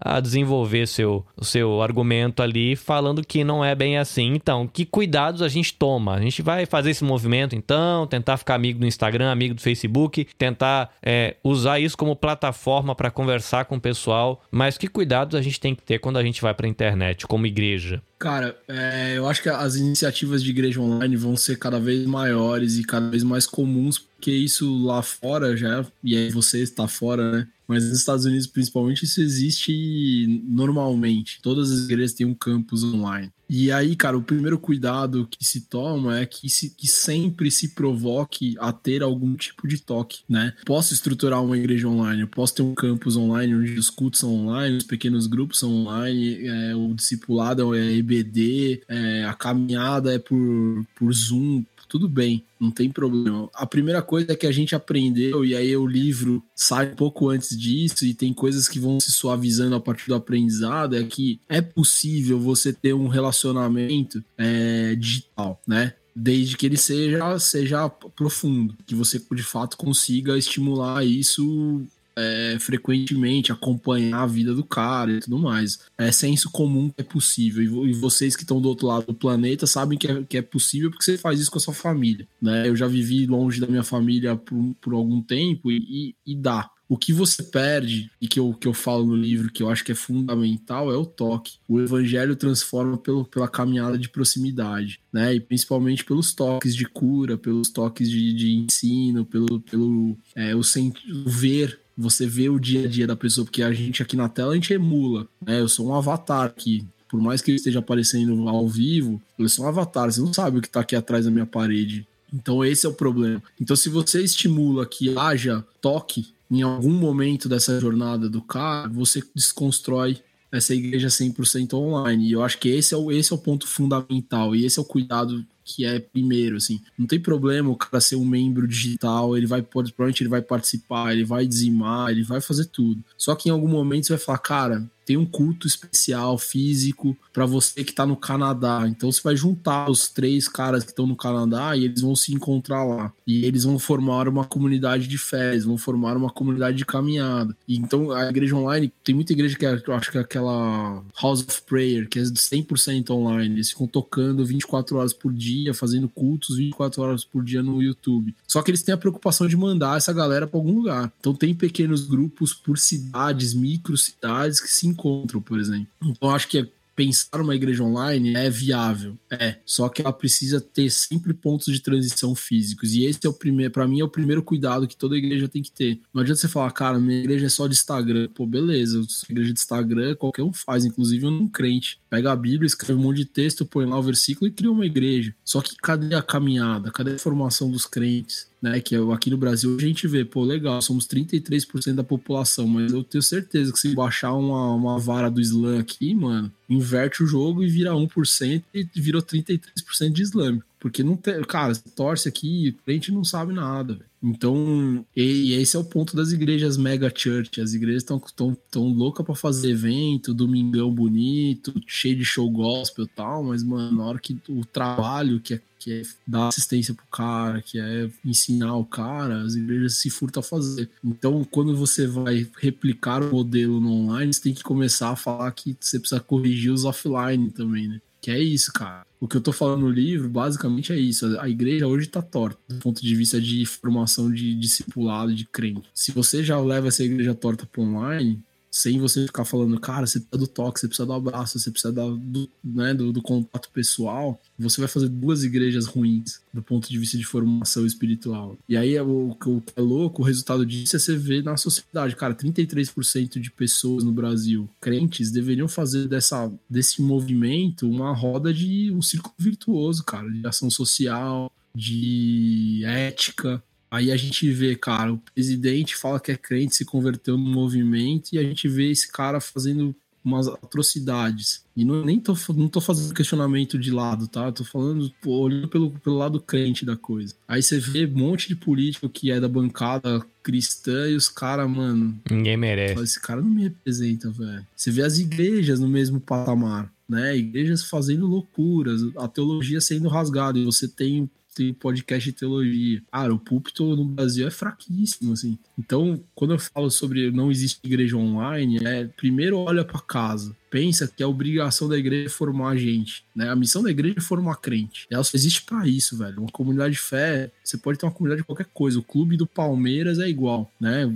a, 0.00 0.16
a 0.16 0.20
desenvolver 0.20 0.88
seu, 0.88 1.26
o 1.36 1.44
seu 1.44 1.82
argumento 1.82 2.42
ali 2.42 2.74
falando 2.74 3.22
que 3.22 3.44
não 3.44 3.62
é 3.62 3.74
bem 3.74 3.98
assim. 3.98 4.32
Então, 4.34 4.66
que 4.66 4.86
cuidados 4.86 5.42
a 5.42 5.48
gente 5.48 5.74
toma? 5.74 6.14
A 6.14 6.20
gente 6.22 6.40
vai 6.40 6.64
fazer 6.64 6.90
esse 6.90 7.04
movimento, 7.04 7.54
então, 7.54 8.06
tentar 8.06 8.38
ficar 8.38 8.54
amigo 8.54 8.78
do 8.78 8.86
Instagram, 8.86 9.30
amigo 9.30 9.54
do 9.54 9.60
Facebook, 9.60 10.26
tentar 10.38 10.90
é, 11.02 11.33
usar 11.42 11.78
isso 11.78 11.96
como 11.96 12.16
plataforma 12.16 12.94
para 12.94 13.10
conversar 13.10 13.64
com 13.64 13.76
o 13.76 13.80
pessoal, 13.80 14.42
mas 14.50 14.78
que 14.78 14.88
cuidados 14.88 15.34
a 15.34 15.42
gente 15.42 15.60
tem 15.60 15.74
que 15.74 15.82
ter 15.82 15.98
quando 15.98 16.18
a 16.18 16.22
gente 16.22 16.42
vai 16.42 16.54
para 16.54 16.66
a 16.66 16.70
internet, 16.70 17.26
como 17.26 17.46
igreja? 17.46 18.02
Cara, 18.18 18.56
é, 18.68 19.14
eu 19.16 19.28
acho 19.28 19.42
que 19.42 19.48
as 19.48 19.76
iniciativas 19.76 20.42
de 20.42 20.50
igreja 20.50 20.80
online 20.80 21.16
vão 21.16 21.36
ser 21.36 21.58
cada 21.58 21.78
vez 21.78 22.06
maiores 22.06 22.78
e 22.78 22.84
cada 22.84 23.10
vez 23.10 23.22
mais 23.22 23.46
comuns, 23.46 23.98
porque 23.98 24.30
isso 24.30 24.84
lá 24.84 25.02
fora 25.02 25.56
já, 25.56 25.84
e 26.02 26.16
aí 26.16 26.30
você 26.30 26.62
está 26.62 26.88
fora, 26.88 27.30
né? 27.30 27.48
Mas 27.66 27.84
nos 27.84 27.98
Estados 27.98 28.24
Unidos, 28.24 28.46
principalmente, 28.46 29.04
isso 29.04 29.20
existe 29.20 30.42
normalmente. 30.44 31.40
Todas 31.42 31.70
as 31.70 31.84
igrejas 31.84 32.12
têm 32.12 32.26
um 32.26 32.34
campus 32.34 32.84
online. 32.84 33.30
E 33.48 33.70
aí, 33.70 33.94
cara, 33.94 34.16
o 34.16 34.22
primeiro 34.22 34.58
cuidado 34.58 35.28
que 35.30 35.44
se 35.44 35.62
toma 35.62 36.18
é 36.18 36.26
que, 36.26 36.48
se, 36.48 36.70
que 36.70 36.86
sempre 36.86 37.50
se 37.50 37.68
provoque 37.68 38.56
a 38.58 38.72
ter 38.72 39.02
algum 39.02 39.34
tipo 39.34 39.68
de 39.68 39.78
toque, 39.78 40.22
né? 40.28 40.54
Posso 40.64 40.94
estruturar 40.94 41.42
uma 41.42 41.56
igreja 41.56 41.86
online, 41.86 42.26
posso 42.26 42.54
ter 42.54 42.62
um 42.62 42.74
campus 42.74 43.16
online 43.16 43.54
onde 43.54 43.78
os 43.78 43.90
cultos 43.90 44.20
são 44.20 44.34
online, 44.34 44.76
os 44.76 44.84
pequenos 44.84 45.26
grupos 45.26 45.58
são 45.58 45.70
online, 45.70 46.46
é, 46.46 46.74
o 46.74 46.94
discipulado 46.94 47.74
é 47.74 47.92
EBD, 47.92 48.82
é, 48.88 49.24
a 49.24 49.34
caminhada 49.34 50.14
é 50.14 50.18
por, 50.18 50.86
por 50.96 51.12
Zoom, 51.12 51.64
tudo 51.94 52.08
bem, 52.08 52.44
não 52.58 52.72
tem 52.72 52.90
problema. 52.90 53.48
A 53.54 53.64
primeira 53.64 54.02
coisa 54.02 54.32
é 54.32 54.34
que 54.34 54.48
a 54.48 54.50
gente 54.50 54.74
aprendeu, 54.74 55.44
e 55.44 55.54
aí 55.54 55.76
o 55.76 55.86
livro 55.86 56.42
sai 56.52 56.90
um 56.90 56.96
pouco 56.96 57.28
antes 57.28 57.56
disso, 57.56 58.04
e 58.04 58.12
tem 58.12 58.34
coisas 58.34 58.68
que 58.68 58.80
vão 58.80 58.98
se 58.98 59.12
suavizando 59.12 59.76
a 59.76 59.80
partir 59.80 60.08
do 60.08 60.16
aprendizado, 60.16 60.96
é 60.96 61.04
que 61.04 61.38
é 61.48 61.60
possível 61.60 62.40
você 62.40 62.72
ter 62.72 62.94
um 62.94 63.06
relacionamento 63.06 64.24
é, 64.36 64.96
digital, 64.96 65.62
né? 65.64 65.92
Desde 66.16 66.56
que 66.56 66.66
ele 66.66 66.76
seja, 66.76 67.38
seja 67.38 67.88
profundo, 67.88 68.76
que 68.84 68.94
você 68.96 69.22
de 69.32 69.44
fato 69.44 69.76
consiga 69.76 70.36
estimular 70.36 71.06
isso 71.06 71.86
é, 72.16 72.56
frequentemente, 72.60 73.52
acompanhar 73.52 74.22
a 74.22 74.26
vida 74.26 74.54
do 74.54 74.64
cara 74.64 75.12
e 75.12 75.20
tudo 75.20 75.38
mais. 75.38 75.80
É 75.98 76.10
senso 76.12 76.50
comum 76.50 76.90
que 76.90 77.00
é 77.00 77.04
possível. 77.04 77.86
E, 77.86 77.92
vocês 77.94 78.36
que 78.36 78.42
estão 78.42 78.60
do 78.60 78.68
outro 78.68 78.86
lado 78.86 79.06
do 79.06 79.14
planeta 79.14 79.66
sabem 79.66 79.98
que 79.98 80.06
é, 80.06 80.22
que 80.22 80.36
é 80.36 80.42
possível 80.42 80.90
porque 80.90 81.04
você 81.04 81.16
faz 81.16 81.40
isso 81.40 81.50
com 81.50 81.58
a 81.58 81.60
sua 81.60 81.74
família. 81.74 82.26
Né? 82.40 82.68
Eu 82.68 82.76
já 82.76 82.86
vivi 82.86 83.26
longe 83.26 83.60
da 83.60 83.66
minha 83.66 83.84
família 83.84 84.36
por, 84.36 84.74
por 84.80 84.94
algum 84.94 85.20
tempo 85.20 85.70
e, 85.70 86.14
e, 86.26 86.32
e 86.32 86.36
dá. 86.36 86.70
O 86.86 86.98
que 86.98 87.12
você 87.14 87.42
perde, 87.42 88.10
e 88.20 88.28
que 88.28 88.38
eu, 88.38 88.52
que 88.52 88.68
eu 88.68 88.74
falo 88.74 89.06
no 89.06 89.16
livro, 89.16 89.50
que 89.50 89.62
eu 89.62 89.70
acho 89.70 89.82
que 89.82 89.92
é 89.92 89.94
fundamental, 89.94 90.92
é 90.92 90.96
o 90.96 91.06
toque. 91.06 91.54
O 91.66 91.80
evangelho 91.80 92.36
transforma 92.36 92.98
pelo, 92.98 93.24
pela 93.24 93.48
caminhada 93.48 93.96
de 93.96 94.08
proximidade, 94.08 95.00
né? 95.10 95.34
E 95.34 95.40
principalmente 95.40 96.04
pelos 96.04 96.34
toques 96.34 96.76
de 96.76 96.84
cura, 96.84 97.38
pelos 97.38 97.70
toques 97.70 98.10
de, 98.10 98.34
de 98.34 98.54
ensino, 98.54 99.24
pelo, 99.24 99.60
pelo 99.60 100.16
é, 100.36 100.54
o, 100.54 100.60
o 100.60 101.30
ver 101.30 101.80
você 101.96 102.26
vê 102.26 102.48
o 102.48 102.58
dia 102.58 102.84
a 102.84 102.88
dia 102.88 103.06
da 103.06 103.16
pessoa, 103.16 103.44
porque 103.44 103.62
a 103.62 103.72
gente 103.72 104.02
aqui 104.02 104.16
na 104.16 104.28
tela 104.28 104.52
a 104.52 104.54
gente 104.54 104.72
emula, 104.72 105.26
né? 105.44 105.60
Eu 105.60 105.68
sou 105.68 105.88
um 105.88 105.94
avatar 105.94 106.44
aqui. 106.44 106.84
Por 107.08 107.20
mais 107.20 107.40
que 107.40 107.50
ele 107.50 107.56
esteja 107.56 107.78
aparecendo 107.78 108.48
ao 108.48 108.68
vivo, 108.68 109.20
eu 109.38 109.48
sou 109.48 109.64
um 109.64 109.68
avatar, 109.68 110.10
você 110.10 110.20
não 110.20 110.32
sabe 110.32 110.58
o 110.58 110.60
que 110.60 110.66
está 110.66 110.80
aqui 110.80 110.96
atrás 110.96 111.24
da 111.24 111.30
minha 111.30 111.46
parede. 111.46 112.06
Então 112.32 112.64
esse 112.64 112.84
é 112.84 112.88
o 112.88 112.94
problema. 112.94 113.42
Então 113.60 113.76
se 113.76 113.88
você 113.88 114.22
estimula 114.22 114.84
que 114.84 115.16
haja 115.16 115.64
toque 115.80 116.34
em 116.50 116.62
algum 116.62 116.92
momento 116.92 117.48
dessa 117.48 117.80
jornada 117.80 118.28
do 118.28 118.42
cara, 118.42 118.88
você 118.88 119.22
desconstrói 119.34 120.18
essa 120.50 120.74
igreja 120.74 121.08
100% 121.08 121.74
online. 121.74 122.28
E 122.28 122.32
eu 122.32 122.42
acho 122.42 122.58
que 122.58 122.68
esse 122.68 122.94
é, 122.94 122.96
o, 122.96 123.10
esse 123.10 123.32
é 123.32 123.36
o 123.36 123.38
ponto 123.38 123.66
fundamental 123.66 124.54
e 124.54 124.64
esse 124.64 124.78
é 124.78 124.82
o 124.82 124.84
cuidado 124.84 125.44
que 125.64 125.84
é 125.84 125.98
primeiro, 125.98 126.56
assim. 126.56 126.80
Não 126.98 127.06
tem 127.06 127.18
problema 127.18 127.70
o 127.70 127.76
cara 127.76 128.00
ser 128.00 128.16
um 128.16 128.24
membro 128.24 128.68
digital, 128.68 129.36
ele 129.36 129.46
vai, 129.46 129.62
provavelmente 129.62 130.22
ele 130.22 130.30
vai 130.30 130.42
participar, 130.42 131.12
ele 131.12 131.24
vai 131.24 131.46
dizimar, 131.46 132.10
ele 132.10 132.22
vai 132.22 132.40
fazer 132.40 132.66
tudo. 132.66 133.02
Só 133.16 133.34
que 133.34 133.48
em 133.48 133.52
algum 133.52 133.68
momento 133.68 134.06
você 134.06 134.12
vai 134.14 134.24
falar, 134.24 134.38
cara, 134.38 134.90
tem 135.04 135.16
um 135.16 135.26
culto 135.26 135.66
especial 135.66 136.38
físico 136.38 137.16
para 137.32 137.46
você 137.46 137.84
que 137.84 137.90
está 137.90 138.06
no 138.06 138.16
Canadá. 138.16 138.84
Então 138.88 139.10
você 139.10 139.20
vai 139.22 139.36
juntar 139.36 139.90
os 139.90 140.08
três 140.08 140.48
caras 140.48 140.84
que 140.84 140.90
estão 140.90 141.06
no 141.06 141.16
Canadá 141.16 141.76
e 141.76 141.84
eles 141.84 142.00
vão 142.00 142.16
se 142.16 142.32
encontrar 142.32 142.84
lá. 142.84 143.12
E 143.26 143.44
eles 143.44 143.64
vão 143.64 143.78
formar 143.78 144.28
uma 144.28 144.44
comunidade 144.44 145.06
de 145.06 145.18
fé, 145.18 145.52
eles 145.52 145.64
vão 145.64 145.76
formar 145.76 146.16
uma 146.16 146.30
comunidade 146.30 146.76
de 146.76 146.84
caminhada. 146.84 147.56
E 147.66 147.76
então 147.76 148.10
a 148.12 148.28
igreja 148.28 148.56
online, 148.56 148.92
tem 149.02 149.14
muita 149.14 149.32
igreja 149.32 149.56
que 149.56 149.66
é, 149.66 149.82
eu 149.86 149.94
acho 149.94 150.10
que 150.10 150.18
é 150.18 150.20
aquela 150.20 151.02
House 151.20 151.40
of 151.40 151.62
Prayer, 151.62 152.08
que 152.08 152.18
é 152.18 152.22
100% 152.22 153.10
online. 153.10 153.56
Eles 153.56 153.70
ficam 153.70 153.86
tocando 153.86 154.44
24 154.44 154.96
horas 154.96 155.12
por 155.12 155.32
dia, 155.32 155.74
fazendo 155.74 156.08
cultos 156.08 156.56
24 156.56 157.02
horas 157.02 157.24
por 157.24 157.44
dia 157.44 157.62
no 157.62 157.82
YouTube. 157.82 158.34
Só 158.46 158.62
que 158.62 158.70
eles 158.70 158.82
têm 158.82 158.94
a 158.94 158.98
preocupação 158.98 159.46
de 159.46 159.56
mandar 159.56 159.96
essa 159.96 160.12
galera 160.12 160.46
para 160.46 160.58
algum 160.58 160.74
lugar. 160.74 161.12
Então 161.20 161.34
tem 161.34 161.54
pequenos 161.54 162.06
grupos 162.06 162.54
por 162.54 162.78
cidades, 162.78 163.54
micro 163.54 163.96
cidades 163.96 164.60
que 164.60 164.68
se 164.68 164.86
encontram, 164.94 165.40
por 165.40 165.58
exemplo. 165.58 165.88
Então, 166.02 166.30
acho 166.30 166.48
que 166.48 166.68
pensar 166.94 167.40
uma 167.40 167.54
igreja 167.54 167.82
online 167.82 168.34
é 168.34 168.48
viável, 168.48 169.18
é. 169.30 169.56
Só 169.66 169.88
que 169.88 170.02
ela 170.02 170.12
precisa 170.12 170.60
ter 170.60 170.90
sempre 170.90 171.34
pontos 171.34 171.72
de 171.72 171.80
transição 171.80 172.34
físicos. 172.34 172.94
E 172.94 173.04
esse 173.04 173.20
é 173.24 173.28
o 173.28 173.32
primeiro, 173.32 173.72
para 173.72 173.86
mim, 173.86 174.00
é 174.00 174.04
o 174.04 174.08
primeiro 174.08 174.42
cuidado 174.42 174.86
que 174.86 174.96
toda 174.96 175.16
igreja 175.16 175.48
tem 175.48 175.62
que 175.62 175.72
ter. 175.72 176.00
Não 176.12 176.22
adianta 176.22 176.40
você 176.40 176.48
falar, 176.48 176.70
cara, 176.70 176.98
minha 176.98 177.18
igreja 177.18 177.46
é 177.46 177.48
só 177.48 177.66
de 177.66 177.74
Instagram. 177.74 178.28
Pô, 178.34 178.46
beleza, 178.46 179.04
igreja 179.28 179.52
de 179.52 179.60
Instagram 179.60 180.14
qualquer 180.14 180.42
um 180.42 180.52
faz, 180.52 180.84
inclusive 180.84 181.26
um 181.26 181.48
crente. 181.48 181.98
Pega 182.08 182.32
a 182.32 182.36
Bíblia, 182.36 182.66
escreve 182.66 182.98
um 182.98 183.02
monte 183.02 183.18
de 183.18 183.24
texto, 183.26 183.66
põe 183.66 183.86
lá 183.86 183.98
o 183.98 184.02
versículo 184.02 184.46
e 184.46 184.52
cria 184.52 184.70
uma 184.70 184.86
igreja. 184.86 185.34
Só 185.44 185.60
que 185.60 185.74
cadê 185.76 186.14
a 186.14 186.22
caminhada? 186.22 186.90
Cadê 186.90 187.14
a 187.14 187.18
formação 187.18 187.70
dos 187.70 187.86
crentes? 187.86 188.46
Né? 188.64 188.80
Que 188.80 188.96
é 188.96 188.98
aqui 189.12 189.28
no 189.28 189.36
Brasil 189.36 189.76
a 189.76 189.80
gente 189.80 190.08
vê, 190.08 190.24
pô, 190.24 190.42
legal, 190.42 190.80
somos 190.80 191.06
33% 191.06 191.94
da 191.94 192.02
população, 192.02 192.66
mas 192.66 192.92
eu 192.92 193.04
tenho 193.04 193.22
certeza 193.22 193.70
que 193.70 193.78
se 193.78 193.94
baixar 193.94 194.32
uma, 194.32 194.72
uma 194.72 194.98
vara 194.98 195.30
do 195.30 195.40
Islã 195.40 195.78
aqui, 195.78 196.14
mano, 196.14 196.50
inverte 196.68 197.22
o 197.22 197.26
jogo 197.26 197.62
e 197.62 197.68
vira 197.68 197.92
1% 197.92 198.62
e 198.74 198.88
virou 198.96 199.22
33% 199.22 200.10
de 200.10 200.22
islâmico. 200.22 200.64
Porque 200.80 201.02
não 201.02 201.16
tem. 201.16 201.42
Cara, 201.42 201.74
torce 201.94 202.28
aqui, 202.28 202.74
a 202.86 202.90
gente 202.90 203.12
não 203.12 203.22
sabe 203.22 203.52
nada, 203.52 203.94
velho. 203.94 204.06
Então, 204.26 205.04
e, 205.14 205.22
e, 205.22 205.52
esse 205.52 205.76
é 205.76 205.78
o 205.78 205.84
ponto 205.84 206.16
das 206.16 206.32
igrejas 206.32 206.78
mega 206.78 207.12
church. 207.14 207.60
As 207.60 207.74
igrejas 207.74 208.02
estão 208.02 208.18
tão, 208.34 208.56
tão 208.70 208.88
loucas 208.88 209.24
para 209.26 209.34
fazer 209.34 209.72
evento, 209.72 210.32
domingão 210.32 210.90
bonito, 210.90 211.74
cheio 211.86 212.16
de 212.16 212.24
show 212.24 212.50
gospel 212.50 213.04
e 213.04 213.08
tal, 213.08 213.44
mas, 213.44 213.62
mano, 213.62 213.98
na 213.98 214.04
hora 214.04 214.18
que 214.18 214.40
o 214.48 214.64
trabalho, 214.64 215.40
que 215.40 215.52
é, 215.52 215.60
que 215.78 215.92
é 215.92 216.02
dar 216.26 216.48
assistência 216.48 216.94
pro 216.94 217.04
cara, 217.12 217.60
que 217.60 217.78
é 217.78 218.08
ensinar 218.24 218.74
o 218.76 218.84
cara, 218.86 219.42
as 219.42 219.56
igrejas 219.56 219.98
se 219.98 220.08
furtam 220.08 220.40
a 220.40 220.42
fazer. 220.42 220.88
Então, 221.04 221.44
quando 221.44 221.76
você 221.76 222.06
vai 222.06 222.48
replicar 222.62 223.22
o 223.22 223.30
modelo 223.30 223.78
no 223.78 223.92
online, 223.92 224.32
você 224.32 224.40
tem 224.40 224.54
que 224.54 224.62
começar 224.62 225.10
a 225.10 225.16
falar 225.16 225.50
que 225.52 225.76
você 225.78 225.98
precisa 225.98 226.20
corrigir 226.22 226.72
os 226.72 226.86
offline 226.86 227.50
também, 227.50 227.88
né? 227.88 228.00
Que 228.22 228.30
é 228.30 228.42
isso, 228.42 228.72
cara. 228.72 229.04
O 229.24 229.26
que 229.26 229.38
eu 229.38 229.40
tô 229.40 229.52
falando 229.52 229.80
no 229.80 229.88
livro, 229.88 230.28
basicamente, 230.28 230.92
é 230.92 230.98
isso. 230.98 231.40
A 231.40 231.48
igreja 231.48 231.86
hoje 231.86 232.06
tá 232.06 232.20
torta, 232.20 232.58
do 232.68 232.78
ponto 232.78 233.00
de 233.00 233.16
vista 233.16 233.40
de 233.40 233.64
formação 233.64 234.30
de 234.30 234.54
discipulado, 234.54 235.34
de 235.34 235.46
crente. 235.46 235.88
Se 235.94 236.12
você 236.12 236.44
já 236.44 236.60
leva 236.60 236.88
essa 236.88 237.02
igreja 237.02 237.34
torta 237.34 237.64
pro 237.64 237.80
online, 237.80 238.38
sem 238.74 238.98
você 238.98 239.24
ficar 239.24 239.44
falando, 239.44 239.78
cara, 239.78 240.04
você 240.04 240.18
precisa 240.18 240.36
do 240.36 240.48
toque, 240.48 240.80
você 240.80 240.88
precisa 240.88 241.06
do 241.06 241.12
abraço, 241.12 241.60
você 241.60 241.70
precisa 241.70 241.92
do, 241.92 242.50
né, 242.64 242.92
do, 242.92 243.12
do, 243.12 243.22
contato 243.22 243.70
pessoal, 243.72 244.42
você 244.58 244.80
vai 244.80 244.88
fazer 244.88 245.08
duas 245.08 245.44
igrejas 245.44 245.86
ruins 245.86 246.40
do 246.52 246.60
ponto 246.60 246.90
de 246.90 246.98
vista 246.98 247.16
de 247.16 247.24
formação 247.24 247.86
espiritual. 247.86 248.58
E 248.68 248.76
aí 248.76 248.98
o 248.98 249.36
que 249.40 249.62
é 249.76 249.80
louco, 249.80 250.22
o 250.22 250.24
resultado 250.24 250.66
disso 250.66 250.96
é 250.96 250.98
você 250.98 251.16
ver 251.16 251.44
na 251.44 251.56
sociedade, 251.56 252.16
cara, 252.16 252.34
33% 252.34 253.38
de 253.38 253.48
pessoas 253.48 254.02
no 254.02 254.10
Brasil, 254.10 254.68
crentes, 254.80 255.30
deveriam 255.30 255.68
fazer 255.68 256.08
dessa, 256.08 256.50
desse 256.68 257.00
movimento 257.00 257.88
uma 257.88 258.12
roda 258.12 258.52
de 258.52 258.90
um 258.90 259.00
círculo 259.00 259.36
virtuoso, 259.38 260.02
cara, 260.02 260.28
de 260.28 260.44
ação 260.44 260.68
social, 260.68 261.48
de 261.72 262.82
ética, 262.84 263.62
Aí 263.94 264.10
a 264.10 264.16
gente 264.16 264.50
vê, 264.50 264.74
cara, 264.74 265.12
o 265.12 265.18
presidente 265.32 265.94
fala 265.94 266.18
que 266.18 266.32
é 266.32 266.36
crente, 266.36 266.74
se 266.74 266.84
converteu 266.84 267.38
no 267.38 267.48
movimento, 267.48 268.32
e 268.32 268.38
a 268.38 268.42
gente 268.42 268.66
vê 268.66 268.90
esse 268.90 269.06
cara 269.10 269.40
fazendo 269.40 269.94
umas 270.24 270.48
atrocidades. 270.48 271.62
E 271.76 271.84
não, 271.84 272.04
nem 272.04 272.18
tô, 272.18 272.34
não 272.56 272.66
tô 272.66 272.80
fazendo 272.80 273.14
questionamento 273.14 273.78
de 273.78 273.92
lado, 273.92 274.26
tá? 274.26 274.50
tô 274.50 274.64
falando, 274.64 275.12
pô, 275.22 275.42
olhando 275.42 275.68
pelo, 275.68 275.92
pelo 275.92 276.16
lado 276.16 276.40
crente 276.40 276.84
da 276.84 276.96
coisa. 276.96 277.36
Aí 277.46 277.62
você 277.62 277.78
vê 277.78 278.04
um 278.04 278.18
monte 278.18 278.48
de 278.48 278.56
político 278.56 279.08
que 279.08 279.30
é 279.30 279.38
da 279.38 279.48
bancada 279.48 280.26
cristã 280.42 281.08
e 281.08 281.14
os 281.14 281.28
caras, 281.28 281.70
mano. 281.70 282.20
Ninguém 282.28 282.56
merece. 282.56 283.00
Esse 283.00 283.20
cara 283.20 283.40
não 283.40 283.50
me 283.50 283.62
representa, 283.62 284.28
velho. 284.28 284.66
Você 284.74 284.90
vê 284.90 285.02
as 285.02 285.20
igrejas 285.20 285.78
no 285.78 285.86
mesmo 285.86 286.18
patamar, 286.18 286.92
né? 287.08 287.36
Igrejas 287.36 287.84
fazendo 287.84 288.26
loucuras, 288.26 289.02
a 289.16 289.28
teologia 289.28 289.80
sendo 289.80 290.08
rasgada, 290.08 290.58
e 290.58 290.64
você 290.64 290.88
tem 290.88 291.30
tem 291.54 291.72
podcast 291.72 292.30
de 292.30 292.36
teologia. 292.36 293.02
Cara, 293.10 293.32
o 293.32 293.38
púlpito 293.38 293.96
no 293.96 294.04
Brasil 294.04 294.46
é 294.46 294.50
fraquíssimo, 294.50 295.32
assim. 295.32 295.58
Então, 295.78 296.20
quando 296.34 296.54
eu 296.54 296.58
falo 296.58 296.90
sobre 296.90 297.30
não 297.30 297.50
existe 297.50 297.80
igreja 297.84 298.16
online, 298.16 298.78
é 298.84 299.04
primeiro 299.04 299.58
olha 299.58 299.84
para 299.84 300.00
casa 300.00 300.54
pensa 300.74 301.06
que 301.06 301.22
a 301.22 301.28
obrigação 301.28 301.88
da 301.88 301.96
igreja 301.96 302.26
é 302.26 302.28
formar 302.28 302.70
a 302.70 302.76
gente, 302.76 303.24
né? 303.32 303.48
A 303.48 303.54
missão 303.54 303.80
da 303.80 303.92
igreja 303.92 304.16
é 304.18 304.20
formar 304.20 304.56
crente. 304.56 305.06
Ela 305.08 305.22
só 305.22 305.30
existe 305.36 305.62
para 305.62 305.86
isso, 305.86 306.18
velho. 306.18 306.40
Uma 306.40 306.50
comunidade 306.50 306.94
de 306.94 307.00
fé, 307.00 307.52
você 307.62 307.76
pode 307.78 307.96
ter 307.96 308.04
uma 308.04 308.10
comunidade 308.10 308.42
de 308.42 308.44
qualquer 308.44 308.66
coisa. 308.74 308.98
O 308.98 309.02
clube 309.04 309.36
do 309.36 309.46
Palmeiras 309.46 310.18
é 310.18 310.28
igual, 310.28 310.68
né? 310.80 311.08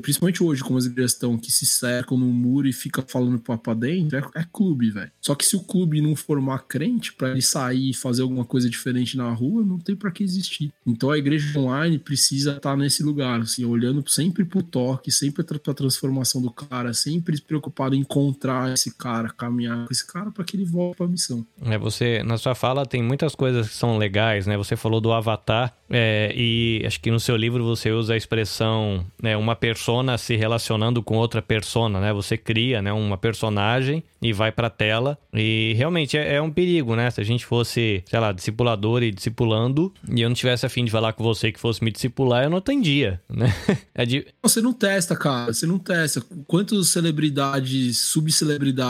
Principalmente 0.00 0.42
hoje, 0.42 0.62
como 0.64 0.78
as 0.78 0.86
igrejas 0.86 1.12
estão 1.12 1.36
que 1.36 1.52
se 1.52 1.66
cercam 1.66 2.16
no 2.16 2.24
muro 2.24 2.66
e 2.66 2.72
fica 2.72 3.04
falando 3.06 3.38
pra 3.38 3.74
dentro, 3.74 4.16
é, 4.16 4.40
é 4.40 4.46
clube, 4.50 4.90
velho. 4.90 5.10
Só 5.20 5.34
que 5.34 5.44
se 5.44 5.56
o 5.56 5.60
clube 5.60 6.00
não 6.00 6.16
formar 6.16 6.60
crente 6.60 7.12
para 7.12 7.32
ele 7.32 7.42
sair 7.42 7.90
e 7.90 7.94
fazer 7.94 8.22
alguma 8.22 8.46
coisa 8.46 8.70
diferente 8.70 9.14
na 9.14 9.30
rua, 9.30 9.62
não 9.62 9.78
tem 9.78 9.94
para 9.94 10.10
que 10.10 10.24
existir. 10.24 10.72
Então 10.86 11.10
a 11.10 11.18
igreja 11.18 11.58
online 11.58 11.98
precisa 11.98 12.52
estar 12.52 12.70
tá 12.70 12.76
nesse 12.78 13.02
lugar, 13.02 13.42
assim, 13.42 13.66
olhando 13.66 14.02
sempre 14.08 14.42
pro 14.42 14.62
toque, 14.62 15.12
sempre 15.12 15.44
pra 15.44 15.74
transformação 15.74 16.40
do 16.40 16.50
cara, 16.50 16.94
sempre 16.94 17.38
preocupado 17.42 17.94
em 17.94 18.00
encontrar 18.00 18.72
esse 18.72 19.01
cara, 19.02 19.28
caminhar 19.30 19.84
com 19.84 19.92
esse 19.92 20.06
cara 20.06 20.30
para 20.30 20.44
que 20.44 20.56
ele 20.56 20.64
volte 20.64 20.96
para 20.96 21.06
a 21.06 21.08
missão. 21.08 21.44
É, 21.64 21.76
você, 21.76 22.22
na 22.22 22.38
sua 22.38 22.54
fala, 22.54 22.86
tem 22.86 23.02
muitas 23.02 23.34
coisas 23.34 23.68
que 23.68 23.74
são 23.74 23.98
legais, 23.98 24.46
né? 24.46 24.56
Você 24.56 24.76
falou 24.76 25.00
do 25.00 25.12
avatar, 25.12 25.74
é, 25.90 26.32
e 26.34 26.82
acho 26.86 27.00
que 27.00 27.10
no 27.10 27.20
seu 27.20 27.36
livro 27.36 27.64
você 27.64 27.90
usa 27.90 28.14
a 28.14 28.16
expressão 28.16 29.04
né, 29.20 29.36
uma 29.36 29.54
persona 29.54 30.16
se 30.16 30.36
relacionando 30.36 31.02
com 31.02 31.16
outra 31.16 31.42
persona, 31.42 32.00
né? 32.00 32.12
Você 32.12 32.38
cria 32.38 32.80
né, 32.80 32.92
uma 32.92 33.18
personagem 33.18 34.04
e 34.20 34.32
vai 34.32 34.52
para 34.52 34.68
a 34.68 34.70
tela. 34.70 35.18
E 35.34 35.74
realmente 35.76 36.16
é, 36.16 36.36
é, 36.36 36.42
um 36.42 36.50
perigo, 36.50 36.94
né? 36.94 37.10
Se 37.10 37.20
a 37.20 37.24
gente 37.24 37.44
fosse, 37.44 38.02
sei 38.06 38.20
lá, 38.20 38.32
discipulador 38.32 39.02
e 39.02 39.10
discipulando, 39.10 39.92
e 40.10 40.22
eu 40.22 40.28
não 40.28 40.34
tivesse 40.34 40.64
afim 40.64 40.84
de 40.84 40.90
falar 40.90 41.12
com 41.12 41.24
você 41.24 41.50
que 41.50 41.60
fosse 41.60 41.82
me 41.84 41.90
discipular, 41.90 42.44
eu 42.44 42.50
não 42.50 42.58
atendia, 42.58 43.20
né? 43.28 43.52
É 43.94 44.06
de... 44.06 44.26
Você 44.42 44.62
não 44.62 44.72
testa, 44.72 45.16
cara. 45.16 45.52
Você 45.52 45.66
não 45.66 45.78
testa. 45.78 46.22
Quantas 46.46 46.88
celebridades, 46.88 47.98
subcelebridades, 47.98 48.81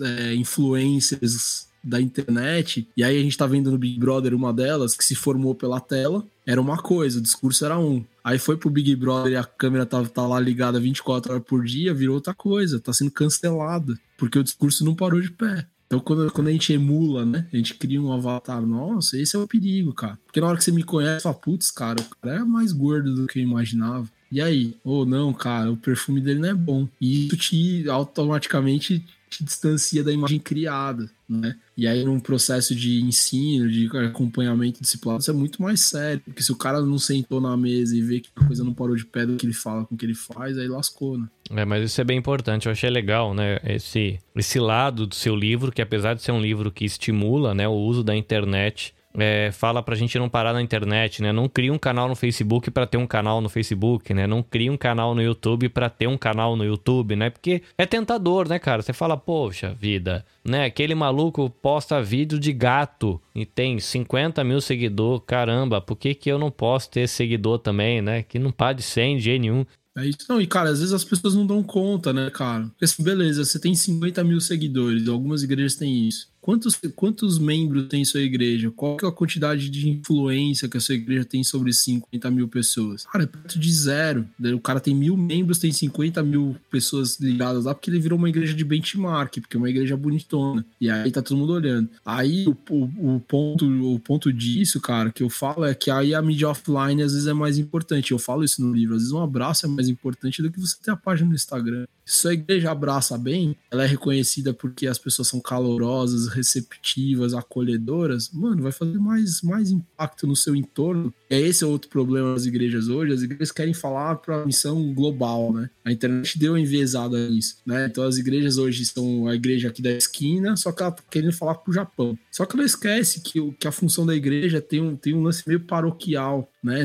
é, 0.00 0.34
influencers 0.34 1.66
da 1.82 2.00
internet, 2.00 2.88
e 2.96 3.04
aí 3.04 3.16
a 3.16 3.22
gente 3.22 3.38
tá 3.38 3.46
vendo 3.46 3.70
no 3.70 3.78
Big 3.78 3.98
Brother 3.98 4.34
uma 4.34 4.52
delas 4.52 4.96
que 4.96 5.04
se 5.04 5.14
formou 5.14 5.54
pela 5.54 5.80
tela, 5.80 6.24
era 6.44 6.60
uma 6.60 6.78
coisa, 6.78 7.18
o 7.18 7.22
discurso 7.22 7.64
era 7.64 7.78
um. 7.78 8.04
Aí 8.24 8.38
foi 8.38 8.56
pro 8.56 8.68
Big 8.68 8.94
Brother 8.96 9.32
e 9.32 9.36
a 9.36 9.44
câmera 9.44 9.86
tá, 9.86 10.04
tá 10.04 10.26
lá 10.26 10.40
ligada 10.40 10.80
24 10.80 11.32
horas 11.32 11.44
por 11.46 11.64
dia, 11.64 11.94
virou 11.94 12.16
outra 12.16 12.34
coisa, 12.34 12.80
tá 12.80 12.92
sendo 12.92 13.12
cancelada, 13.12 13.96
porque 14.18 14.38
o 14.38 14.42
discurso 14.42 14.84
não 14.84 14.96
parou 14.96 15.20
de 15.20 15.30
pé. 15.30 15.66
Então, 15.86 16.00
quando, 16.00 16.30
quando 16.32 16.48
a 16.48 16.52
gente 16.52 16.72
emula, 16.72 17.24
né? 17.24 17.46
A 17.52 17.56
gente 17.56 17.74
cria 17.74 18.02
um 18.02 18.12
avatar. 18.12 18.60
Nossa, 18.60 19.16
esse 19.16 19.36
é 19.36 19.38
o 19.38 19.46
perigo, 19.46 19.92
cara. 19.92 20.18
Porque 20.26 20.40
na 20.40 20.48
hora 20.48 20.58
que 20.58 20.64
você 20.64 20.72
me 20.72 20.82
conhece, 20.82 21.22
fala, 21.22 21.36
putz, 21.36 21.70
cara, 21.70 22.00
o 22.00 22.16
cara 22.16 22.40
é 22.40 22.44
mais 22.44 22.72
gordo 22.72 23.14
do 23.14 23.26
que 23.28 23.38
eu 23.38 23.42
imaginava. 23.44 24.08
E 24.30 24.40
aí? 24.40 24.74
Ou 24.82 25.02
oh, 25.02 25.06
não, 25.06 25.32
cara, 25.32 25.70
o 25.70 25.76
perfume 25.76 26.20
dele 26.20 26.40
não 26.40 26.48
é 26.48 26.54
bom. 26.54 26.88
E 27.00 27.26
isso 27.26 27.36
te 27.36 27.88
automaticamente 27.88 29.04
te 29.36 29.44
distancia 29.44 30.02
da 30.02 30.12
imagem 30.12 30.38
criada, 30.38 31.10
né? 31.28 31.56
E 31.76 31.86
aí, 31.86 32.04
num 32.04 32.18
processo 32.18 32.74
de 32.74 33.02
ensino, 33.02 33.68
de 33.68 33.88
acompanhamento 33.98 34.80
discipulado, 34.80 35.20
isso 35.20 35.30
é 35.30 35.34
muito 35.34 35.60
mais 35.60 35.80
sério. 35.80 36.22
Porque 36.24 36.42
se 36.42 36.50
o 36.50 36.56
cara 36.56 36.80
não 36.80 36.98
sentou 36.98 37.40
na 37.40 37.56
mesa 37.56 37.96
e 37.96 38.00
vê 38.00 38.20
que 38.20 38.30
a 38.34 38.44
coisa 38.46 38.64
não 38.64 38.72
parou 38.72 38.96
de 38.96 39.04
pé 39.04 39.26
do 39.26 39.36
que 39.36 39.44
ele 39.44 39.52
fala 39.52 39.84
com 39.84 39.94
o 39.94 39.98
que 39.98 40.06
ele 40.06 40.14
faz, 40.14 40.56
aí 40.58 40.68
lascou, 40.68 41.18
né? 41.18 41.28
É, 41.50 41.64
mas 41.64 41.84
isso 41.84 42.00
é 42.00 42.04
bem 42.04 42.18
importante. 42.18 42.66
Eu 42.66 42.72
achei 42.72 42.90
legal, 42.90 43.34
né? 43.34 43.58
Esse, 43.64 44.18
esse 44.34 44.58
lado 44.58 45.06
do 45.06 45.14
seu 45.14 45.36
livro, 45.36 45.70
que 45.70 45.82
apesar 45.82 46.14
de 46.14 46.22
ser 46.22 46.32
um 46.32 46.40
livro 46.40 46.72
que 46.72 46.84
estimula 46.84 47.54
né, 47.54 47.68
o 47.68 47.72
uso 47.72 48.02
da 48.02 48.16
internet 48.16 48.95
é, 49.16 49.50
fala 49.52 49.82
pra 49.82 49.96
gente 49.96 50.18
não 50.18 50.28
parar 50.28 50.52
na 50.52 50.62
internet, 50.62 51.22
né? 51.22 51.32
Não 51.32 51.48
cria 51.48 51.72
um 51.72 51.78
canal 51.78 52.08
no 52.08 52.14
Facebook 52.14 52.70
para 52.70 52.86
ter 52.86 52.98
um 52.98 53.06
canal 53.06 53.40
no 53.40 53.48
Facebook, 53.48 54.12
né? 54.12 54.26
Não 54.26 54.42
cria 54.42 54.70
um 54.70 54.76
canal 54.76 55.14
no 55.14 55.22
YouTube 55.22 55.68
para 55.68 55.88
ter 55.88 56.06
um 56.06 56.18
canal 56.18 56.56
no 56.56 56.64
YouTube, 56.64 57.16
né? 57.16 57.30
Porque 57.30 57.62
é 57.78 57.86
tentador, 57.86 58.48
né, 58.48 58.58
cara? 58.58 58.82
Você 58.82 58.92
fala, 58.92 59.16
poxa 59.16 59.74
vida, 59.78 60.24
né? 60.44 60.66
Aquele 60.66 60.94
maluco 60.94 61.48
posta 61.50 62.02
vídeo 62.02 62.38
de 62.38 62.52
gato 62.52 63.20
e 63.34 63.46
tem 63.46 63.78
50 63.78 64.44
mil 64.44 64.60
seguidores, 64.60 65.22
caramba, 65.26 65.80
por 65.80 65.96
que, 65.96 66.14
que 66.14 66.30
eu 66.30 66.38
não 66.38 66.50
posso 66.50 66.90
ter 66.90 67.08
seguidor 67.08 67.58
também, 67.58 68.02
né? 68.02 68.22
Que 68.22 68.38
não 68.38 68.50
pode 68.50 68.82
ser 68.82 69.02
em 69.02 69.18
jeito 69.18 69.42
nenhum. 69.42 69.64
É 69.96 70.06
isso. 70.06 70.18
Não, 70.28 70.38
e 70.38 70.46
cara, 70.46 70.68
às 70.68 70.80
vezes 70.80 70.92
as 70.92 71.04
pessoas 71.04 71.34
não 71.34 71.46
dão 71.46 71.62
conta, 71.62 72.12
né, 72.12 72.28
cara? 72.28 72.66
Porque, 72.66 72.84
assim, 72.84 73.02
beleza, 73.02 73.44
você 73.44 73.58
tem 73.58 73.74
50 73.74 74.22
mil 74.22 74.40
seguidores, 74.42 75.08
algumas 75.08 75.42
igrejas 75.42 75.74
têm 75.74 76.06
isso. 76.06 76.28
Quantos, 76.46 76.78
quantos 76.94 77.40
membros 77.40 77.88
tem 77.88 78.04
sua 78.04 78.20
igreja? 78.20 78.70
Qual 78.70 78.96
é 79.02 79.06
a 79.08 79.10
quantidade 79.10 79.68
de 79.68 79.90
influência 79.90 80.68
que 80.68 80.76
a 80.76 80.80
sua 80.80 80.94
igreja 80.94 81.24
tem 81.24 81.42
sobre 81.42 81.72
50 81.72 82.30
mil 82.30 82.46
pessoas? 82.46 83.04
Cara, 83.04 83.24
é 83.24 83.26
perto 83.26 83.58
de 83.58 83.72
zero. 83.72 84.24
O 84.54 84.60
cara 84.60 84.78
tem 84.78 84.94
mil 84.94 85.16
membros, 85.16 85.58
tem 85.58 85.72
50 85.72 86.22
mil 86.22 86.54
pessoas 86.70 87.18
ligadas 87.18 87.64
lá, 87.64 87.74
porque 87.74 87.90
ele 87.90 87.98
virou 87.98 88.16
uma 88.16 88.28
igreja 88.28 88.54
de 88.54 88.64
benchmark, 88.64 89.40
porque 89.40 89.56
é 89.56 89.58
uma 89.58 89.68
igreja 89.68 89.96
bonitona. 89.96 90.64
E 90.80 90.88
aí 90.88 91.10
tá 91.10 91.20
todo 91.20 91.36
mundo 91.36 91.52
olhando. 91.52 91.90
Aí 92.04 92.46
o, 92.46 92.56
o, 92.70 93.16
o 93.16 93.20
ponto, 93.26 93.66
o 93.66 93.98
ponto 93.98 94.32
disso, 94.32 94.80
cara, 94.80 95.10
que 95.10 95.24
eu 95.24 95.28
falo 95.28 95.64
é 95.64 95.74
que 95.74 95.90
aí 95.90 96.14
a 96.14 96.22
mídia 96.22 96.48
offline 96.48 97.02
às 97.02 97.12
vezes 97.12 97.26
é 97.26 97.32
mais 97.32 97.58
importante. 97.58 98.12
Eu 98.12 98.20
falo 98.20 98.44
isso 98.44 98.64
no 98.64 98.72
livro. 98.72 98.94
Às 98.94 99.02
vezes 99.02 99.12
um 99.12 99.20
abraço 99.20 99.66
é 99.66 99.68
mais 99.68 99.88
importante 99.88 100.40
do 100.40 100.52
que 100.52 100.60
você 100.60 100.76
ter 100.80 100.92
a 100.92 100.96
página 100.96 101.28
no 101.28 101.34
Instagram. 101.34 101.88
Se 102.06 102.20
sua 102.20 102.34
igreja 102.34 102.70
abraça 102.70 103.18
bem, 103.18 103.56
ela 103.68 103.82
é 103.82 103.86
reconhecida 103.86 104.54
porque 104.54 104.86
as 104.86 104.96
pessoas 104.96 105.26
são 105.26 105.40
calorosas, 105.40 106.28
receptivas, 106.28 107.34
acolhedoras, 107.34 108.30
mano, 108.32 108.62
vai 108.62 108.70
fazer 108.70 108.96
mais, 108.98 109.42
mais 109.42 109.72
impacto 109.72 110.24
no 110.24 110.36
seu 110.36 110.54
entorno. 110.54 111.12
E 111.30 111.34
esse 111.34 111.64
é 111.64 111.66
outro 111.66 111.90
problema 111.90 112.32
das 112.32 112.46
igrejas 112.46 112.88
hoje. 112.88 113.12
As 113.12 113.22
igrejas 113.22 113.52
querem 113.52 113.74
falar 113.74 114.16
para 114.16 114.42
a 114.42 114.46
missão 114.46 114.92
global, 114.94 115.52
né? 115.52 115.70
A 115.84 115.92
internet 115.92 116.38
deu 116.38 116.56
enviesada 116.56 117.28
nisso, 117.28 117.58
né? 117.66 117.86
Então 117.86 118.04
as 118.04 118.16
igrejas 118.16 118.58
hoje 118.58 118.84
são 118.86 119.26
a 119.26 119.34
igreja 119.34 119.68
aqui 119.68 119.82
da 119.82 119.90
esquina, 119.90 120.56
só 120.56 120.72
que 120.72 120.82
ela 120.82 120.92
tá 120.92 121.02
querendo 121.10 121.32
falar 121.32 121.56
pro 121.56 121.72
Japão. 121.72 122.16
Só 122.30 122.44
que 122.44 122.56
ela 122.56 122.64
esquece 122.64 123.20
que, 123.20 123.52
que 123.52 123.66
a 123.66 123.72
função 123.72 124.06
da 124.06 124.14
igreja 124.14 124.60
tem 124.60 124.80
um, 124.80 124.94
tem 124.96 125.14
um 125.14 125.22
lance 125.22 125.42
meio 125.46 125.60
paroquial, 125.60 126.50
né? 126.62 126.84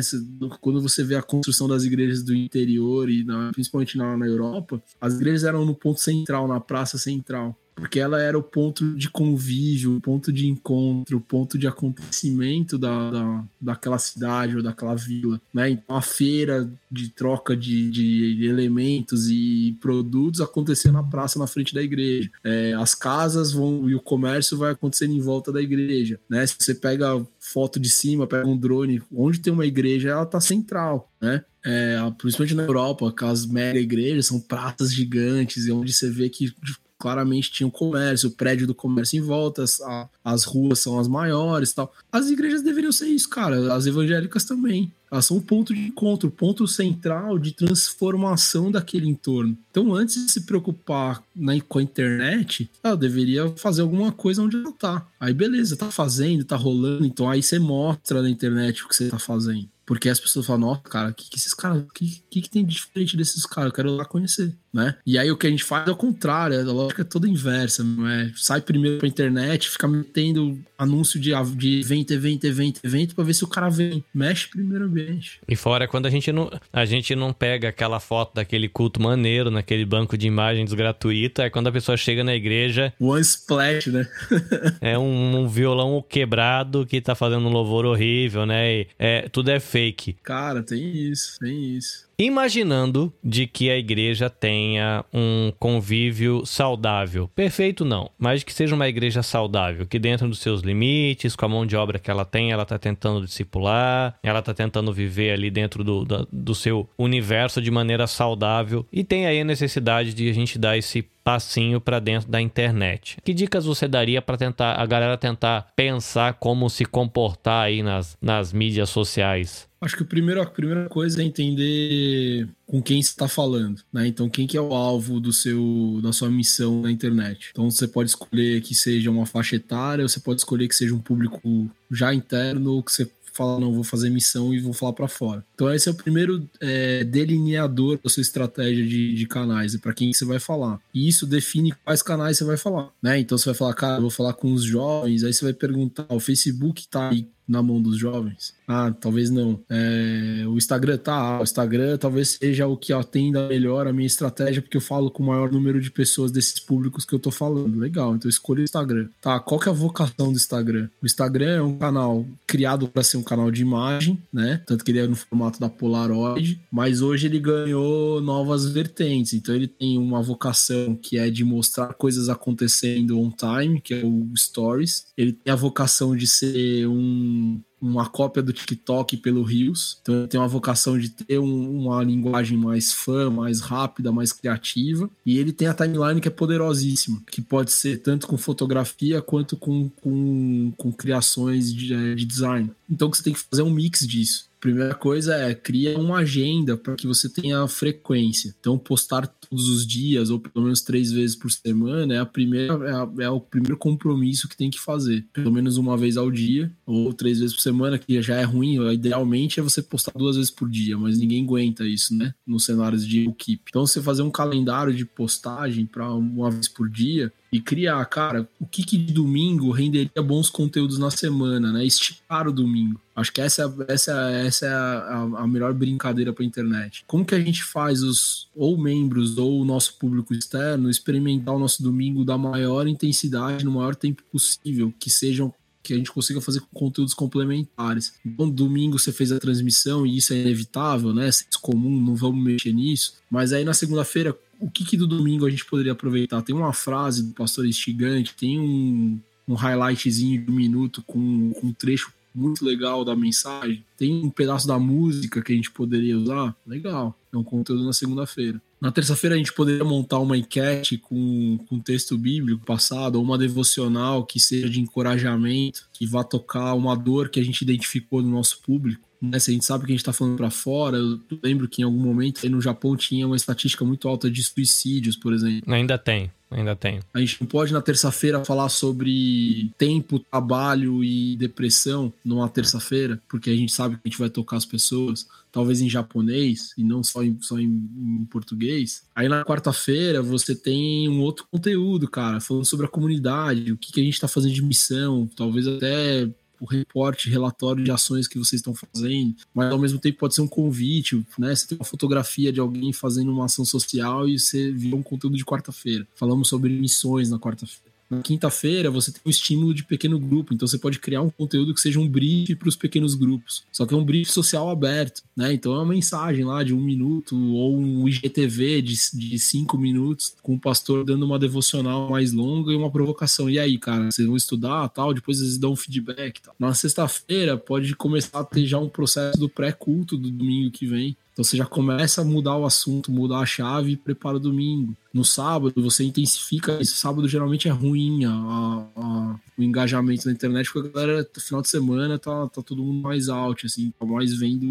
Quando 0.59 0.81
você 0.81 1.03
vê 1.03 1.15
a 1.15 1.21
construção 1.21 1.67
das 1.67 1.83
igrejas 1.83 2.23
do 2.23 2.35
interior 2.35 3.09
e 3.09 3.23
na, 3.23 3.51
principalmente 3.51 3.97
na, 3.97 4.17
na 4.17 4.25
Europa, 4.25 4.81
as 4.99 5.15
igrejas 5.15 5.43
eram 5.43 5.65
no 5.65 5.75
ponto 5.75 5.99
central, 5.99 6.47
na 6.47 6.59
praça 6.59 6.97
central 6.97 7.57
porque 7.81 7.99
ela 7.99 8.21
era 8.21 8.37
o 8.37 8.43
ponto 8.43 8.93
de 8.93 9.09
convívio, 9.09 9.97
o 9.97 9.99
ponto 9.99 10.31
de 10.31 10.47
encontro, 10.47 11.17
o 11.17 11.21
ponto 11.21 11.57
de 11.57 11.65
acontecimento 11.65 12.77
da, 12.77 13.09
da, 13.09 13.43
daquela 13.59 13.97
cidade 13.97 14.55
ou 14.55 14.61
daquela 14.61 14.93
vila, 14.93 15.41
né? 15.51 15.71
Então 15.71 15.95
a 15.95 16.01
feira 16.01 16.71
de 16.91 17.09
troca 17.09 17.57
de, 17.57 17.89
de 17.89 18.45
elementos 18.45 19.27
e 19.31 19.75
produtos 19.81 20.41
acontecia 20.41 20.91
na 20.91 21.01
praça 21.01 21.39
na 21.39 21.47
frente 21.47 21.73
da 21.73 21.81
igreja. 21.81 22.29
É, 22.43 22.73
as 22.73 22.93
casas 22.93 23.51
vão 23.51 23.89
e 23.89 23.95
o 23.95 23.99
comércio 23.99 24.59
vai 24.59 24.73
acontecendo 24.73 25.15
em 25.15 25.19
volta 25.19 25.51
da 25.51 25.59
igreja, 25.59 26.19
né? 26.29 26.45
Se 26.45 26.55
você 26.59 26.75
pega 26.75 27.25
foto 27.39 27.79
de 27.79 27.89
cima, 27.89 28.27
pega 28.27 28.47
um 28.47 28.55
drone, 28.55 29.01
onde 29.11 29.39
tem 29.39 29.51
uma 29.51 29.65
igreja, 29.65 30.09
ela 30.09 30.25
tá 30.27 30.39
central, 30.39 31.11
né? 31.19 31.43
É, 31.63 31.97
principalmente 32.17 32.55
na 32.55 32.63
Europa, 32.63 33.09
aquelas 33.09 33.45
mega 33.45 33.79
igrejas 33.79 34.25
são 34.25 34.39
pratas 34.39 34.93
gigantes, 34.93 35.65
e 35.65 35.71
onde 35.71 35.93
você 35.93 36.09
vê 36.09 36.27
que 36.27 36.53
claramente 37.01 37.51
tinha 37.51 37.65
o 37.65 37.71
comércio, 37.71 38.29
o 38.29 38.31
prédio 38.31 38.67
do 38.67 38.75
comércio 38.75 39.17
em 39.17 39.21
volta, 39.21 39.63
as, 39.63 39.81
as 40.23 40.43
ruas 40.43 40.79
são 40.79 40.99
as 40.99 41.07
maiores 41.07 41.73
tal. 41.73 41.91
As 42.11 42.29
igrejas 42.29 42.61
deveriam 42.61 42.91
ser 42.91 43.07
isso, 43.07 43.27
cara. 43.27 43.73
As 43.73 43.87
evangélicas 43.87 44.45
também. 44.45 44.91
Elas 45.11 45.25
são 45.25 45.35
o 45.35 45.41
ponto 45.41 45.73
de 45.73 45.81
encontro, 45.87 46.29
o 46.29 46.31
ponto 46.31 46.65
central 46.67 47.37
de 47.37 47.51
transformação 47.51 48.71
daquele 48.71 49.09
entorno. 49.09 49.57
Então, 49.69 49.93
antes 49.93 50.25
de 50.25 50.31
se 50.31 50.41
preocupar 50.41 51.21
na, 51.35 51.59
com 51.61 51.79
a 51.79 51.83
internet, 51.83 52.69
ela 52.81 52.95
deveria 52.95 53.49
fazer 53.57 53.81
alguma 53.81 54.11
coisa 54.13 54.41
onde 54.41 54.55
ela 54.55 54.71
tá. 54.71 55.05
Aí, 55.19 55.33
beleza, 55.33 55.75
tá 55.75 55.91
fazendo, 55.91 56.45
tá 56.45 56.55
rolando. 56.55 57.05
Então, 57.05 57.29
aí 57.29 57.43
você 57.43 57.59
mostra 57.59 58.21
na 58.21 58.29
internet 58.29 58.83
o 58.83 58.87
que 58.87 58.95
você 58.95 59.09
tá 59.09 59.19
fazendo. 59.19 59.67
Porque 59.91 60.07
as 60.07 60.21
pessoas 60.21 60.45
falam, 60.45 60.69
nossa, 60.69 60.81
cara, 60.83 61.09
o 61.09 61.13
que, 61.13 61.29
que 61.29 61.37
esses 61.37 61.53
caras, 61.53 61.83
o 61.83 61.87
que, 61.93 62.23
que, 62.29 62.41
que, 62.41 62.49
tem 62.49 62.63
de 62.63 62.75
diferente 62.75 63.17
desses 63.17 63.45
caras? 63.45 63.71
Eu 63.71 63.75
quero 63.75 63.91
lá 63.91 64.05
conhecer, 64.05 64.55
né? 64.73 64.95
E 65.05 65.17
aí 65.17 65.29
o 65.31 65.37
que 65.37 65.47
a 65.47 65.49
gente 65.49 65.63
faz 65.63 65.87
é 65.87 65.91
o 65.91 65.95
contrário, 65.95 66.59
a 66.59 66.71
lógica 66.71 67.01
é 67.01 67.05
toda 67.05 67.27
inversa, 67.27 67.83
não 67.83 68.07
é? 68.07 68.31
Sai 68.35 68.61
primeiro 68.61 68.99
pra 68.99 69.07
internet, 69.07 69.69
fica 69.69 69.87
metendo 69.87 70.57
anúncio 70.77 71.19
de, 71.19 71.31
de 71.55 71.79
evento, 71.79 72.11
evento, 72.11 72.45
evento, 72.45 72.79
evento, 72.83 73.15
pra 73.15 73.23
ver 73.23 73.33
se 73.33 73.43
o 73.43 73.47
cara 73.47 73.69
vem. 73.69 74.03
Mexe 74.13 74.47
primeiro 74.47 74.85
ambiente. 74.85 75.39
E 75.47 75.55
fora 75.55 75.87
quando 75.87 76.05
a 76.05 76.09
gente 76.09 76.31
não, 76.31 76.49
a 76.71 76.85
gente 76.85 77.15
não 77.15 77.33
pega 77.33 77.69
aquela 77.69 77.99
foto 77.99 78.35
daquele 78.35 78.67
culto 78.67 79.01
maneiro, 79.01 79.51
naquele 79.51 79.85
banco 79.85 80.17
de 80.17 80.27
imagens 80.27 80.73
gratuito, 80.73 81.41
é 81.41 81.49
quando 81.49 81.67
a 81.67 81.71
pessoa 81.71 81.97
chega 81.97 82.23
na 82.23 82.33
igreja. 82.33 82.93
One 82.99 83.21
splash, 83.21 83.87
né? 83.87 84.07
é 84.81 84.97
um, 84.97 85.41
um, 85.41 85.47
violão 85.47 86.03
quebrado 86.07 86.85
que 86.85 87.01
tá 87.01 87.13
fazendo 87.13 87.47
um 87.47 87.51
louvor 87.51 87.85
horrível, 87.85 88.45
né? 88.45 88.73
E, 88.73 88.87
é, 88.97 89.29
tudo 89.29 89.51
é 89.51 89.59
fake. 89.59 90.17
Cara, 90.23 90.63
tem 90.63 90.91
isso, 90.95 91.37
tem 91.39 91.77
isso. 91.77 92.10
Imaginando 92.17 93.11
de 93.23 93.47
que 93.47 93.69
a 93.69 93.77
igreja 93.77 94.29
tenha 94.29 95.03
um 95.13 95.51
convívio 95.57 96.45
saudável. 96.45 97.27
Perfeito 97.35 97.83
não, 97.83 98.11
mas 98.17 98.43
que 98.43 98.53
seja 98.53 98.75
uma 98.75 98.87
igreja 98.87 99.23
saudável, 99.23 99.87
que 99.87 99.97
dentro 99.97 100.27
dos 100.27 100.39
seus 100.39 100.61
limites, 100.61 101.35
com 101.35 101.45
a 101.45 101.49
mão 101.49 101.65
de 101.65 101.75
obra 101.75 101.97
que 101.97 102.11
ela 102.11 102.25
tem, 102.25 102.51
ela 102.51 102.63
está 102.63 102.77
tentando 102.77 103.25
discipular, 103.25 104.17
ela 104.21 104.39
está 104.39 104.53
tentando 104.53 104.93
viver 104.93 105.31
ali 105.31 105.49
dentro 105.49 105.83
do, 105.83 106.05
do, 106.05 106.27
do 106.31 106.55
seu 106.55 106.87
universo 106.97 107.61
de 107.61 107.71
maneira 107.71 108.05
saudável 108.05 108.85
e 108.91 109.03
tem 109.03 109.25
aí 109.25 109.41
a 109.41 109.45
necessidade 109.45 110.13
de 110.13 110.29
a 110.29 110.33
gente 110.33 110.59
dar 110.59 110.77
esse 110.77 111.03
passinho 111.23 111.79
para 111.79 111.99
dentro 111.99 112.29
da 112.29 112.41
internet. 112.41 113.17
Que 113.23 113.33
dicas 113.33 113.65
você 113.65 113.87
daria 113.87 114.21
para 114.21 114.37
tentar 114.37 114.75
a 114.79 114.85
galera 114.85 115.17
tentar 115.17 115.67
pensar 115.75 116.33
como 116.33 116.69
se 116.69 116.85
comportar 116.85 117.65
aí 117.65 117.83
nas, 117.83 118.17
nas 118.21 118.51
mídias 118.51 118.89
sociais? 118.89 119.70
Acho 119.81 119.97
que 119.97 120.03
a 120.03 120.05
primeira, 120.05 120.43
a 120.43 120.45
primeira 120.45 120.87
coisa 120.87 121.23
é 121.23 121.25
entender 121.25 122.47
com 122.67 122.79
quem 122.79 122.99
está 122.99 123.27
falando, 123.27 123.81
né? 123.91 124.05
Então, 124.05 124.29
quem 124.29 124.45
que 124.45 124.55
é 124.55 124.61
o 124.61 124.75
alvo 124.75 125.19
do 125.19 125.33
seu, 125.33 125.99
da 126.03 126.13
sua 126.13 126.29
missão 126.29 126.83
na 126.83 126.91
internet. 126.91 127.49
Então, 127.51 127.69
você 127.69 127.87
pode 127.87 128.11
escolher 128.11 128.61
que 128.61 128.75
seja 128.75 129.09
uma 129.09 129.25
faixa 129.25 129.55
etária, 129.55 130.03
ou 130.03 130.09
você 130.09 130.19
pode 130.19 130.39
escolher 130.41 130.67
que 130.67 130.75
seja 130.75 130.93
um 130.93 130.99
público 130.99 131.67
já 131.89 132.13
interno, 132.13 132.73
ou 132.73 132.83
que 132.83 132.91
você 132.91 133.09
fala, 133.33 133.59
não, 133.59 133.73
vou 133.73 133.83
fazer 133.83 134.09
missão 134.09 134.53
e 134.53 134.59
vou 134.59 134.73
falar 134.73 134.93
para 134.93 135.07
fora. 135.07 135.43
Então, 135.61 135.71
esse 135.71 135.87
é 135.87 135.91
o 135.91 135.95
primeiro 135.95 136.49
é, 136.59 137.03
delineador 137.03 137.99
da 138.03 138.09
sua 138.09 138.21
estratégia 138.21 138.83
de, 138.83 139.13
de 139.13 139.27
canais, 139.27 139.77
para 139.77 139.93
quem 139.93 140.11
você 140.11 140.25
vai 140.25 140.39
falar. 140.39 140.79
E 140.91 141.07
isso 141.07 141.27
define 141.27 141.71
quais 141.85 142.01
canais 142.01 142.39
você 142.39 142.43
vai 142.43 142.57
falar, 142.57 142.89
né? 142.99 143.19
Então, 143.19 143.37
você 143.37 143.45
vai 143.45 143.53
falar, 143.53 143.75
cara, 143.75 143.97
eu 143.97 144.01
vou 144.01 144.09
falar 144.09 144.33
com 144.33 144.51
os 144.51 144.63
jovens, 144.63 145.23
aí 145.23 145.31
você 145.31 145.45
vai 145.45 145.53
perguntar, 145.53 146.07
o 146.09 146.19
Facebook 146.19 146.87
tá 146.87 147.09
aí 147.09 147.27
na 147.51 147.61
mão 147.61 147.81
dos 147.81 147.97
jovens? 147.97 148.53
Ah, 148.65 148.93
talvez 148.97 149.29
não. 149.29 149.59
É, 149.69 150.45
o 150.47 150.57
Instagram 150.57 150.97
tá, 150.97 151.39
o 151.41 151.43
Instagram 151.43 151.97
talvez 151.97 152.37
seja 152.41 152.65
o 152.65 152.77
que 152.77 152.93
atenda 152.93 153.49
melhor 153.49 153.87
a 153.87 153.93
minha 153.93 154.07
estratégia, 154.07 154.61
porque 154.61 154.77
eu 154.77 154.81
falo 154.81 155.11
com 155.11 155.21
o 155.21 155.25
maior 155.27 155.51
número 155.51 155.81
de 155.81 155.91
pessoas 155.91 156.31
desses 156.31 156.59
públicos 156.61 157.03
que 157.03 157.13
eu 157.13 157.19
tô 157.19 157.29
falando. 157.29 157.77
Legal, 157.77 158.15
então 158.15 158.29
escolha 158.29 158.61
o 158.61 158.63
Instagram. 158.63 159.09
Tá, 159.21 159.37
qual 159.41 159.59
que 159.59 159.67
é 159.67 159.71
a 159.71 159.75
vocação 159.75 160.31
do 160.31 160.37
Instagram? 160.37 160.87
O 161.01 161.05
Instagram 161.05 161.57
é 161.57 161.61
um 161.61 161.77
canal 161.77 162.25
criado 162.47 162.87
para 162.87 163.03
ser 163.03 163.17
um 163.17 163.23
canal 163.23 163.51
de 163.51 163.61
imagem, 163.61 164.17
né? 164.31 164.61
Tanto 164.65 164.85
que 164.85 164.91
ele 164.91 164.99
é 164.99 165.07
no 165.07 165.15
formato 165.17 165.50
formato 165.51 165.59
da 165.59 165.69
Polaroid, 165.69 166.61
mas 166.71 167.01
hoje 167.01 167.27
ele 167.27 167.39
ganhou 167.39 168.21
novas 168.21 168.67
vertentes. 168.67 169.33
Então 169.33 169.53
ele 169.53 169.67
tem 169.67 169.97
uma 169.97 170.21
vocação 170.21 170.95
que 170.95 171.17
é 171.17 171.29
de 171.29 171.43
mostrar 171.43 171.93
coisas 171.93 172.29
acontecendo 172.29 173.19
on 173.19 173.31
time, 173.31 173.81
que 173.81 173.93
é 173.93 174.05
o 174.05 174.31
Stories. 174.35 175.07
Ele 175.17 175.33
tem 175.33 175.51
a 175.51 175.55
vocação 175.55 176.15
de 176.15 176.27
ser 176.27 176.87
um 176.87 177.59
uma 177.81 178.07
cópia 178.07 178.43
do 178.43 178.53
TikTok 178.53 179.17
pelo 179.17 179.41
Rios. 179.41 179.97
Então 180.03 180.15
ele 180.19 180.27
tem 180.27 180.39
uma 180.39 180.47
vocação 180.47 180.99
de 180.99 181.09
ter 181.09 181.39
um, 181.39 181.79
uma 181.79 182.03
linguagem 182.03 182.55
mais 182.55 182.93
fã, 182.93 183.27
mais 183.31 183.59
rápida, 183.59 184.11
mais 184.11 184.31
criativa. 184.31 185.09
E 185.25 185.39
ele 185.39 185.51
tem 185.51 185.67
a 185.67 185.73
timeline 185.73 186.21
que 186.21 186.27
é 186.27 186.31
poderosíssima, 186.31 187.19
que 187.31 187.41
pode 187.41 187.71
ser 187.71 187.97
tanto 187.97 188.27
com 188.27 188.37
fotografia 188.37 189.19
quanto 189.19 189.57
com, 189.57 189.89
com, 189.89 190.71
com 190.77 190.91
criações 190.91 191.73
de, 191.73 191.91
eh, 191.91 192.13
de 192.13 192.23
design. 192.23 192.69
Então 192.87 193.11
você 193.11 193.23
tem 193.23 193.33
que 193.33 193.39
fazer 193.39 193.63
um 193.63 193.71
mix 193.71 194.07
disso. 194.07 194.50
Primeira 194.61 194.93
coisa 194.93 195.33
é 195.33 195.55
cria 195.55 195.97
uma 195.97 196.17
agenda 196.17 196.77
para 196.77 196.95
que 196.95 197.07
você 197.07 197.27
tenha 197.27 197.67
frequência. 197.67 198.53
Então, 198.59 198.77
postar 198.77 199.25
todos 199.25 199.67
os 199.67 199.87
dias, 199.87 200.29
ou 200.29 200.39
pelo 200.39 200.65
menos 200.65 200.81
três 200.81 201.11
vezes 201.11 201.35
por 201.35 201.49
semana, 201.49 202.13
é, 202.13 202.19
a 202.19 202.25
primeira, 202.27 202.73
é, 202.87 202.91
a, 202.91 203.09
é, 203.25 203.29
o 203.31 203.41
primeiro 203.41 203.75
compromisso 203.75 204.47
que 204.47 204.55
tem 204.55 204.69
que 204.69 204.79
fazer. 204.79 205.25
Pelo 205.33 205.51
menos 205.51 205.77
uma 205.77 205.97
vez 205.97 206.15
ao 206.15 206.29
dia, 206.29 206.71
ou 206.85 207.11
três 207.11 207.39
vezes 207.39 207.55
por 207.55 207.61
semana, 207.63 207.97
que 207.97 208.21
já 208.21 208.35
é 208.35 208.43
ruim. 208.43 208.79
Idealmente 208.93 209.59
é 209.59 209.63
você 209.63 209.81
postar 209.81 210.13
duas 210.15 210.35
vezes 210.35 210.51
por 210.51 210.69
dia, 210.69 210.95
mas 210.95 211.17
ninguém 211.17 211.43
aguenta 211.43 211.83
isso, 211.83 212.15
né? 212.15 212.31
Nos 212.45 212.65
cenários 212.65 213.05
de 213.05 213.27
equipe. 213.27 213.63
Então, 213.67 213.87
você 213.87 213.99
fazer 213.99 214.21
um 214.21 214.29
calendário 214.29 214.93
de 214.93 215.05
postagem 215.05 215.87
para 215.87 216.13
uma 216.13 216.51
vez 216.51 216.67
por 216.67 216.87
dia 216.87 217.33
e 217.51 217.59
criar, 217.59 218.03
cara, 218.05 218.47
o 218.59 218.65
que, 218.65 218.81
que 218.81 218.97
de 218.97 219.11
domingo 219.11 219.71
renderia 219.71 220.21
bons 220.23 220.49
conteúdos 220.49 220.97
na 220.97 221.11
semana, 221.11 221.71
né? 221.71 221.85
Esticar 221.85 222.47
o 222.47 222.51
domingo. 222.51 222.99
Acho 223.13 223.33
que 223.33 223.41
essa, 223.41 223.75
essa, 223.89 224.31
essa 224.31 224.65
é 224.65 224.69
a, 224.69 225.29
a 225.39 225.47
melhor 225.47 225.73
brincadeira 225.73 226.31
para 226.31 226.43
a 226.43 226.47
internet. 226.47 227.03
Como 227.05 227.25
que 227.25 227.35
a 227.35 227.39
gente 227.39 227.61
faz 227.61 228.01
os 228.03 228.49
ou 228.55 228.77
membros 228.77 229.37
ou 229.37 229.61
o 229.61 229.65
nosso 229.65 229.97
público 229.97 230.33
externo 230.33 230.89
experimentar 230.89 231.53
o 231.53 231.59
nosso 231.59 231.83
domingo 231.83 232.23
da 232.23 232.37
maior 232.37 232.87
intensidade 232.87 233.65
no 233.65 233.71
maior 233.71 233.95
tempo 233.95 234.23
possível, 234.31 234.93
que 234.97 235.09
sejam 235.09 235.53
que 235.83 235.93
a 235.93 235.97
gente 235.97 236.11
consiga 236.11 236.41
fazer 236.41 236.61
conteúdos 236.73 237.13
complementares. 237.13 238.13
Então, 238.25 238.49
domingo 238.49 238.99
você 238.99 239.11
fez 239.11 239.31
a 239.31 239.39
transmissão 239.39 240.05
e 240.05 240.17
isso 240.17 240.33
é 240.33 240.37
inevitável, 240.37 241.13
né? 241.13 241.29
É 241.29 241.31
comum, 241.61 241.99
não 242.01 242.15
vamos 242.15 242.43
mexer 242.43 242.73
nisso. 242.73 243.15
Mas 243.29 243.53
aí 243.53 243.63
na 243.63 243.73
segunda-feira, 243.73 244.37
o 244.59 244.69
que, 244.69 244.85
que, 244.85 244.97
do 244.97 245.07
domingo 245.07 245.45
a 245.45 245.49
gente 245.49 245.65
poderia 245.65 245.91
aproveitar? 245.91 246.41
Tem 246.41 246.55
uma 246.55 246.73
frase 246.73 247.23
do 247.23 247.33
pastor 247.33 247.65
instigante, 247.65 248.35
tem 248.35 248.59
um, 248.59 249.19
um 249.47 249.55
highlightzinho 249.55 250.45
de 250.45 250.51
um 250.51 250.55
minuto 250.55 251.03
com, 251.05 251.51
com 251.53 251.67
um 251.67 251.73
trecho 251.73 252.13
muito 252.33 252.63
legal 252.63 253.03
da 253.03 253.15
mensagem. 253.15 253.83
Tem 253.97 254.23
um 254.23 254.29
pedaço 254.29 254.67
da 254.67 254.79
música 254.79 255.41
que 255.41 255.51
a 255.51 255.55
gente 255.55 255.71
poderia 255.71 256.17
usar. 256.17 256.55
Legal. 256.65 257.17
É 257.33 257.37
um 257.37 257.43
conteúdo 257.43 257.83
na 257.83 257.93
segunda-feira. 257.93 258.61
Na 258.81 258.91
terça-feira 258.91 259.35
a 259.35 259.37
gente 259.37 259.53
poderia 259.53 259.83
montar 259.83 260.17
uma 260.17 260.35
enquete 260.35 260.97
com, 260.97 261.59
com 261.69 261.79
texto 261.79 262.17
bíblico 262.17 262.65
passado, 262.65 263.17
ou 263.17 263.23
uma 263.23 263.37
devocional 263.37 264.25
que 264.25 264.39
seja 264.39 264.67
de 264.67 264.81
encorajamento, 264.81 265.87
que 265.93 266.07
vá 266.07 266.23
tocar 266.23 266.73
uma 266.73 266.95
dor 266.95 267.29
que 267.29 267.39
a 267.39 267.43
gente 267.43 267.61
identificou 267.61 268.23
no 268.23 268.31
nosso 268.31 268.59
público. 268.63 269.07
Né? 269.21 269.37
Se 269.37 269.51
a 269.51 269.53
gente 269.53 269.65
sabe 269.65 269.85
que 269.85 269.91
a 269.91 269.93
gente 269.93 270.01
está 270.01 270.11
falando 270.11 270.35
para 270.35 270.49
fora, 270.49 270.97
eu 270.97 271.19
lembro 271.43 271.67
que 271.67 271.83
em 271.83 271.85
algum 271.85 271.99
momento 271.99 272.47
no 272.49 272.59
Japão 272.59 272.97
tinha 272.97 273.27
uma 273.27 273.35
estatística 273.35 273.85
muito 273.85 274.07
alta 274.07 274.31
de 274.31 274.43
suicídios, 274.43 275.15
por 275.15 275.31
exemplo. 275.31 275.71
Ainda 275.71 275.97
tem. 275.97 276.31
Ainda 276.49 276.75
tem. 276.75 276.99
A 277.13 277.19
gente 277.19 277.37
não 277.39 277.47
pode 277.47 277.71
na 277.71 277.81
terça-feira 277.81 278.43
falar 278.43 278.67
sobre 278.67 279.71
tempo, 279.77 280.19
trabalho 280.19 281.01
e 281.01 281.37
depressão 281.37 282.11
numa 282.25 282.49
terça-feira, 282.49 283.21
porque 283.29 283.49
a 283.49 283.55
gente 283.55 283.71
sabe 283.71 283.95
que 283.95 284.01
a 284.03 284.09
gente 284.09 284.19
vai 284.19 284.29
tocar 284.29 284.57
as 284.57 284.65
pessoas, 284.65 285.27
talvez 285.51 285.81
em 285.81 285.89
japonês 285.89 286.73
e 286.77 286.83
não 286.83 287.03
só 287.03 287.23
em, 287.23 287.37
só 287.41 287.59
em, 287.59 287.65
em 287.65 288.25
português. 288.29 289.03
Aí 289.15 289.27
na 289.27 289.43
quarta-feira 289.43 290.21
você 290.21 290.55
tem 290.55 291.09
um 291.09 291.21
outro 291.21 291.45
conteúdo, 291.51 292.07
cara, 292.07 292.39
falando 292.39 292.65
sobre 292.65 292.85
a 292.85 292.89
comunidade, 292.89 293.71
o 293.71 293.77
que, 293.77 293.91
que 293.91 293.99
a 293.99 294.03
gente 294.03 294.13
está 294.13 294.27
fazendo 294.27 294.53
de 294.53 294.63
missão, 294.63 295.29
talvez 295.35 295.67
até 295.67 296.29
o 296.61 296.65
reporte, 296.65 297.27
relatório 297.27 297.83
de 297.83 297.89
ações 297.89 298.27
que 298.27 298.37
vocês 298.37 298.59
estão 298.59 298.75
fazendo, 298.75 299.35
mas 299.51 299.71
ao 299.71 299.79
mesmo 299.79 299.97
tempo 299.97 300.19
pode 300.19 300.35
ser 300.35 300.41
um 300.41 300.47
convite, 300.47 301.25
né? 301.39 301.55
Você 301.55 301.67
tem 301.67 301.77
uma 301.77 301.83
fotografia 301.83 302.53
de 302.53 302.59
alguém 302.59 302.93
fazendo 302.93 303.31
uma 303.31 303.45
ação 303.45 303.65
social 303.65 304.29
e 304.29 304.37
você 304.37 304.71
viu 304.71 304.95
um 304.95 305.01
conteúdo 305.01 305.35
de 305.35 305.43
quarta-feira. 305.43 306.07
Falamos 306.13 306.47
sobre 306.47 306.69
missões 306.69 307.31
na 307.31 307.39
quarta-feira. 307.39 307.90
Na 308.11 308.21
quinta-feira, 308.21 308.91
você 308.91 309.09
tem 309.09 309.21
um 309.25 309.29
estímulo 309.29 309.73
de 309.73 309.85
pequeno 309.85 310.19
grupo, 310.19 310.53
então 310.53 310.67
você 310.67 310.77
pode 310.77 310.99
criar 310.99 311.21
um 311.21 311.29
conteúdo 311.29 311.73
que 311.73 311.79
seja 311.79 311.97
um 311.97 312.07
brief 312.07 312.53
para 312.55 312.67
os 312.67 312.75
pequenos 312.75 313.15
grupos. 313.15 313.63
Só 313.71 313.85
que 313.85 313.93
é 313.93 313.97
um 313.97 314.03
brief 314.03 314.29
social 314.29 314.69
aberto, 314.69 315.23
né? 315.33 315.53
Então 315.53 315.73
é 315.73 315.77
uma 315.77 315.85
mensagem 315.85 316.43
lá 316.43 316.61
de 316.61 316.73
um 316.73 316.81
minuto 316.81 317.37
ou 317.53 317.77
um 317.77 318.05
IGTV 318.09 318.81
de, 318.81 318.95
de 319.13 319.39
cinco 319.39 319.77
minutos 319.77 320.35
com 320.43 320.55
o 320.55 320.59
pastor 320.59 321.05
dando 321.05 321.25
uma 321.25 321.39
devocional 321.39 322.09
mais 322.09 322.33
longa 322.33 322.73
e 322.73 322.75
uma 322.75 322.91
provocação. 322.91 323.49
E 323.49 323.57
aí, 323.57 323.77
cara, 323.77 324.11
vocês 324.11 324.27
vão 324.27 324.35
estudar 324.35 324.89
tal, 324.89 325.13
depois 325.13 325.39
eles 325.39 325.57
dão 325.57 325.71
um 325.71 325.77
feedback. 325.77 326.41
Tal. 326.41 326.53
Na 326.59 326.73
sexta-feira, 326.73 327.57
pode 327.57 327.95
começar 327.95 328.41
a 328.41 328.43
ter 328.43 328.65
já 328.65 328.77
um 328.77 328.89
processo 328.89 329.39
do 329.39 329.47
pré-culto 329.47 330.17
do 330.17 330.29
domingo 330.29 330.69
que 330.69 330.85
vem. 330.85 331.15
Então 331.31 331.43
você 331.43 331.55
já 331.55 331.65
começa 331.65 332.21
a 332.21 332.25
mudar 332.25 332.57
o 332.57 332.65
assunto, 332.65 333.11
mudar 333.11 333.39
a 333.39 333.45
chave 333.45 333.91
e 333.91 333.97
prepara 333.97 334.37
o 334.37 334.39
domingo. 334.39 334.95
No 335.13 335.25
sábado, 335.25 335.73
você 335.77 336.03
intensifica 336.03 336.81
isso. 336.81 336.95
Sábado 336.95 337.27
geralmente 337.27 337.67
é 337.67 337.71
ruim 337.71 338.25
a, 338.25 338.31
a, 338.31 339.39
o 339.57 339.63
engajamento 339.63 340.25
na 340.25 340.33
internet, 340.33 340.71
porque 340.71 340.89
a 340.89 340.91
galera, 340.91 341.29
no 341.35 341.41
final 341.41 341.61
de 341.61 341.69
semana, 341.69 342.19
tá, 342.19 342.47
tá 342.47 342.61
todo 342.61 342.83
mundo 342.83 343.01
mais 343.01 343.29
alto, 343.29 343.65
assim, 343.65 343.93
tá 343.97 344.05
mais 344.05 344.37
vendo 344.37 344.65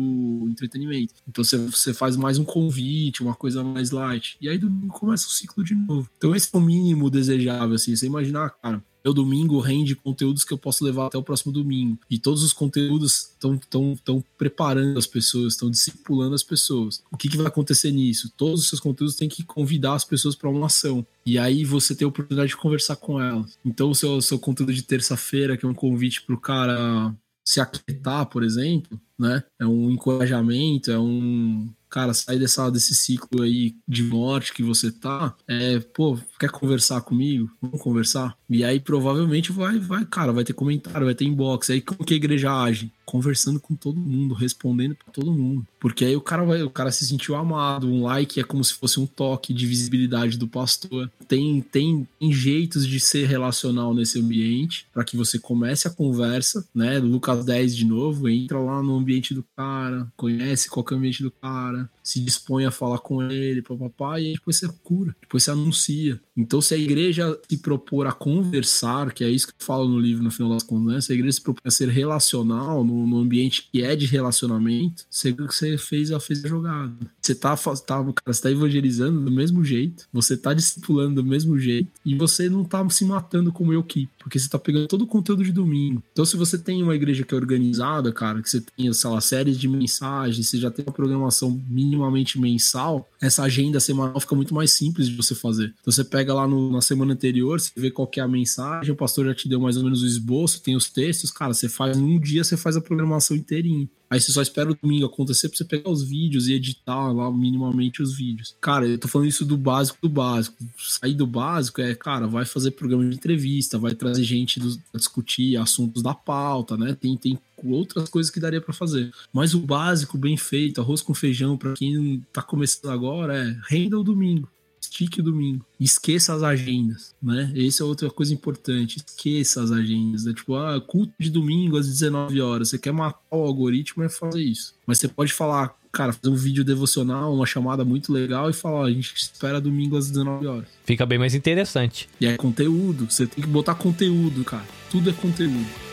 entretenimento. 0.49 1.15
Então 1.29 1.43
você, 1.43 1.59
você 1.59 1.95
faz 1.95 2.17
mais 2.17 2.39
um 2.39 2.45
convite, 2.45 3.23
uma 3.23 3.35
coisa 3.35 3.63
mais 3.65 3.91
light. 3.91 4.37
E 4.41 4.49
aí 4.49 4.59
domingo 4.59 4.93
começa 4.93 5.27
o 5.27 5.31
ciclo 5.31 5.65
de 5.65 5.75
novo. 5.75 6.09
Então 6.17 6.35
esse 6.35 6.49
é 6.53 6.57
o 6.57 6.61
mínimo 6.61 7.11
desejável, 7.11 7.75
assim. 7.75 7.97
Você 7.97 8.07
imaginar, 8.07 8.51
cara, 8.63 8.83
meu 9.05 9.13
domingo 9.13 9.59
rende 9.59 9.95
conteúdos 9.95 10.45
que 10.45 10.53
eu 10.53 10.59
posso 10.59 10.85
levar 10.85 11.07
até 11.07 11.19
o 11.19 11.23
próximo 11.23 11.53
domingo. 11.53 11.99
E 12.11 12.19
todos 12.19 12.43
os 12.43 12.53
conteúdos 12.53 13.31
estão 13.31 13.57
tão, 13.57 13.97
tão 14.05 14.25
preparando 14.37 14.99
as 14.99 15.07
pessoas, 15.07 15.55
estão 15.55 15.71
discipulando 15.71 16.35
as 16.35 16.43
pessoas. 16.43 17.03
O 17.11 17.17
que, 17.17 17.29
que 17.29 17.37
vai 17.37 17.47
acontecer 17.47 17.91
nisso? 17.91 18.33
Todos 18.37 18.61
os 18.61 18.69
seus 18.69 18.81
conteúdos 18.81 19.17
têm 19.17 19.29
que 19.29 19.43
convidar 19.43 19.95
as 19.95 20.05
pessoas 20.05 20.35
para 20.35 20.51
uma 20.51 20.67
ação. 20.67 21.07
E 21.25 21.39
aí 21.39 21.65
você 21.65 21.95
tem 21.95 22.05
a 22.05 22.09
oportunidade 22.09 22.51
de 22.51 22.57
conversar 22.57 22.97
com 22.97 23.21
elas. 23.21 23.59
Então, 23.65 23.91
o 23.91 23.95
seu, 23.95 24.21
seu 24.21 24.39
conteúdo 24.39 24.73
de 24.73 24.83
terça-feira, 24.83 25.57
que 25.57 25.65
é 25.65 25.69
um 25.69 25.75
convite 25.75 26.23
para 26.23 26.35
o 26.35 26.41
cara 26.41 27.15
se 27.45 27.61
aquietar, 27.61 28.27
por 28.27 28.45
exemplo, 28.45 29.01
né? 29.21 29.45
É 29.59 29.67
um 29.67 29.91
encorajamento, 29.91 30.91
é 30.91 30.99
um 30.99 31.69
cara, 31.91 32.15
sai 32.15 32.39
dessa, 32.39 32.71
desse 32.71 32.95
ciclo 32.95 33.43
aí 33.43 33.75
de 33.87 34.05
morte 34.05 34.55
que 34.55 34.63
você 34.63 34.93
tá, 34.93 35.35
é, 35.47 35.81
pô, 35.81 36.17
quer 36.39 36.51
conversar 36.51 37.01
comigo? 37.01 37.51
Vamos 37.61 37.83
conversar? 37.83 38.37
E 38.49 38.65
aí 38.65 38.79
provavelmente 38.79 39.51
vai, 39.51 39.79
vai, 39.79 40.05
cara, 40.05 40.33
vai 40.33 40.45
ter 40.45 40.53
comentário, 40.53 41.07
vai 41.07 41.15
ter 41.15 41.25
inbox. 41.25 41.69
Aí 41.71 41.81
como 41.81 42.05
que 42.05 42.15
a 42.15 42.17
igreja 42.17 42.53
age? 42.63 42.93
Conversando 43.05 43.59
com 43.59 43.75
todo 43.75 43.99
mundo, 43.99 44.35
respondendo 44.35 44.95
para 44.95 45.13
todo 45.13 45.33
mundo. 45.33 45.67
Porque 45.81 46.05
aí 46.05 46.15
o 46.15 46.21
cara 46.21 46.45
vai, 46.45 46.63
o 46.63 46.71
cara 46.71 46.93
se 46.93 47.05
sentiu 47.05 47.35
amado, 47.35 47.89
um 47.89 48.05
like 48.05 48.39
é 48.39 48.45
como 48.45 48.63
se 48.63 48.75
fosse 48.75 49.01
um 49.01 49.07
toque 49.07 49.53
de 49.53 49.67
visibilidade 49.67 50.39
do 50.39 50.47
pastor. 50.47 51.11
Tem, 51.27 51.61
tem, 51.61 52.07
tem 52.21 52.33
jeitos 52.33 52.87
de 52.87 53.01
ser 53.01 53.27
relacional 53.27 53.93
nesse 53.93 54.21
ambiente 54.21 54.87
para 54.93 55.05
que 55.05 55.17
você 55.17 55.41
comece 55.41 55.89
a 55.89 55.91
conversa, 55.91 56.65
né? 56.73 56.99
Lucas 57.01 57.45
10 57.45 57.75
de 57.75 57.85
novo, 57.85 58.29
entra 58.29 58.61
lá 58.61 58.81
no 58.81 58.97
ambiente 58.97 59.10
do 59.35 59.45
cara, 59.57 60.11
conhece 60.17 60.71
qual 60.71 60.87
é 60.91 60.95
o 60.95 60.97
ambiente 60.97 61.23
do 61.23 61.31
cara, 61.31 61.91
se 62.03 62.21
dispõe 62.21 62.65
a 62.65 62.71
falar 62.71 62.99
com 62.99 63.23
ele, 63.23 63.63
papapá, 63.63 64.21
e 64.21 64.35
depois 64.35 64.57
você 64.57 64.69
cura, 64.83 65.15
depois 65.21 65.43
você 65.43 65.51
anuncia. 65.51 66.21
Então, 66.37 66.61
se 66.61 66.75
a 66.75 66.79
igreja 66.79 67.39
se 67.49 67.59
propor 67.59 68.07
a 68.07 68.13
conversar, 68.13 69.13
que 69.13 69.25
é 69.25 69.31
isso 69.31 69.49
que 69.49 69.53
eu 69.53 69.67
falo 69.67 69.89
no 69.89 69.99
livro 69.99 70.23
no 70.23 70.31
final 70.31 70.53
das 70.53 70.63
contas, 70.63 70.95
né? 70.95 71.01
se 71.01 71.13
a 71.13 71.15
igreja 71.15 71.33
se 71.33 71.41
propor 71.43 71.63
a 71.65 71.71
ser 71.71 71.89
relacional, 71.89 72.85
no, 72.85 73.07
no 73.07 73.19
ambiente 73.19 73.69
que 73.71 73.83
é 73.83 73.95
de 73.95 74.07
relacionamento, 74.07 75.05
você, 75.11 75.33
você 75.33 75.77
fez, 75.77 76.11
a, 76.11 76.21
fez 76.21 76.45
a 76.45 76.49
jogada. 76.49 76.95
Você 77.21 77.35
tá, 77.35 77.57
tá, 77.57 78.05
cara, 78.05 78.15
você 78.27 78.43
tá 78.43 78.51
evangelizando 78.51 79.21
do 79.21 79.31
mesmo 79.31 79.65
jeito, 79.65 80.07
você 80.13 80.37
tá 80.37 80.55
discipulando 80.55 81.23
do 81.23 81.25
mesmo 81.25 81.59
jeito, 81.59 81.91
e 82.05 82.15
você 82.15 82.49
não 82.49 82.65
tá 82.65 82.89
se 82.89 83.05
matando 83.05 83.53
como 83.53 83.73
eu 83.73 83.83
que, 83.83 84.09
porque 84.19 84.39
você 84.39 84.49
tá 84.49 84.59
pegando 84.59 84.89
todo 84.89 85.03
o 85.03 85.07
conteúdo 85.07 85.45
de 85.45 85.53
domingo. 85.53 86.03
Então, 86.13 86.25
se 86.25 86.37
você 86.37 86.59
tem 86.59 86.83
uma 86.83 86.95
igreja 86.95 87.25
que 87.25 87.35
é 87.35 87.37
organizada, 87.37 88.13
cara, 88.13 88.43
que 88.43 88.49
você 88.49 88.61
tem, 88.61 88.93
sei 88.93 89.11
lá, 89.11 89.21
séries 89.21 89.59
de 89.59 89.69
mensagens, 89.69 90.49
você 90.49 90.59
já 90.59 90.71
tem 90.71 90.85
uma 90.85 90.93
programação 90.93 91.61
minimamente 91.91 92.39
mensal, 92.39 93.10
essa 93.21 93.43
agenda 93.43 93.79
semanal 93.79 94.19
fica 94.19 94.35
muito 94.35 94.55
mais 94.55 94.73
simples 94.73 95.09
de 95.09 95.15
você 95.15 95.35
fazer. 95.35 95.75
Então 95.81 95.93
você 95.93 96.05
pega 96.05 96.33
lá 96.33 96.47
no, 96.49 96.73
na 96.73 96.81
semana 96.81 97.13
anterior, 97.13 97.61
você 97.61 97.73
vê 97.77 97.91
qual 97.91 98.07
que 98.07 98.21
é 98.21 98.23
a 98.23 98.29
mensagem, 98.29 98.93
o 98.93 98.97
pastor 98.97 99.27
já 99.27 99.35
te 99.35 99.49
deu 99.49 99.61
mais 99.61 99.77
ou 99.77 99.85
menos 99.85 100.03
o 100.03 100.07
esboço, 100.07 100.63
tem 100.63 100.75
os 100.75 100.89
textos, 100.89 101.31
cara, 101.31 101.53
você 101.53 101.69
faz 101.69 101.97
um 101.97 102.19
dia, 102.19 102.43
você 102.43 102.57
faz 102.57 102.77
a 102.77 102.81
programação 102.81 103.37
inteirinho. 103.37 103.89
Aí 104.11 104.21
você 104.21 104.33
só 104.33 104.43
espera 104.43 104.73
o 104.73 104.75
domingo 104.75 105.07
acontecer 105.07 105.49
pra 105.49 105.57
você 105.57 105.65
pegar 105.65 105.89
os 105.89 106.03
vídeos 106.03 106.49
e 106.49 106.55
editar 106.55 107.13
lá 107.13 107.31
minimamente 107.31 108.03
os 108.03 108.17
vídeos. 108.17 108.57
Cara, 108.61 108.85
eu 108.85 108.99
tô 108.99 109.07
falando 109.07 109.29
isso 109.29 109.45
do 109.45 109.57
básico 109.57 109.99
do 110.03 110.09
básico. 110.09 110.57
Sair 110.77 111.15
do 111.15 111.29
básico 111.29 111.81
é, 111.81 111.95
cara, 111.95 112.27
vai 112.27 112.45
fazer 112.45 112.73
programa 112.73 113.09
de 113.09 113.15
entrevista, 113.15 113.79
vai 113.79 113.95
trazer 113.95 114.25
gente 114.25 114.59
do, 114.59 114.77
discutir 114.97 115.57
assuntos 115.57 116.03
da 116.03 116.13
pauta, 116.13 116.77
né? 116.77 116.97
Tem, 117.01 117.17
tem 117.17 117.39
outras 117.65 118.09
coisas 118.09 118.31
que 118.31 118.41
daria 118.41 118.61
para 118.61 118.75
fazer. 118.75 119.13
Mas 119.33 119.55
o 119.55 119.61
básico, 119.61 120.19
bem 120.19 120.37
feito, 120.37 120.81
arroz 120.81 121.03
com 121.03 121.15
feijão, 121.15 121.57
para 121.57 121.75
quem 121.75 122.25
tá 122.33 122.43
começando 122.43 122.91
agora, 122.91 123.10
é 123.31 123.57
renda 123.69 123.99
o 123.99 124.05
domingo 124.05 124.49
estique 124.81 125.21
o 125.21 125.23
domingo. 125.23 125.65
Esqueça 125.79 126.35
as 126.35 126.43
agendas, 126.43 127.15
né? 127.23 127.53
Essa 127.55 127.83
é 127.83 127.87
outra 127.87 128.11
coisa 128.11 128.35
importante. 128.35 128.97
Esqueça 128.97 129.63
as 129.63 129.71
agendas. 129.71 130.25
Né? 130.25 130.35
Tipo, 130.35 130.57
ah, 130.57 130.81
culto 130.81 131.13
de 131.19 131.31
domingo 131.31 131.77
às 131.77 131.87
19 131.87 132.41
horas. 132.41 132.71
Você 132.71 132.79
quer 132.79 132.93
matar 132.93 133.21
o 133.31 133.45
algoritmo, 133.45 134.03
é 134.03 134.09
fazer 134.09 134.43
isso. 134.43 134.75
Mas 134.87 134.99
você 134.99 135.09
pode 135.09 135.33
falar, 135.33 135.75
cara, 135.93 136.13
fazer 136.13 136.35
um 136.35 136.37
vídeo 136.37 136.65
devocional, 136.65 137.33
uma 137.33 137.47
chamada 137.47 137.85
muito 137.85 138.13
legal 138.13 138.51
e 138.51 138.53
falar, 138.53 138.87
a 138.87 138.91
gente 138.91 139.15
espera 139.15 139.61
domingo 139.61 139.97
às 139.97 140.11
19 140.11 140.47
horas. 140.47 140.69
Fica 140.85 141.07
bem 141.07 141.19
mais 141.19 141.35
interessante. 141.35 142.09
E 142.21 142.27
é 142.27 142.37
conteúdo. 142.37 143.11
Você 143.11 143.27
tem 143.27 143.45
que 143.45 143.51
botar 143.51 143.75
conteúdo, 143.75 144.45
cara. 144.45 144.67
Tudo 144.91 145.11
é 145.11 145.13
conteúdo. 145.13 145.90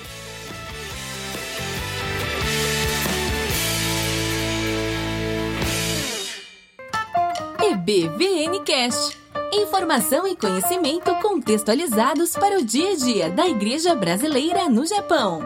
EBVNcast. 7.89 9.17
Informação 9.53 10.27
e 10.27 10.35
conhecimento 10.35 11.09
contextualizados 11.21 12.31
para 12.31 12.59
o 12.59 12.65
dia 12.65 12.91
a 12.91 12.95
dia 12.97 13.29
da 13.29 13.47
Igreja 13.47 13.95
Brasileira 13.95 14.67
no 14.67 14.85
Japão. 14.85 15.39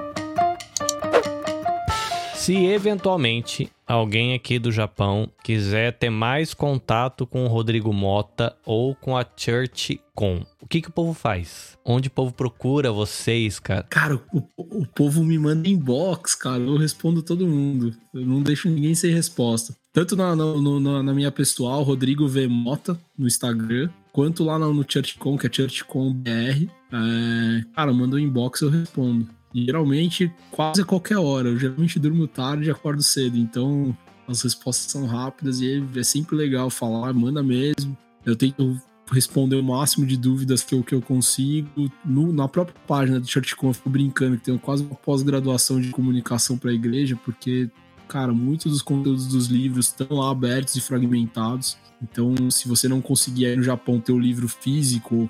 Se 2.33 2.55
eventualmente 2.65 3.69
alguém 3.85 4.33
aqui 4.33 4.57
do 4.57 4.71
Japão 4.71 5.29
quiser 5.43 5.95
ter 5.95 6.09
mais 6.09 6.55
contato 6.55 7.27
com 7.27 7.45
o 7.45 7.47
Rodrigo 7.47 7.93
Mota 7.93 8.57
ou 8.65 8.95
com 8.95 9.15
a 9.15 9.23
Church 9.37 10.01
Com, 10.15 10.43
o 10.59 10.67
que, 10.67 10.81
que 10.81 10.89
o 10.89 10.91
povo 10.91 11.13
faz? 11.13 11.77
Onde 11.85 12.07
o 12.07 12.11
povo 12.11 12.33
procura 12.33 12.91
vocês, 12.91 13.59
cara? 13.59 13.83
Cara, 13.83 14.19
o, 14.33 14.41
o 14.57 14.87
povo 14.87 15.23
me 15.23 15.37
manda 15.37 15.69
inbox, 15.69 16.33
cara. 16.33 16.63
Eu 16.63 16.77
respondo 16.77 17.21
todo 17.21 17.47
mundo. 17.47 17.95
Eu 18.11 18.25
não 18.25 18.41
deixo 18.41 18.67
ninguém 18.67 18.95
sem 18.95 19.13
resposta. 19.13 19.75
Tanto 19.93 20.15
na, 20.15 20.35
na, 20.35 21.03
na 21.03 21.13
minha 21.13 21.31
pessoal, 21.31 21.83
Rodrigo 21.83 22.27
V. 22.27 22.47
Mota, 22.47 22.97
no 23.17 23.27
Instagram, 23.27 23.89
quanto 24.13 24.43
lá 24.43 24.57
no, 24.57 24.73
no 24.73 24.85
ChurchCon, 24.87 25.37
que 25.37 25.47
é 25.47 25.49
ChurchCon 25.51 26.13
BR. 26.13 26.69
É, 26.93 27.65
cara, 27.75 27.91
manda 27.93 28.15
um 28.15 28.19
inbox, 28.19 28.61
eu 28.61 28.69
respondo. 28.69 29.27
E, 29.53 29.65
geralmente, 29.65 30.31
quase 30.49 30.81
a 30.81 30.85
qualquer 30.85 31.17
hora. 31.17 31.49
Eu 31.49 31.59
geralmente 31.59 31.99
durmo 31.99 32.25
tarde 32.25 32.67
e 32.67 32.71
acordo 32.71 33.03
cedo. 33.03 33.37
Então, 33.37 33.95
as 34.29 34.41
respostas 34.41 34.91
são 34.91 35.05
rápidas 35.05 35.59
e 35.59 35.83
é, 35.95 35.99
é 35.99 36.03
sempre 36.03 36.37
legal 36.37 36.69
falar, 36.69 37.11
manda 37.13 37.43
mesmo. 37.43 37.97
Eu 38.25 38.37
tento 38.37 38.79
responder 39.11 39.57
o 39.57 39.63
máximo 39.63 40.05
de 40.05 40.15
dúvidas 40.15 40.63
que 40.63 40.73
eu, 40.73 40.81
que 40.81 40.95
eu 40.95 41.01
consigo. 41.01 41.91
No, 42.05 42.31
na 42.31 42.47
própria 42.47 42.75
página 42.87 43.19
do 43.19 43.27
ChurchCon, 43.27 43.67
eu 43.67 43.73
fico 43.73 43.89
brincando 43.89 44.37
que 44.37 44.43
tenho 44.43 44.57
quase 44.57 44.83
uma 44.83 44.95
pós-graduação 44.95 45.81
de 45.81 45.89
comunicação 45.89 46.57
para 46.57 46.71
a 46.71 46.73
igreja, 46.73 47.19
porque 47.25 47.69
cara, 48.11 48.33
muitos 48.33 48.73
dos 48.73 48.81
conteúdos 48.81 49.25
dos 49.25 49.47
livros 49.47 49.87
estão 49.87 50.17
lá 50.17 50.29
abertos 50.29 50.75
e 50.75 50.81
fragmentados. 50.81 51.77
Então, 52.03 52.35
se 52.49 52.67
você 52.67 52.89
não 52.89 52.99
conseguir 52.99 53.45
aí 53.45 53.55
no 53.55 53.63
Japão 53.63 54.01
ter 54.01 54.11
o 54.11 54.19
livro 54.19 54.49
físico, 54.49 55.29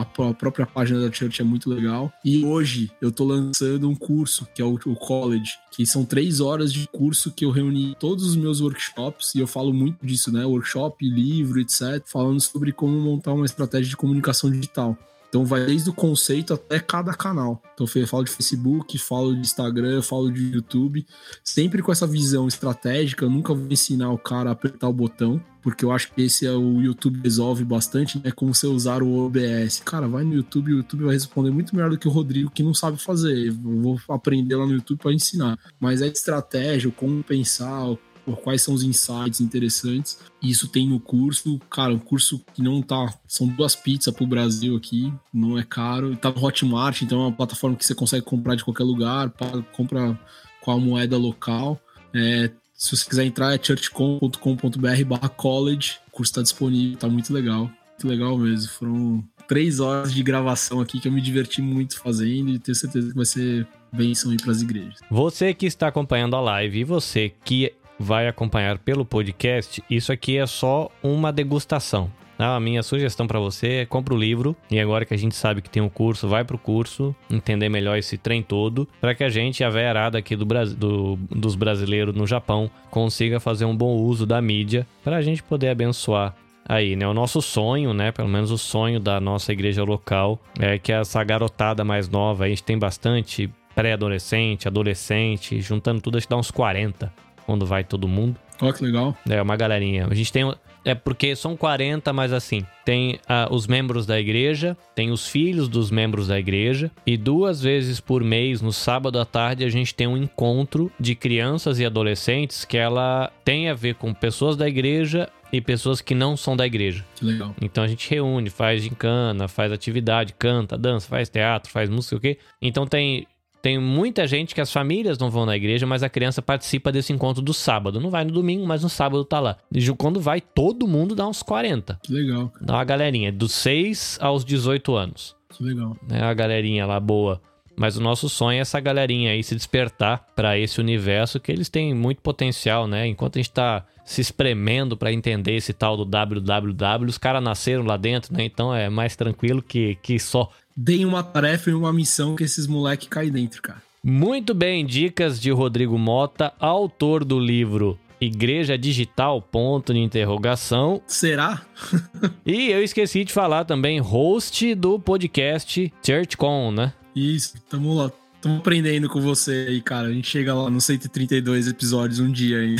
a 0.00 0.32
própria 0.32 0.64
página 0.64 1.00
da 1.00 1.12
Church 1.12 1.42
é 1.42 1.44
muito 1.44 1.68
legal. 1.68 2.10
E 2.24 2.42
hoje 2.42 2.90
eu 3.02 3.12
tô 3.12 3.24
lançando 3.24 3.86
um 3.90 3.94
curso, 3.94 4.48
que 4.54 4.62
é 4.62 4.64
o, 4.64 4.78
College, 4.78 5.58
que 5.70 5.84
são 5.84 6.06
três 6.06 6.40
horas 6.40 6.72
de 6.72 6.88
curso 6.88 7.32
que 7.32 7.44
eu 7.44 7.50
reuni 7.50 7.94
todos 7.98 8.24
os 8.24 8.36
meus 8.36 8.60
workshops, 8.62 9.34
e 9.34 9.40
eu 9.40 9.46
falo 9.46 9.74
muito 9.74 10.06
disso, 10.06 10.32
né? 10.32 10.44
Workshop, 10.46 11.06
livro, 11.06 11.60
etc., 11.60 12.02
falando 12.06 12.40
sobre 12.40 12.72
como 12.72 12.98
montar 12.98 13.34
uma 13.34 13.44
estratégia 13.44 13.90
de 13.90 13.96
comunicação 13.96 14.50
digital. 14.50 14.96
Então 15.32 15.46
vai 15.46 15.64
desde 15.64 15.88
o 15.88 15.94
conceito 15.94 16.52
até 16.52 16.78
cada 16.78 17.14
canal. 17.14 17.62
Então 17.72 17.86
eu 17.94 18.06
falo 18.06 18.22
de 18.22 18.30
Facebook, 18.30 18.98
falo 18.98 19.34
de 19.34 19.40
Instagram, 19.40 20.02
falo 20.02 20.30
de 20.30 20.52
YouTube, 20.52 21.06
sempre 21.42 21.80
com 21.80 21.90
essa 21.90 22.06
visão 22.06 22.46
estratégica. 22.46 23.24
Eu 23.24 23.30
nunca 23.30 23.54
vou 23.54 23.66
ensinar 23.70 24.10
o 24.10 24.18
cara 24.18 24.50
a 24.50 24.52
apertar 24.52 24.90
o 24.90 24.92
botão, 24.92 25.42
porque 25.62 25.86
eu 25.86 25.90
acho 25.90 26.12
que 26.12 26.20
esse 26.20 26.44
é 26.46 26.52
o 26.52 26.82
YouTube 26.82 27.18
resolve 27.22 27.64
bastante, 27.64 28.20
né? 28.22 28.30
Como 28.30 28.54
você 28.54 28.66
usar 28.66 29.02
o 29.02 29.24
OBS. 29.24 29.80
Cara, 29.82 30.06
vai 30.06 30.22
no 30.22 30.34
YouTube, 30.34 30.74
o 30.74 30.76
YouTube 30.76 31.04
vai 31.04 31.14
responder 31.14 31.50
muito 31.50 31.74
melhor 31.74 31.88
do 31.88 31.96
que 31.96 32.06
o 32.06 32.10
Rodrigo 32.10 32.50
que 32.50 32.62
não 32.62 32.74
sabe 32.74 32.98
fazer. 32.98 33.48
Eu 33.48 33.54
vou 33.54 33.98
aprender 34.10 34.56
lá 34.56 34.66
no 34.66 34.74
YouTube 34.74 34.98
para 34.98 35.14
ensinar. 35.14 35.58
Mas 35.80 36.02
a 36.02 36.06
estratégia, 36.06 36.90
como 36.90 37.24
pensar, 37.24 37.96
quais 38.42 38.62
são 38.62 38.74
os 38.74 38.82
insights 38.82 39.40
interessantes. 39.40 40.18
Isso 40.42 40.68
tem 40.68 40.88
no 40.88 41.00
curso, 41.00 41.58
cara, 41.70 41.92
um 41.92 41.98
curso 41.98 42.40
que 42.54 42.62
não 42.62 42.80
tá. 42.80 43.12
São 43.26 43.46
duas 43.46 43.74
pizzas 43.74 44.14
pro 44.14 44.26
Brasil 44.26 44.76
aqui, 44.76 45.12
não 45.32 45.58
é 45.58 45.62
caro. 45.62 46.16
Tá 46.16 46.30
no 46.30 46.44
Hotmart, 46.44 47.02
então 47.02 47.20
é 47.20 47.22
uma 47.26 47.32
plataforma 47.32 47.76
que 47.76 47.84
você 47.84 47.94
consegue 47.94 48.24
comprar 48.24 48.54
de 48.54 48.64
qualquer 48.64 48.84
lugar, 48.84 49.32
compra 49.72 50.18
com 50.60 50.70
a 50.70 50.78
moeda 50.78 51.16
local. 51.16 51.80
É, 52.14 52.50
se 52.72 52.96
você 52.96 53.08
quiser 53.08 53.24
entrar, 53.24 53.54
é 53.54 53.62
churchcom.com.br 53.62 55.04
barra 55.06 55.28
college. 55.28 55.98
O 56.08 56.10
curso 56.10 56.30
está 56.30 56.42
disponível, 56.42 56.98
tá 56.98 57.08
muito 57.08 57.32
legal. 57.32 57.70
Muito 57.90 58.08
legal 58.08 58.38
mesmo. 58.38 58.70
Foram 58.72 59.24
três 59.46 59.80
horas 59.80 60.12
de 60.12 60.22
gravação 60.22 60.80
aqui 60.80 60.98
que 60.98 61.08
eu 61.08 61.12
me 61.12 61.20
diverti 61.20 61.60
muito 61.60 61.98
fazendo 61.98 62.50
e 62.50 62.58
tenho 62.58 62.74
certeza 62.74 63.10
que 63.10 63.14
vai 63.14 63.26
ser 63.26 63.66
bênção 63.92 64.30
aí 64.30 64.36
para 64.36 64.50
as 64.50 64.62
igrejas. 64.62 64.98
Você 65.10 65.52
que 65.52 65.66
está 65.66 65.88
acompanhando 65.88 66.34
a 66.34 66.40
live 66.40 66.80
e 66.80 66.84
você 66.84 67.32
que 67.44 67.72
vai 67.98 68.28
acompanhar 68.28 68.78
pelo 68.78 69.04
podcast, 69.04 69.82
isso 69.88 70.12
aqui 70.12 70.38
é 70.38 70.46
só 70.46 70.90
uma 71.02 71.32
degustação. 71.32 72.10
A 72.38 72.58
minha 72.58 72.82
sugestão 72.82 73.26
para 73.26 73.38
você 73.38 73.68
é 73.68 73.86
compra 73.86 74.14
o 74.14 74.18
livro 74.18 74.56
e 74.70 74.80
agora 74.80 75.04
que 75.04 75.14
a 75.14 75.16
gente 75.16 75.34
sabe 75.34 75.62
que 75.62 75.70
tem 75.70 75.82
um 75.82 75.88
curso, 75.88 76.26
vai 76.26 76.44
pro 76.44 76.58
curso, 76.58 77.14
entender 77.30 77.68
melhor 77.68 77.96
esse 77.96 78.18
trem 78.18 78.42
todo, 78.42 78.88
para 79.00 79.14
que 79.14 79.22
a 79.22 79.28
gente, 79.28 79.62
a 79.62 79.70
verada 79.70 80.18
aqui 80.18 80.34
do, 80.34 80.44
do, 80.44 81.16
dos 81.30 81.54
brasileiros 81.54 82.14
no 82.14 82.26
Japão, 82.26 82.70
consiga 82.90 83.38
fazer 83.38 83.64
um 83.64 83.76
bom 83.76 83.94
uso 83.94 84.26
da 84.26 84.40
mídia 84.42 84.86
para 85.04 85.16
a 85.16 85.22
gente 85.22 85.42
poder 85.42 85.68
abençoar 85.68 86.34
aí, 86.68 86.96
né? 86.96 87.06
O 87.06 87.14
nosso 87.14 87.40
sonho, 87.40 87.92
né? 87.94 88.10
Pelo 88.10 88.28
menos 88.28 88.50
o 88.50 88.58
sonho 88.58 88.98
da 88.98 89.20
nossa 89.20 89.52
igreja 89.52 89.84
local 89.84 90.40
é 90.58 90.78
que 90.78 90.92
essa 90.92 91.22
garotada 91.22 91.84
mais 91.84 92.08
nova, 92.08 92.44
a 92.44 92.48
gente 92.48 92.62
tem 92.62 92.78
bastante 92.78 93.48
pré-adolescente, 93.74 94.68
adolescente, 94.68 95.60
juntando 95.60 96.00
tudo, 96.00 96.18
acho 96.18 96.26
que 96.26 96.30
dá 96.30 96.36
uns 96.36 96.50
40 96.50 97.12
quando 97.46 97.66
vai 97.66 97.84
todo 97.84 98.08
mundo. 98.08 98.36
Ó, 98.60 98.72
que 98.72 98.84
legal. 98.84 99.16
É, 99.28 99.42
uma 99.42 99.56
galerinha. 99.56 100.06
A 100.08 100.14
gente 100.14 100.32
tem. 100.32 100.52
É 100.84 100.94
porque 100.94 101.36
são 101.36 101.56
40, 101.56 102.12
mas 102.12 102.32
assim, 102.32 102.66
tem 102.84 103.14
uh, 103.14 103.54
os 103.54 103.68
membros 103.68 104.04
da 104.04 104.18
igreja, 104.18 104.76
tem 104.96 105.12
os 105.12 105.28
filhos 105.28 105.68
dos 105.68 105.92
membros 105.92 106.26
da 106.26 106.38
igreja, 106.38 106.90
e 107.06 107.16
duas 107.16 107.62
vezes 107.62 108.00
por 108.00 108.24
mês, 108.24 108.60
no 108.60 108.72
sábado 108.72 109.20
à 109.20 109.24
tarde, 109.24 109.64
a 109.64 109.68
gente 109.68 109.94
tem 109.94 110.08
um 110.08 110.16
encontro 110.16 110.90
de 110.98 111.14
crianças 111.14 111.78
e 111.78 111.86
adolescentes 111.86 112.64
que 112.64 112.76
ela 112.76 113.30
tem 113.44 113.68
a 113.68 113.74
ver 113.74 113.94
com 113.94 114.12
pessoas 114.12 114.56
da 114.56 114.68
igreja 114.68 115.28
e 115.52 115.60
pessoas 115.60 116.00
que 116.00 116.14
não 116.14 116.36
são 116.36 116.56
da 116.56 116.66
igreja. 116.66 117.04
Que 117.14 117.26
legal. 117.26 117.54
Então 117.60 117.84
a 117.84 117.86
gente 117.86 118.08
reúne, 118.08 118.48
faz 118.48 118.82
gincana, 118.82 119.46
faz 119.46 119.70
atividade, 119.70 120.34
canta, 120.36 120.78
dança, 120.78 121.06
faz 121.06 121.28
teatro, 121.28 121.70
faz 121.70 121.90
música, 121.90 122.16
o 122.16 122.20
quê? 122.20 122.38
Então 122.60 122.86
tem 122.86 123.26
tem 123.62 123.78
muita 123.78 124.26
gente 124.26 124.56
que 124.56 124.60
as 124.60 124.72
famílias 124.72 125.16
não 125.16 125.30
vão 125.30 125.46
na 125.46 125.56
igreja, 125.56 125.86
mas 125.86 126.02
a 126.02 126.08
criança 126.08 126.42
participa 126.42 126.90
desse 126.90 127.12
encontro 127.12 127.40
do 127.40 127.54
sábado. 127.54 128.00
Não 128.00 128.10
vai 128.10 128.24
no 128.24 128.32
domingo, 128.32 128.66
mas 128.66 128.82
no 128.82 128.88
sábado 128.88 129.24
tá 129.24 129.38
lá. 129.38 129.56
E 129.72 129.88
quando 129.92 130.20
vai, 130.20 130.40
todo 130.40 130.88
mundo 130.88 131.14
dá 131.14 131.28
uns 131.28 131.44
40. 131.44 132.00
Que 132.02 132.12
legal. 132.12 132.48
Cara. 132.48 132.66
Dá 132.66 132.74
uma 132.74 132.84
galerinha, 132.84 133.30
dos 133.30 133.52
6 133.52 134.18
aos 134.20 134.44
18 134.44 134.96
anos. 134.96 135.36
Que 135.50 135.62
legal. 135.62 135.96
É 136.10 136.20
a 136.20 136.34
galerinha 136.34 136.84
lá 136.84 136.98
boa. 136.98 137.40
Mas 137.76 137.96
o 137.96 138.02
nosso 138.02 138.28
sonho 138.28 138.58
é 138.58 138.60
essa 138.60 138.80
galerinha 138.80 139.30
aí 139.30 139.42
se 139.42 139.54
despertar 139.54 140.26
para 140.34 140.58
esse 140.58 140.80
universo 140.80 141.40
que 141.40 141.50
eles 141.50 141.68
têm 141.68 141.94
muito 141.94 142.20
potencial, 142.20 142.86
né? 142.86 143.06
Enquanto 143.06 143.36
a 143.36 143.38
gente 143.38 143.52
tá 143.52 143.86
se 144.04 144.20
espremendo 144.20 144.96
para 144.96 145.12
entender 145.12 145.54
esse 145.54 145.72
tal 145.72 145.96
do 145.96 146.04
www, 146.04 147.06
os 147.08 147.18
caras 147.18 147.42
nasceram 147.42 147.84
lá 147.84 147.96
dentro, 147.96 148.34
né? 148.34 148.44
Então 148.44 148.74
é 148.74 148.90
mais 148.90 149.16
tranquilo 149.16 149.62
que, 149.62 149.96
que 150.02 150.18
só 150.18 150.50
deem 150.76 151.04
uma 151.04 151.22
tarefa 151.22 151.70
e 151.70 151.74
uma 151.74 151.92
missão 151.92 152.36
que 152.36 152.44
esses 152.44 152.66
moleques 152.66 153.08
caem 153.08 153.30
dentro, 153.30 153.62
cara. 153.62 153.82
Muito 154.04 154.52
bem, 154.52 154.84
dicas 154.84 155.40
de 155.40 155.50
Rodrigo 155.50 155.96
Mota, 155.96 156.52
autor 156.58 157.24
do 157.24 157.38
livro 157.38 157.98
Igreja 158.20 158.78
Digital, 158.78 159.42
ponto 159.42 159.92
de 159.92 160.00
interrogação. 160.00 161.02
Será? 161.06 161.62
e 162.46 162.70
eu 162.70 162.82
esqueci 162.82 163.24
de 163.24 163.32
falar 163.32 163.64
também, 163.64 164.00
host 164.00 164.74
do 164.74 164.98
podcast 164.98 165.92
ChurchCon, 166.04 166.70
né? 166.70 166.92
Isso, 167.14 167.54
tamo 167.68 167.94
lá. 167.94 168.10
Tamo 168.40 168.56
aprendendo 168.56 169.08
com 169.08 169.20
você 169.20 169.66
aí, 169.68 169.80
cara. 169.80 170.08
A 170.08 170.12
gente 170.12 170.28
chega 170.28 170.52
lá 170.52 170.68
nos 170.68 170.84
132 170.84 171.68
episódios 171.68 172.18
um 172.18 172.30
dia 172.30 172.58
aí. 172.58 172.76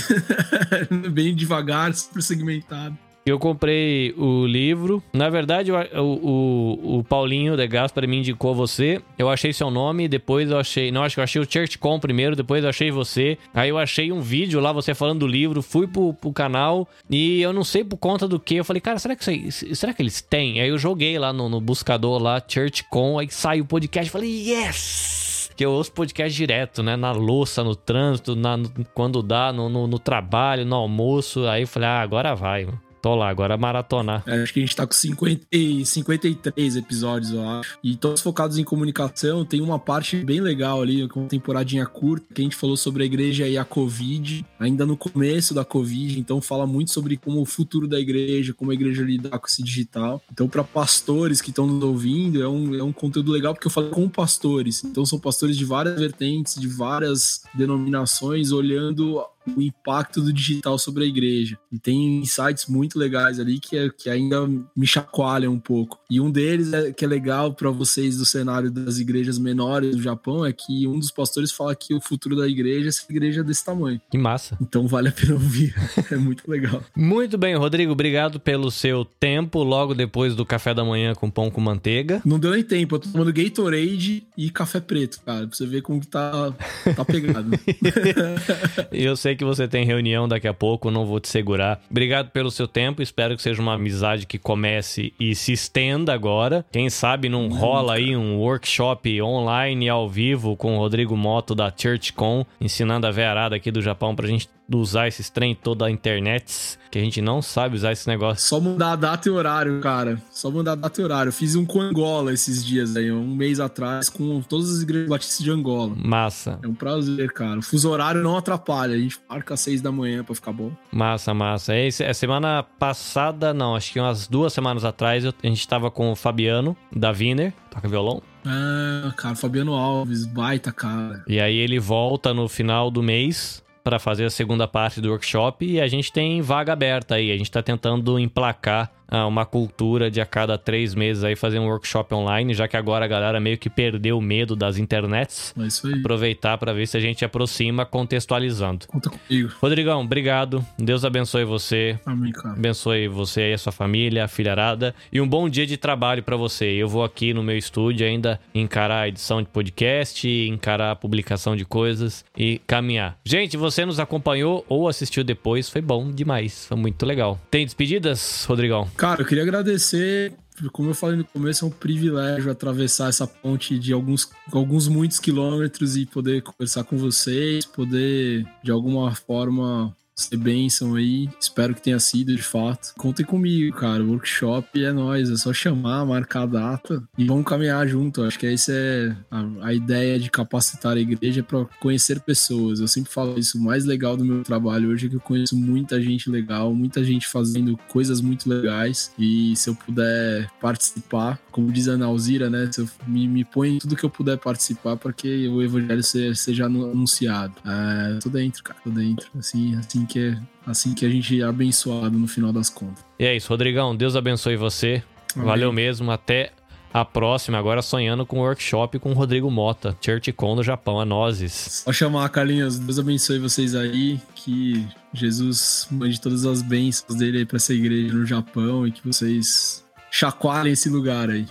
Bem 1.11 1.35
devagar, 1.37 1.95
super 1.95 2.21
segmentado. 2.21 2.99
Eu 3.25 3.39
comprei 3.39 4.13
o 4.17 4.47
livro. 4.47 5.03
Na 5.13 5.31
verdade, 5.31 5.71
o, 5.71 6.01
o, 6.01 6.99
o 6.99 7.05
Paulinho 7.05 7.57
de 7.57 7.67
Gaspar 7.69 8.07
me 8.09 8.19
indicou 8.19 8.53
você. 8.53 9.01
Eu 9.17 9.31
achei 9.31 9.53
seu 9.53 9.71
nome, 9.71 10.09
depois 10.09 10.51
eu 10.51 10.59
achei. 10.59 10.91
Não, 10.91 11.05
acho 11.05 11.15
que 11.15 11.21
eu 11.21 11.25
achei 11.25 11.41
o 11.41 11.47
ChurchCom 11.49 12.01
primeiro, 12.01 12.35
depois 12.35 12.65
eu 12.65 12.71
achei 12.71 12.91
você. 12.91 13.39
Aí 13.55 13.69
eu 13.69 13.79
achei 13.79 14.11
um 14.11 14.21
vídeo 14.21 14.61
lá, 14.61 14.73
você 14.73 14.93
falando 14.93 15.21
do 15.21 15.27
livro, 15.27 15.63
fui 15.63 15.87
pro, 15.87 16.13
pro 16.15 16.33
canal 16.33 16.89
e 17.09 17.41
eu 17.41 17.53
não 17.53 17.63
sei 17.63 17.85
por 17.85 17.97
conta 17.97 18.27
do 18.27 18.41
que. 18.41 18.57
Eu 18.57 18.65
falei, 18.65 18.81
cara, 18.81 18.99
será 18.99 19.15
que, 19.15 19.31
isso, 19.31 19.73
será 19.77 19.95
que 19.95 20.03
eles 20.03 20.21
têm? 20.21 20.61
Aí 20.61 20.69
eu 20.69 20.79
joguei 20.79 21.17
lá 21.17 21.33
no, 21.33 21.49
no 21.49 21.61
buscador 21.61 22.21
lá, 22.21 22.43
ChurchCom, 22.47 23.21
aí 23.21 23.29
saiu 23.31 23.63
o 23.63 23.67
podcast. 23.67 24.11
Falei, 24.11 24.49
yes! 24.49 25.23
que 25.55 25.65
eu 25.65 25.71
ouço 25.71 25.93
podcast 25.93 26.35
direto, 26.35 26.83
né? 26.83 26.97
Na 26.97 27.13
louça, 27.13 27.63
no 27.63 27.77
trânsito, 27.77 28.35
na, 28.35 28.57
no, 28.57 28.71
quando 28.95 29.23
dá, 29.23 29.53
no, 29.53 29.69
no, 29.69 29.87
no, 29.87 29.99
trabalho, 29.99 30.65
no 30.65 30.75
almoço. 30.75 31.47
Aí 31.47 31.63
eu 31.63 31.69
falei, 31.69 31.89
ah, 31.89 32.01
agora 32.01 32.35
vai, 32.35 32.65
mano. 32.65 32.81
Tô 33.03 33.17
lá, 33.17 33.29
agora 33.29 33.57
maratonar. 33.57 34.23
É, 34.25 34.45
acho 34.45 34.53
que 34.53 34.61
a 34.61 34.63
gente 34.63 34.77
tá 34.77 34.87
com 34.87 34.93
50 34.93 35.45
e 35.51 35.85
53 35.85 36.77
episódios, 36.77 37.33
eu 37.33 37.45
acho. 37.45 37.77
E 37.83 37.97
todos 37.97 38.23
focados 38.23 38.59
em 38.59 38.65
comunicação. 38.65 39.45
Tem 39.45 39.61
uma 39.61 39.77
parte 39.77 40.19
bem 40.25 40.41
legal 40.41 40.81
ali, 40.81 41.09
com 41.09 41.21
uma 41.21 41.29
temporadinha 41.29 41.85
curta, 41.85 42.33
que 42.33 42.41
a 42.41 42.45
gente 42.45 42.55
falou 42.55 42.77
sobre 42.77 43.03
a 43.03 43.07
igreja 43.07 43.49
e 43.49 43.59
a 43.59 43.65
Covid, 43.65 44.47
ainda 44.57 44.87
no 44.87 44.97
começo 44.97 45.53
da 45.53 45.65
Covid. 45.65 46.17
Então 46.17 46.41
fala 46.41 46.65
muito 46.65 46.93
sobre 46.93 47.17
como 47.17 47.43
o 47.43 47.45
futuro 47.45 47.89
da 47.89 47.99
igreja, 47.99 48.55
como 48.55 48.71
a 48.71 48.75
igreja 48.75 49.03
lidar 49.03 49.37
com 49.37 49.49
esse 49.49 49.65
digital. 49.65 50.23
Então, 50.31 50.49
para 50.49 50.63
pastores 50.63 51.41
que 51.41 51.51
estão 51.51 51.67
nos 51.67 51.83
ouvindo, 51.83 52.41
é 52.41 52.49
um, 52.49 52.73
é 52.73 52.85
um 52.85 52.93
conteúdo 52.93 53.33
legal, 53.33 53.53
porque 53.53 53.67
eu 53.67 53.73
falo 53.73 53.91
com 53.91 54.09
pastores. 54.09 54.85
Então, 54.85 55.05
são 55.05 55.19
pastores 55.19 55.57
de 55.57 55.65
várias 55.65 55.99
vertentes, 55.99 56.55
de 56.55 56.69
várias 56.69 57.43
denominações, 57.53 58.53
olhando 58.53 59.21
o 59.57 59.61
impacto 59.61 60.21
do 60.21 60.33
digital 60.33 60.79
sobre 60.79 61.05
a 61.05 61.07
igreja. 61.07 61.59
E 61.71 61.79
tem 61.79 62.19
insights 62.19 62.67
muito 62.67 62.99
legais 62.99 63.39
ali 63.41 63.59
que, 63.59 63.77
é, 63.77 63.89
que 63.91 64.09
ainda 64.09 64.47
me 64.77 64.87
chacoalham 64.87 65.53
um 65.53 65.59
pouco. 65.59 65.99
E 66.11 66.21
um 66.21 66.31
deles 66.31 66.73
é, 66.73 66.93
que 66.93 67.05
é 67.05 67.09
legal 67.09 67.53
para 67.53 67.71
vocês 67.71 68.17
do 68.17 68.27
cenário 68.27 68.71
das 68.71 68.99
igrejas 68.99 69.39
menores 69.39 69.97
do 69.97 70.03
Japão 70.03 70.45
é 70.45 70.53
que 70.53 70.87
um 70.87 70.99
dos 70.99 71.11
pastores 71.11 71.53
fala 71.53 71.75
que 71.75 71.95
o 71.95 72.01
futuro 72.01 72.37
da 72.37 72.47
igreja 72.49 72.87
é 72.87 72.89
essa 72.89 73.05
igreja 73.09 73.43
desse 73.43 73.65
tamanho. 73.65 74.01
Que 74.11 74.19
massa. 74.19 74.57
Então 74.61 74.87
vale 74.87 75.09
a 75.09 75.13
pena 75.13 75.35
ouvir. 75.35 75.75
é 76.11 76.17
muito 76.17 76.49
legal. 76.51 76.83
Muito 76.97 77.37
bem, 77.37 77.55
Rodrigo. 77.55 77.93
Obrigado 77.93 78.39
pelo 78.39 78.71
seu 78.71 79.05
tempo 79.05 79.63
logo 79.63 79.95
depois 79.95 80.35
do 80.35 80.45
café 80.45 80.75
da 80.75 80.85
manhã 80.85 81.15
com 81.15 81.31
pão 81.31 81.51
com 81.51 81.61
manteiga. 81.61 82.21
Não 82.25 82.39
deu 82.39 82.51
nem 82.53 82.63
tempo. 82.63 82.97
Eu 82.97 82.99
tô 82.99 83.09
tomando 83.09 83.33
Gatorade 83.33 84.25
e 84.37 84.51
café 84.51 84.81
preto, 84.81 85.21
cara. 85.25 85.47
Pra 85.47 85.57
você 85.57 85.67
ver 85.67 85.83
como 85.83 86.01
que 86.01 86.07
tá, 86.07 86.53
tá 86.95 87.05
pegado. 87.05 87.51
eu 88.93 89.17
sei 89.17 89.32
sei 89.33 89.37
que 89.37 89.45
você 89.45 89.67
tem 89.67 89.85
reunião 89.85 90.29
daqui 90.29 90.47
a 90.47 90.55
pouco, 90.55 90.91
não 90.91 91.07
vou 91.07 91.19
te 91.19 91.29
segurar. 91.29 91.81
Obrigado 91.91 92.31
pelo 92.31 92.51
seu 92.51 92.69
tempo, 92.69 93.03
espero 93.03 93.35
que 93.35 93.43
seja 93.43 93.61
uma 93.61 93.75
amizade 93.75 94.27
que 94.27 94.39
comece 94.39 95.13
e 95.19 95.35
se 95.35 95.53
estenda 95.53 96.13
agora. 96.13 96.65
Quem 96.71 96.91
sabe 96.91 97.29
não 97.29 97.49
rola 97.49 97.95
aí 97.95 98.17
um 98.17 98.37
workshop 98.37 99.21
online 99.23 99.89
ao 99.89 100.09
vivo 100.09 100.57
com 100.57 100.77
o 100.77 100.79
Rodrigo 100.79 101.17
Moto 101.17 101.55
da 101.55 101.73
ChurchCon, 101.75 102.45
ensinando 102.61 103.07
a 103.07 103.11
vearada 103.11 103.57
aqui 103.57 103.71
do 103.71 103.81
Japão 103.81 104.15
pra 104.15 104.29
gente 104.29 104.49
usar 104.71 105.09
esses 105.09 105.29
trem 105.31 105.55
toda 105.55 105.87
a 105.87 105.91
internet, 105.91 106.79
que 106.91 106.99
a 106.99 107.03
gente 107.03 107.21
não 107.21 107.41
sabe 107.43 107.77
usar 107.77 107.93
esse 107.93 108.07
negócio. 108.07 108.47
Só 108.47 108.61
mudar 108.61 108.93
a 108.93 108.97
data 108.97 109.29
e 109.29 109.33
horário, 109.33 109.81
cara. 109.81 110.21
Só 110.31 110.51
mudar 110.51 110.73
a 110.73 110.77
data 110.77 111.01
e 111.01 111.05
horário. 111.05 111.29
Eu 111.29 111.33
fiz 111.33 111.55
um 111.55 111.65
com 111.65 111.81
Angola 111.81 112.33
esses 112.33 112.65
dias 112.65 112.97
aí, 112.97 113.11
um 113.11 113.35
mês 113.35 113.61
atrás, 113.61 114.09
com 114.09 114.41
todas 114.43 114.71
as 114.71 114.83
igrejas 114.83 115.09
batistas 115.09 115.45
de 115.45 115.51
Angola. 115.51 115.95
Massa. 115.97 116.59
É 116.63 116.67
um 116.67 116.75
prazer, 116.75 117.33
cara. 117.33 117.59
O 117.59 117.63
fuso 117.63 117.91
horário 117.91 118.23
não 118.23 118.37
atrapalha. 118.37 118.95
A 118.95 118.99
gente 118.99 119.19
marca 119.29 119.55
às 119.55 119.61
seis 119.61 119.81
da 119.81 119.91
manhã 119.91 120.23
pra 120.23 120.35
ficar 120.35 120.53
bom. 120.53 120.73
Massa, 120.91 121.33
massa. 121.33 121.75
É, 121.75 121.87
é 121.87 122.13
semana 122.13 122.63
passada, 122.63 123.55
não, 123.55 123.75
acho 123.75 123.93
que 123.93 124.01
umas 124.01 124.27
duas 124.27 124.53
semanas 124.53 124.85
atrás, 124.85 125.25
a 125.25 125.33
gente 125.43 125.67
tava 125.67 125.91
com 125.91 126.11
o 126.11 126.17
Fabiano, 126.17 126.77
da 126.95 127.13
Viner, 127.13 127.53
toca 127.71 127.89
violão. 127.89 128.23
Ah, 128.45 129.13
cara, 129.17 129.35
Fabiano 129.35 129.75
Alves, 129.75 130.27
baita 130.27 130.73
cara. 130.73 131.23
E 131.29 131.41
aí 131.41 131.57
ele 131.57 131.79
volta 131.79 132.35
no 132.35 132.49
final 132.49 132.91
do 132.91 133.03
mês 133.03 133.62
para 133.83 133.99
fazer 133.99 134.25
a 134.25 134.31
segunda 134.31 134.69
parte 134.69 135.01
do 135.01 135.11
workshop 135.11 135.65
e 135.65 135.81
a 135.81 135.89
gente 135.89 136.13
tem 136.13 136.41
vaga 136.41 136.73
aberta 136.73 137.17
aí. 137.17 137.31
A 137.31 137.37
gente 137.37 137.47
está 137.47 137.63
tentando 137.63 138.19
emplacar 138.19 138.91
uma 139.21 139.45
cultura 139.45 140.11
de 140.11 140.21
a 140.21 140.27
cada 140.27 140.57
três 140.57 140.95
meses 140.95 141.23
aí 141.23 141.37
fazer 141.37 141.59
um 141.59 141.67
workshop 141.67 142.15
online, 142.15 142.55
já 142.55 142.67
que 142.67 142.77
agora 142.77 143.05
a 143.05 143.09
galera 143.09 143.39
meio 143.39 143.59
que 143.59 143.69
perdeu 143.69 144.19
o 144.19 144.23
medo 144.23 144.57
das 144.57 144.79
internets. 144.79 145.55
É 145.59 145.67
isso 145.67 145.87
aí. 145.87 145.95
Aproveitar 145.95 146.57
para 146.59 146.73
ver 146.73 146.87
se 146.87 146.97
a 146.97 147.01
gente 147.01 147.25
aproxima 147.25 147.85
contextualizando. 147.85 148.87
Conta 148.87 149.11
comigo. 149.11 149.51
Rodrigão, 149.61 150.01
obrigado. 150.01 150.65
Deus 150.79 151.05
abençoe 151.05 151.45
você. 151.45 151.99
Amém, 152.07 152.33
cara. 152.33 152.55
Abençoe 152.57 153.09
você 153.09 153.51
e 153.51 153.53
a 153.55 153.59
sua 153.59 153.73
família, 153.73 154.25
a 154.25 154.29
filharada. 154.29 154.95
E 155.13 155.21
um 155.21 155.29
bom 155.29 155.49
dia 155.49 155.67
de 155.67 155.77
trabalho 155.77 156.23
para 156.23 156.37
você. 156.37 156.67
Eu 156.67 156.89
vou 156.89 157.05
aqui 157.05 157.35
no 157.35 157.43
meu 157.43 157.57
estúdio 157.57 158.07
ainda 158.07 158.41
encarar 158.55 159.03
a 159.03 159.09
edição 159.09 159.43
de 159.43 159.49
podcast, 159.49 160.29
encarar 160.29 160.93
a 160.93 160.97
publicação 160.97 161.55
de 161.57 161.65
coisas 161.65 162.25
e 162.37 162.61
caminhar. 162.67 163.19
Gente, 163.25 163.57
você 163.57 163.85
nos 163.85 164.01
acompanhou 164.01 164.65
ou 164.69 164.89
assistiu 164.89 165.25
depois, 165.25 165.69
foi 165.69 165.81
bom 165.81 166.11
demais. 166.11 166.67
Foi 166.67 166.77
muito 166.77 167.05
legal. 167.05 167.39
Tem 167.51 167.65
despedidas, 167.65 168.45
Rodrigão? 168.49 168.89
Cara, 169.03 169.23
eu 169.23 169.27
queria 169.27 169.43
agradecer. 169.43 170.33
Como 170.71 170.91
eu 170.91 170.95
falei 170.95 171.17
no 171.17 171.25
começo, 171.25 171.65
é 171.65 171.69
um 171.69 171.73
privilégio 171.73 172.53
atravessar 172.53 173.09
essa 173.09 173.27
ponte 173.27 173.77
de 173.77 173.93
alguns, 173.93 174.31
alguns 174.53 174.87
muitos 174.87 175.19
quilômetros 175.19 175.97
e 175.97 176.07
poder 176.07 176.41
conversar 176.41 176.85
com 176.85 176.97
vocês, 176.97 177.65
poder 177.65 178.47
de 178.63 178.71
alguma 178.71 179.13
forma 179.13 179.93
ser 180.15 180.37
bênção 180.37 180.95
aí. 180.95 181.29
Espero 181.41 181.75
que 181.75 181.83
tenha 181.83 181.99
sido 181.99 182.35
de 182.35 182.43
fato. 182.43 182.95
Contem 182.97 183.25
comigo, 183.25 183.77
cara. 183.77 184.05
Workshop 184.05 184.83
é 184.83 184.93
nós, 184.93 185.31
é 185.31 185.37
só 185.37 185.53
chamar, 185.53 186.05
marcar 186.05 186.43
a 186.43 186.47
data 186.47 187.03
e 187.17 187.25
vamos 187.25 187.45
caminhar 187.45 187.87
junto. 187.87 188.23
Acho 188.23 188.39
que 188.39 188.47
essa 188.47 188.73
é 188.73 189.17
a, 189.31 189.69
a 189.69 189.75
ideia 189.75 190.19
de 190.19 190.31
capacitar 190.31 190.97
a 190.97 191.01
igreja 191.01 191.43
para 191.43 191.65
conhecer 191.81 192.21
pessoas. 192.21 192.81
Eu 192.81 192.89
sempre 192.89 193.13
falo 193.13 193.39
isso. 193.39 193.59
O 193.59 193.63
mais 193.63 193.85
legal 193.85 194.17
do 194.17 194.25
meu 194.25 194.43
trabalho 194.43 194.91
hoje 194.91 195.07
é 195.07 195.11
que 195.11 195.17
eu 195.17 195.21
conheço 195.21 195.57
muita 195.57 196.01
gente 196.01 196.31
legal, 196.31 196.75
muita 196.75 197.03
gente 197.03 197.27
fazendo 197.27 197.77
coisas 197.89 198.21
muito 198.21 198.49
legais. 198.49 199.13
E 199.19 199.55
se 199.57 199.71
eu 199.71 199.75
puder 199.75 200.51
participar, 200.61 201.39
como 201.51 201.73
diz 201.73 201.89
a 201.89 201.93
Ana 201.93 202.07
Alzira, 202.07 202.51
né? 202.51 202.69
Se 202.71 202.81
eu 202.81 202.89
me, 203.07 203.27
me 203.27 203.45
põe 203.45 203.79
tudo 203.79 203.97
que 203.97 204.05
eu 204.05 204.11
puder 204.11 204.39
participar 204.39 204.97
para 204.97 205.13
que 205.13 205.49
o 205.49 205.63
evangelho 205.63 206.03
seja, 206.03 206.35
seja 206.35 206.67
anunciado. 206.67 207.55
É, 207.65 208.19
tô 208.19 208.29
dentro, 208.29 208.63
cara, 208.63 208.79
tô 208.83 208.91
dentro. 208.91 209.31
Assim, 209.39 209.75
assim 209.77 210.02
que 210.07 210.19
é 210.19 210.39
assim 210.67 210.95
que 210.95 211.05
a 211.05 211.09
gente 211.09 211.41
é 211.41 211.45
abençoado 211.45 212.19
no 212.19 212.27
final 212.27 212.53
das 212.53 212.69
contas. 212.69 213.05
E 213.19 213.25
é 213.25 213.35
isso, 213.37 213.49
Rodrigão. 213.49 213.95
Deus 213.97 214.17
abençoe 214.17 214.57
você. 214.57 215.03
Amém. 215.35 215.47
Valeu 215.47 215.73
mesmo. 215.73 216.11
Até 216.11 216.53
a 216.93 217.05
próxima, 217.05 217.59
agora 217.59 217.81
sonhando 217.81 218.27
com 218.27 218.39
o 218.39 218.43
workshop 218.43 218.99
com 218.99 219.13
o 219.13 219.15
Rodrigo 219.15 219.51
Mota, 219.51 219.97
ChurchCon 220.01 220.55
no 220.57 220.63
Japão, 220.63 221.01
a 221.01 221.07
nozes. 221.07 221.83
Só 221.85 221.93
chamar, 221.93 222.29
Carlinhos. 222.29 222.79
Deus 222.79 222.99
abençoe 222.99 223.39
vocês 223.39 223.75
aí. 223.75 224.21
Que 224.35 224.87
Jesus 225.15 225.87
mande 225.91 226.21
todas 226.21 226.45
as 226.45 226.61
bênçãos 226.61 227.19
dele 227.19 227.39
aí 227.39 227.47
pra 227.47 227.57
essa 227.57 227.73
igreja 227.73 228.13
no 228.13 228.27
Japão 228.27 228.87
e 228.87 228.93
que 228.93 229.05
vocês 229.07 229.85
chacoalhem 230.11 230.73
esse 230.73 230.89
lugar 230.89 231.31
aí. 231.31 231.47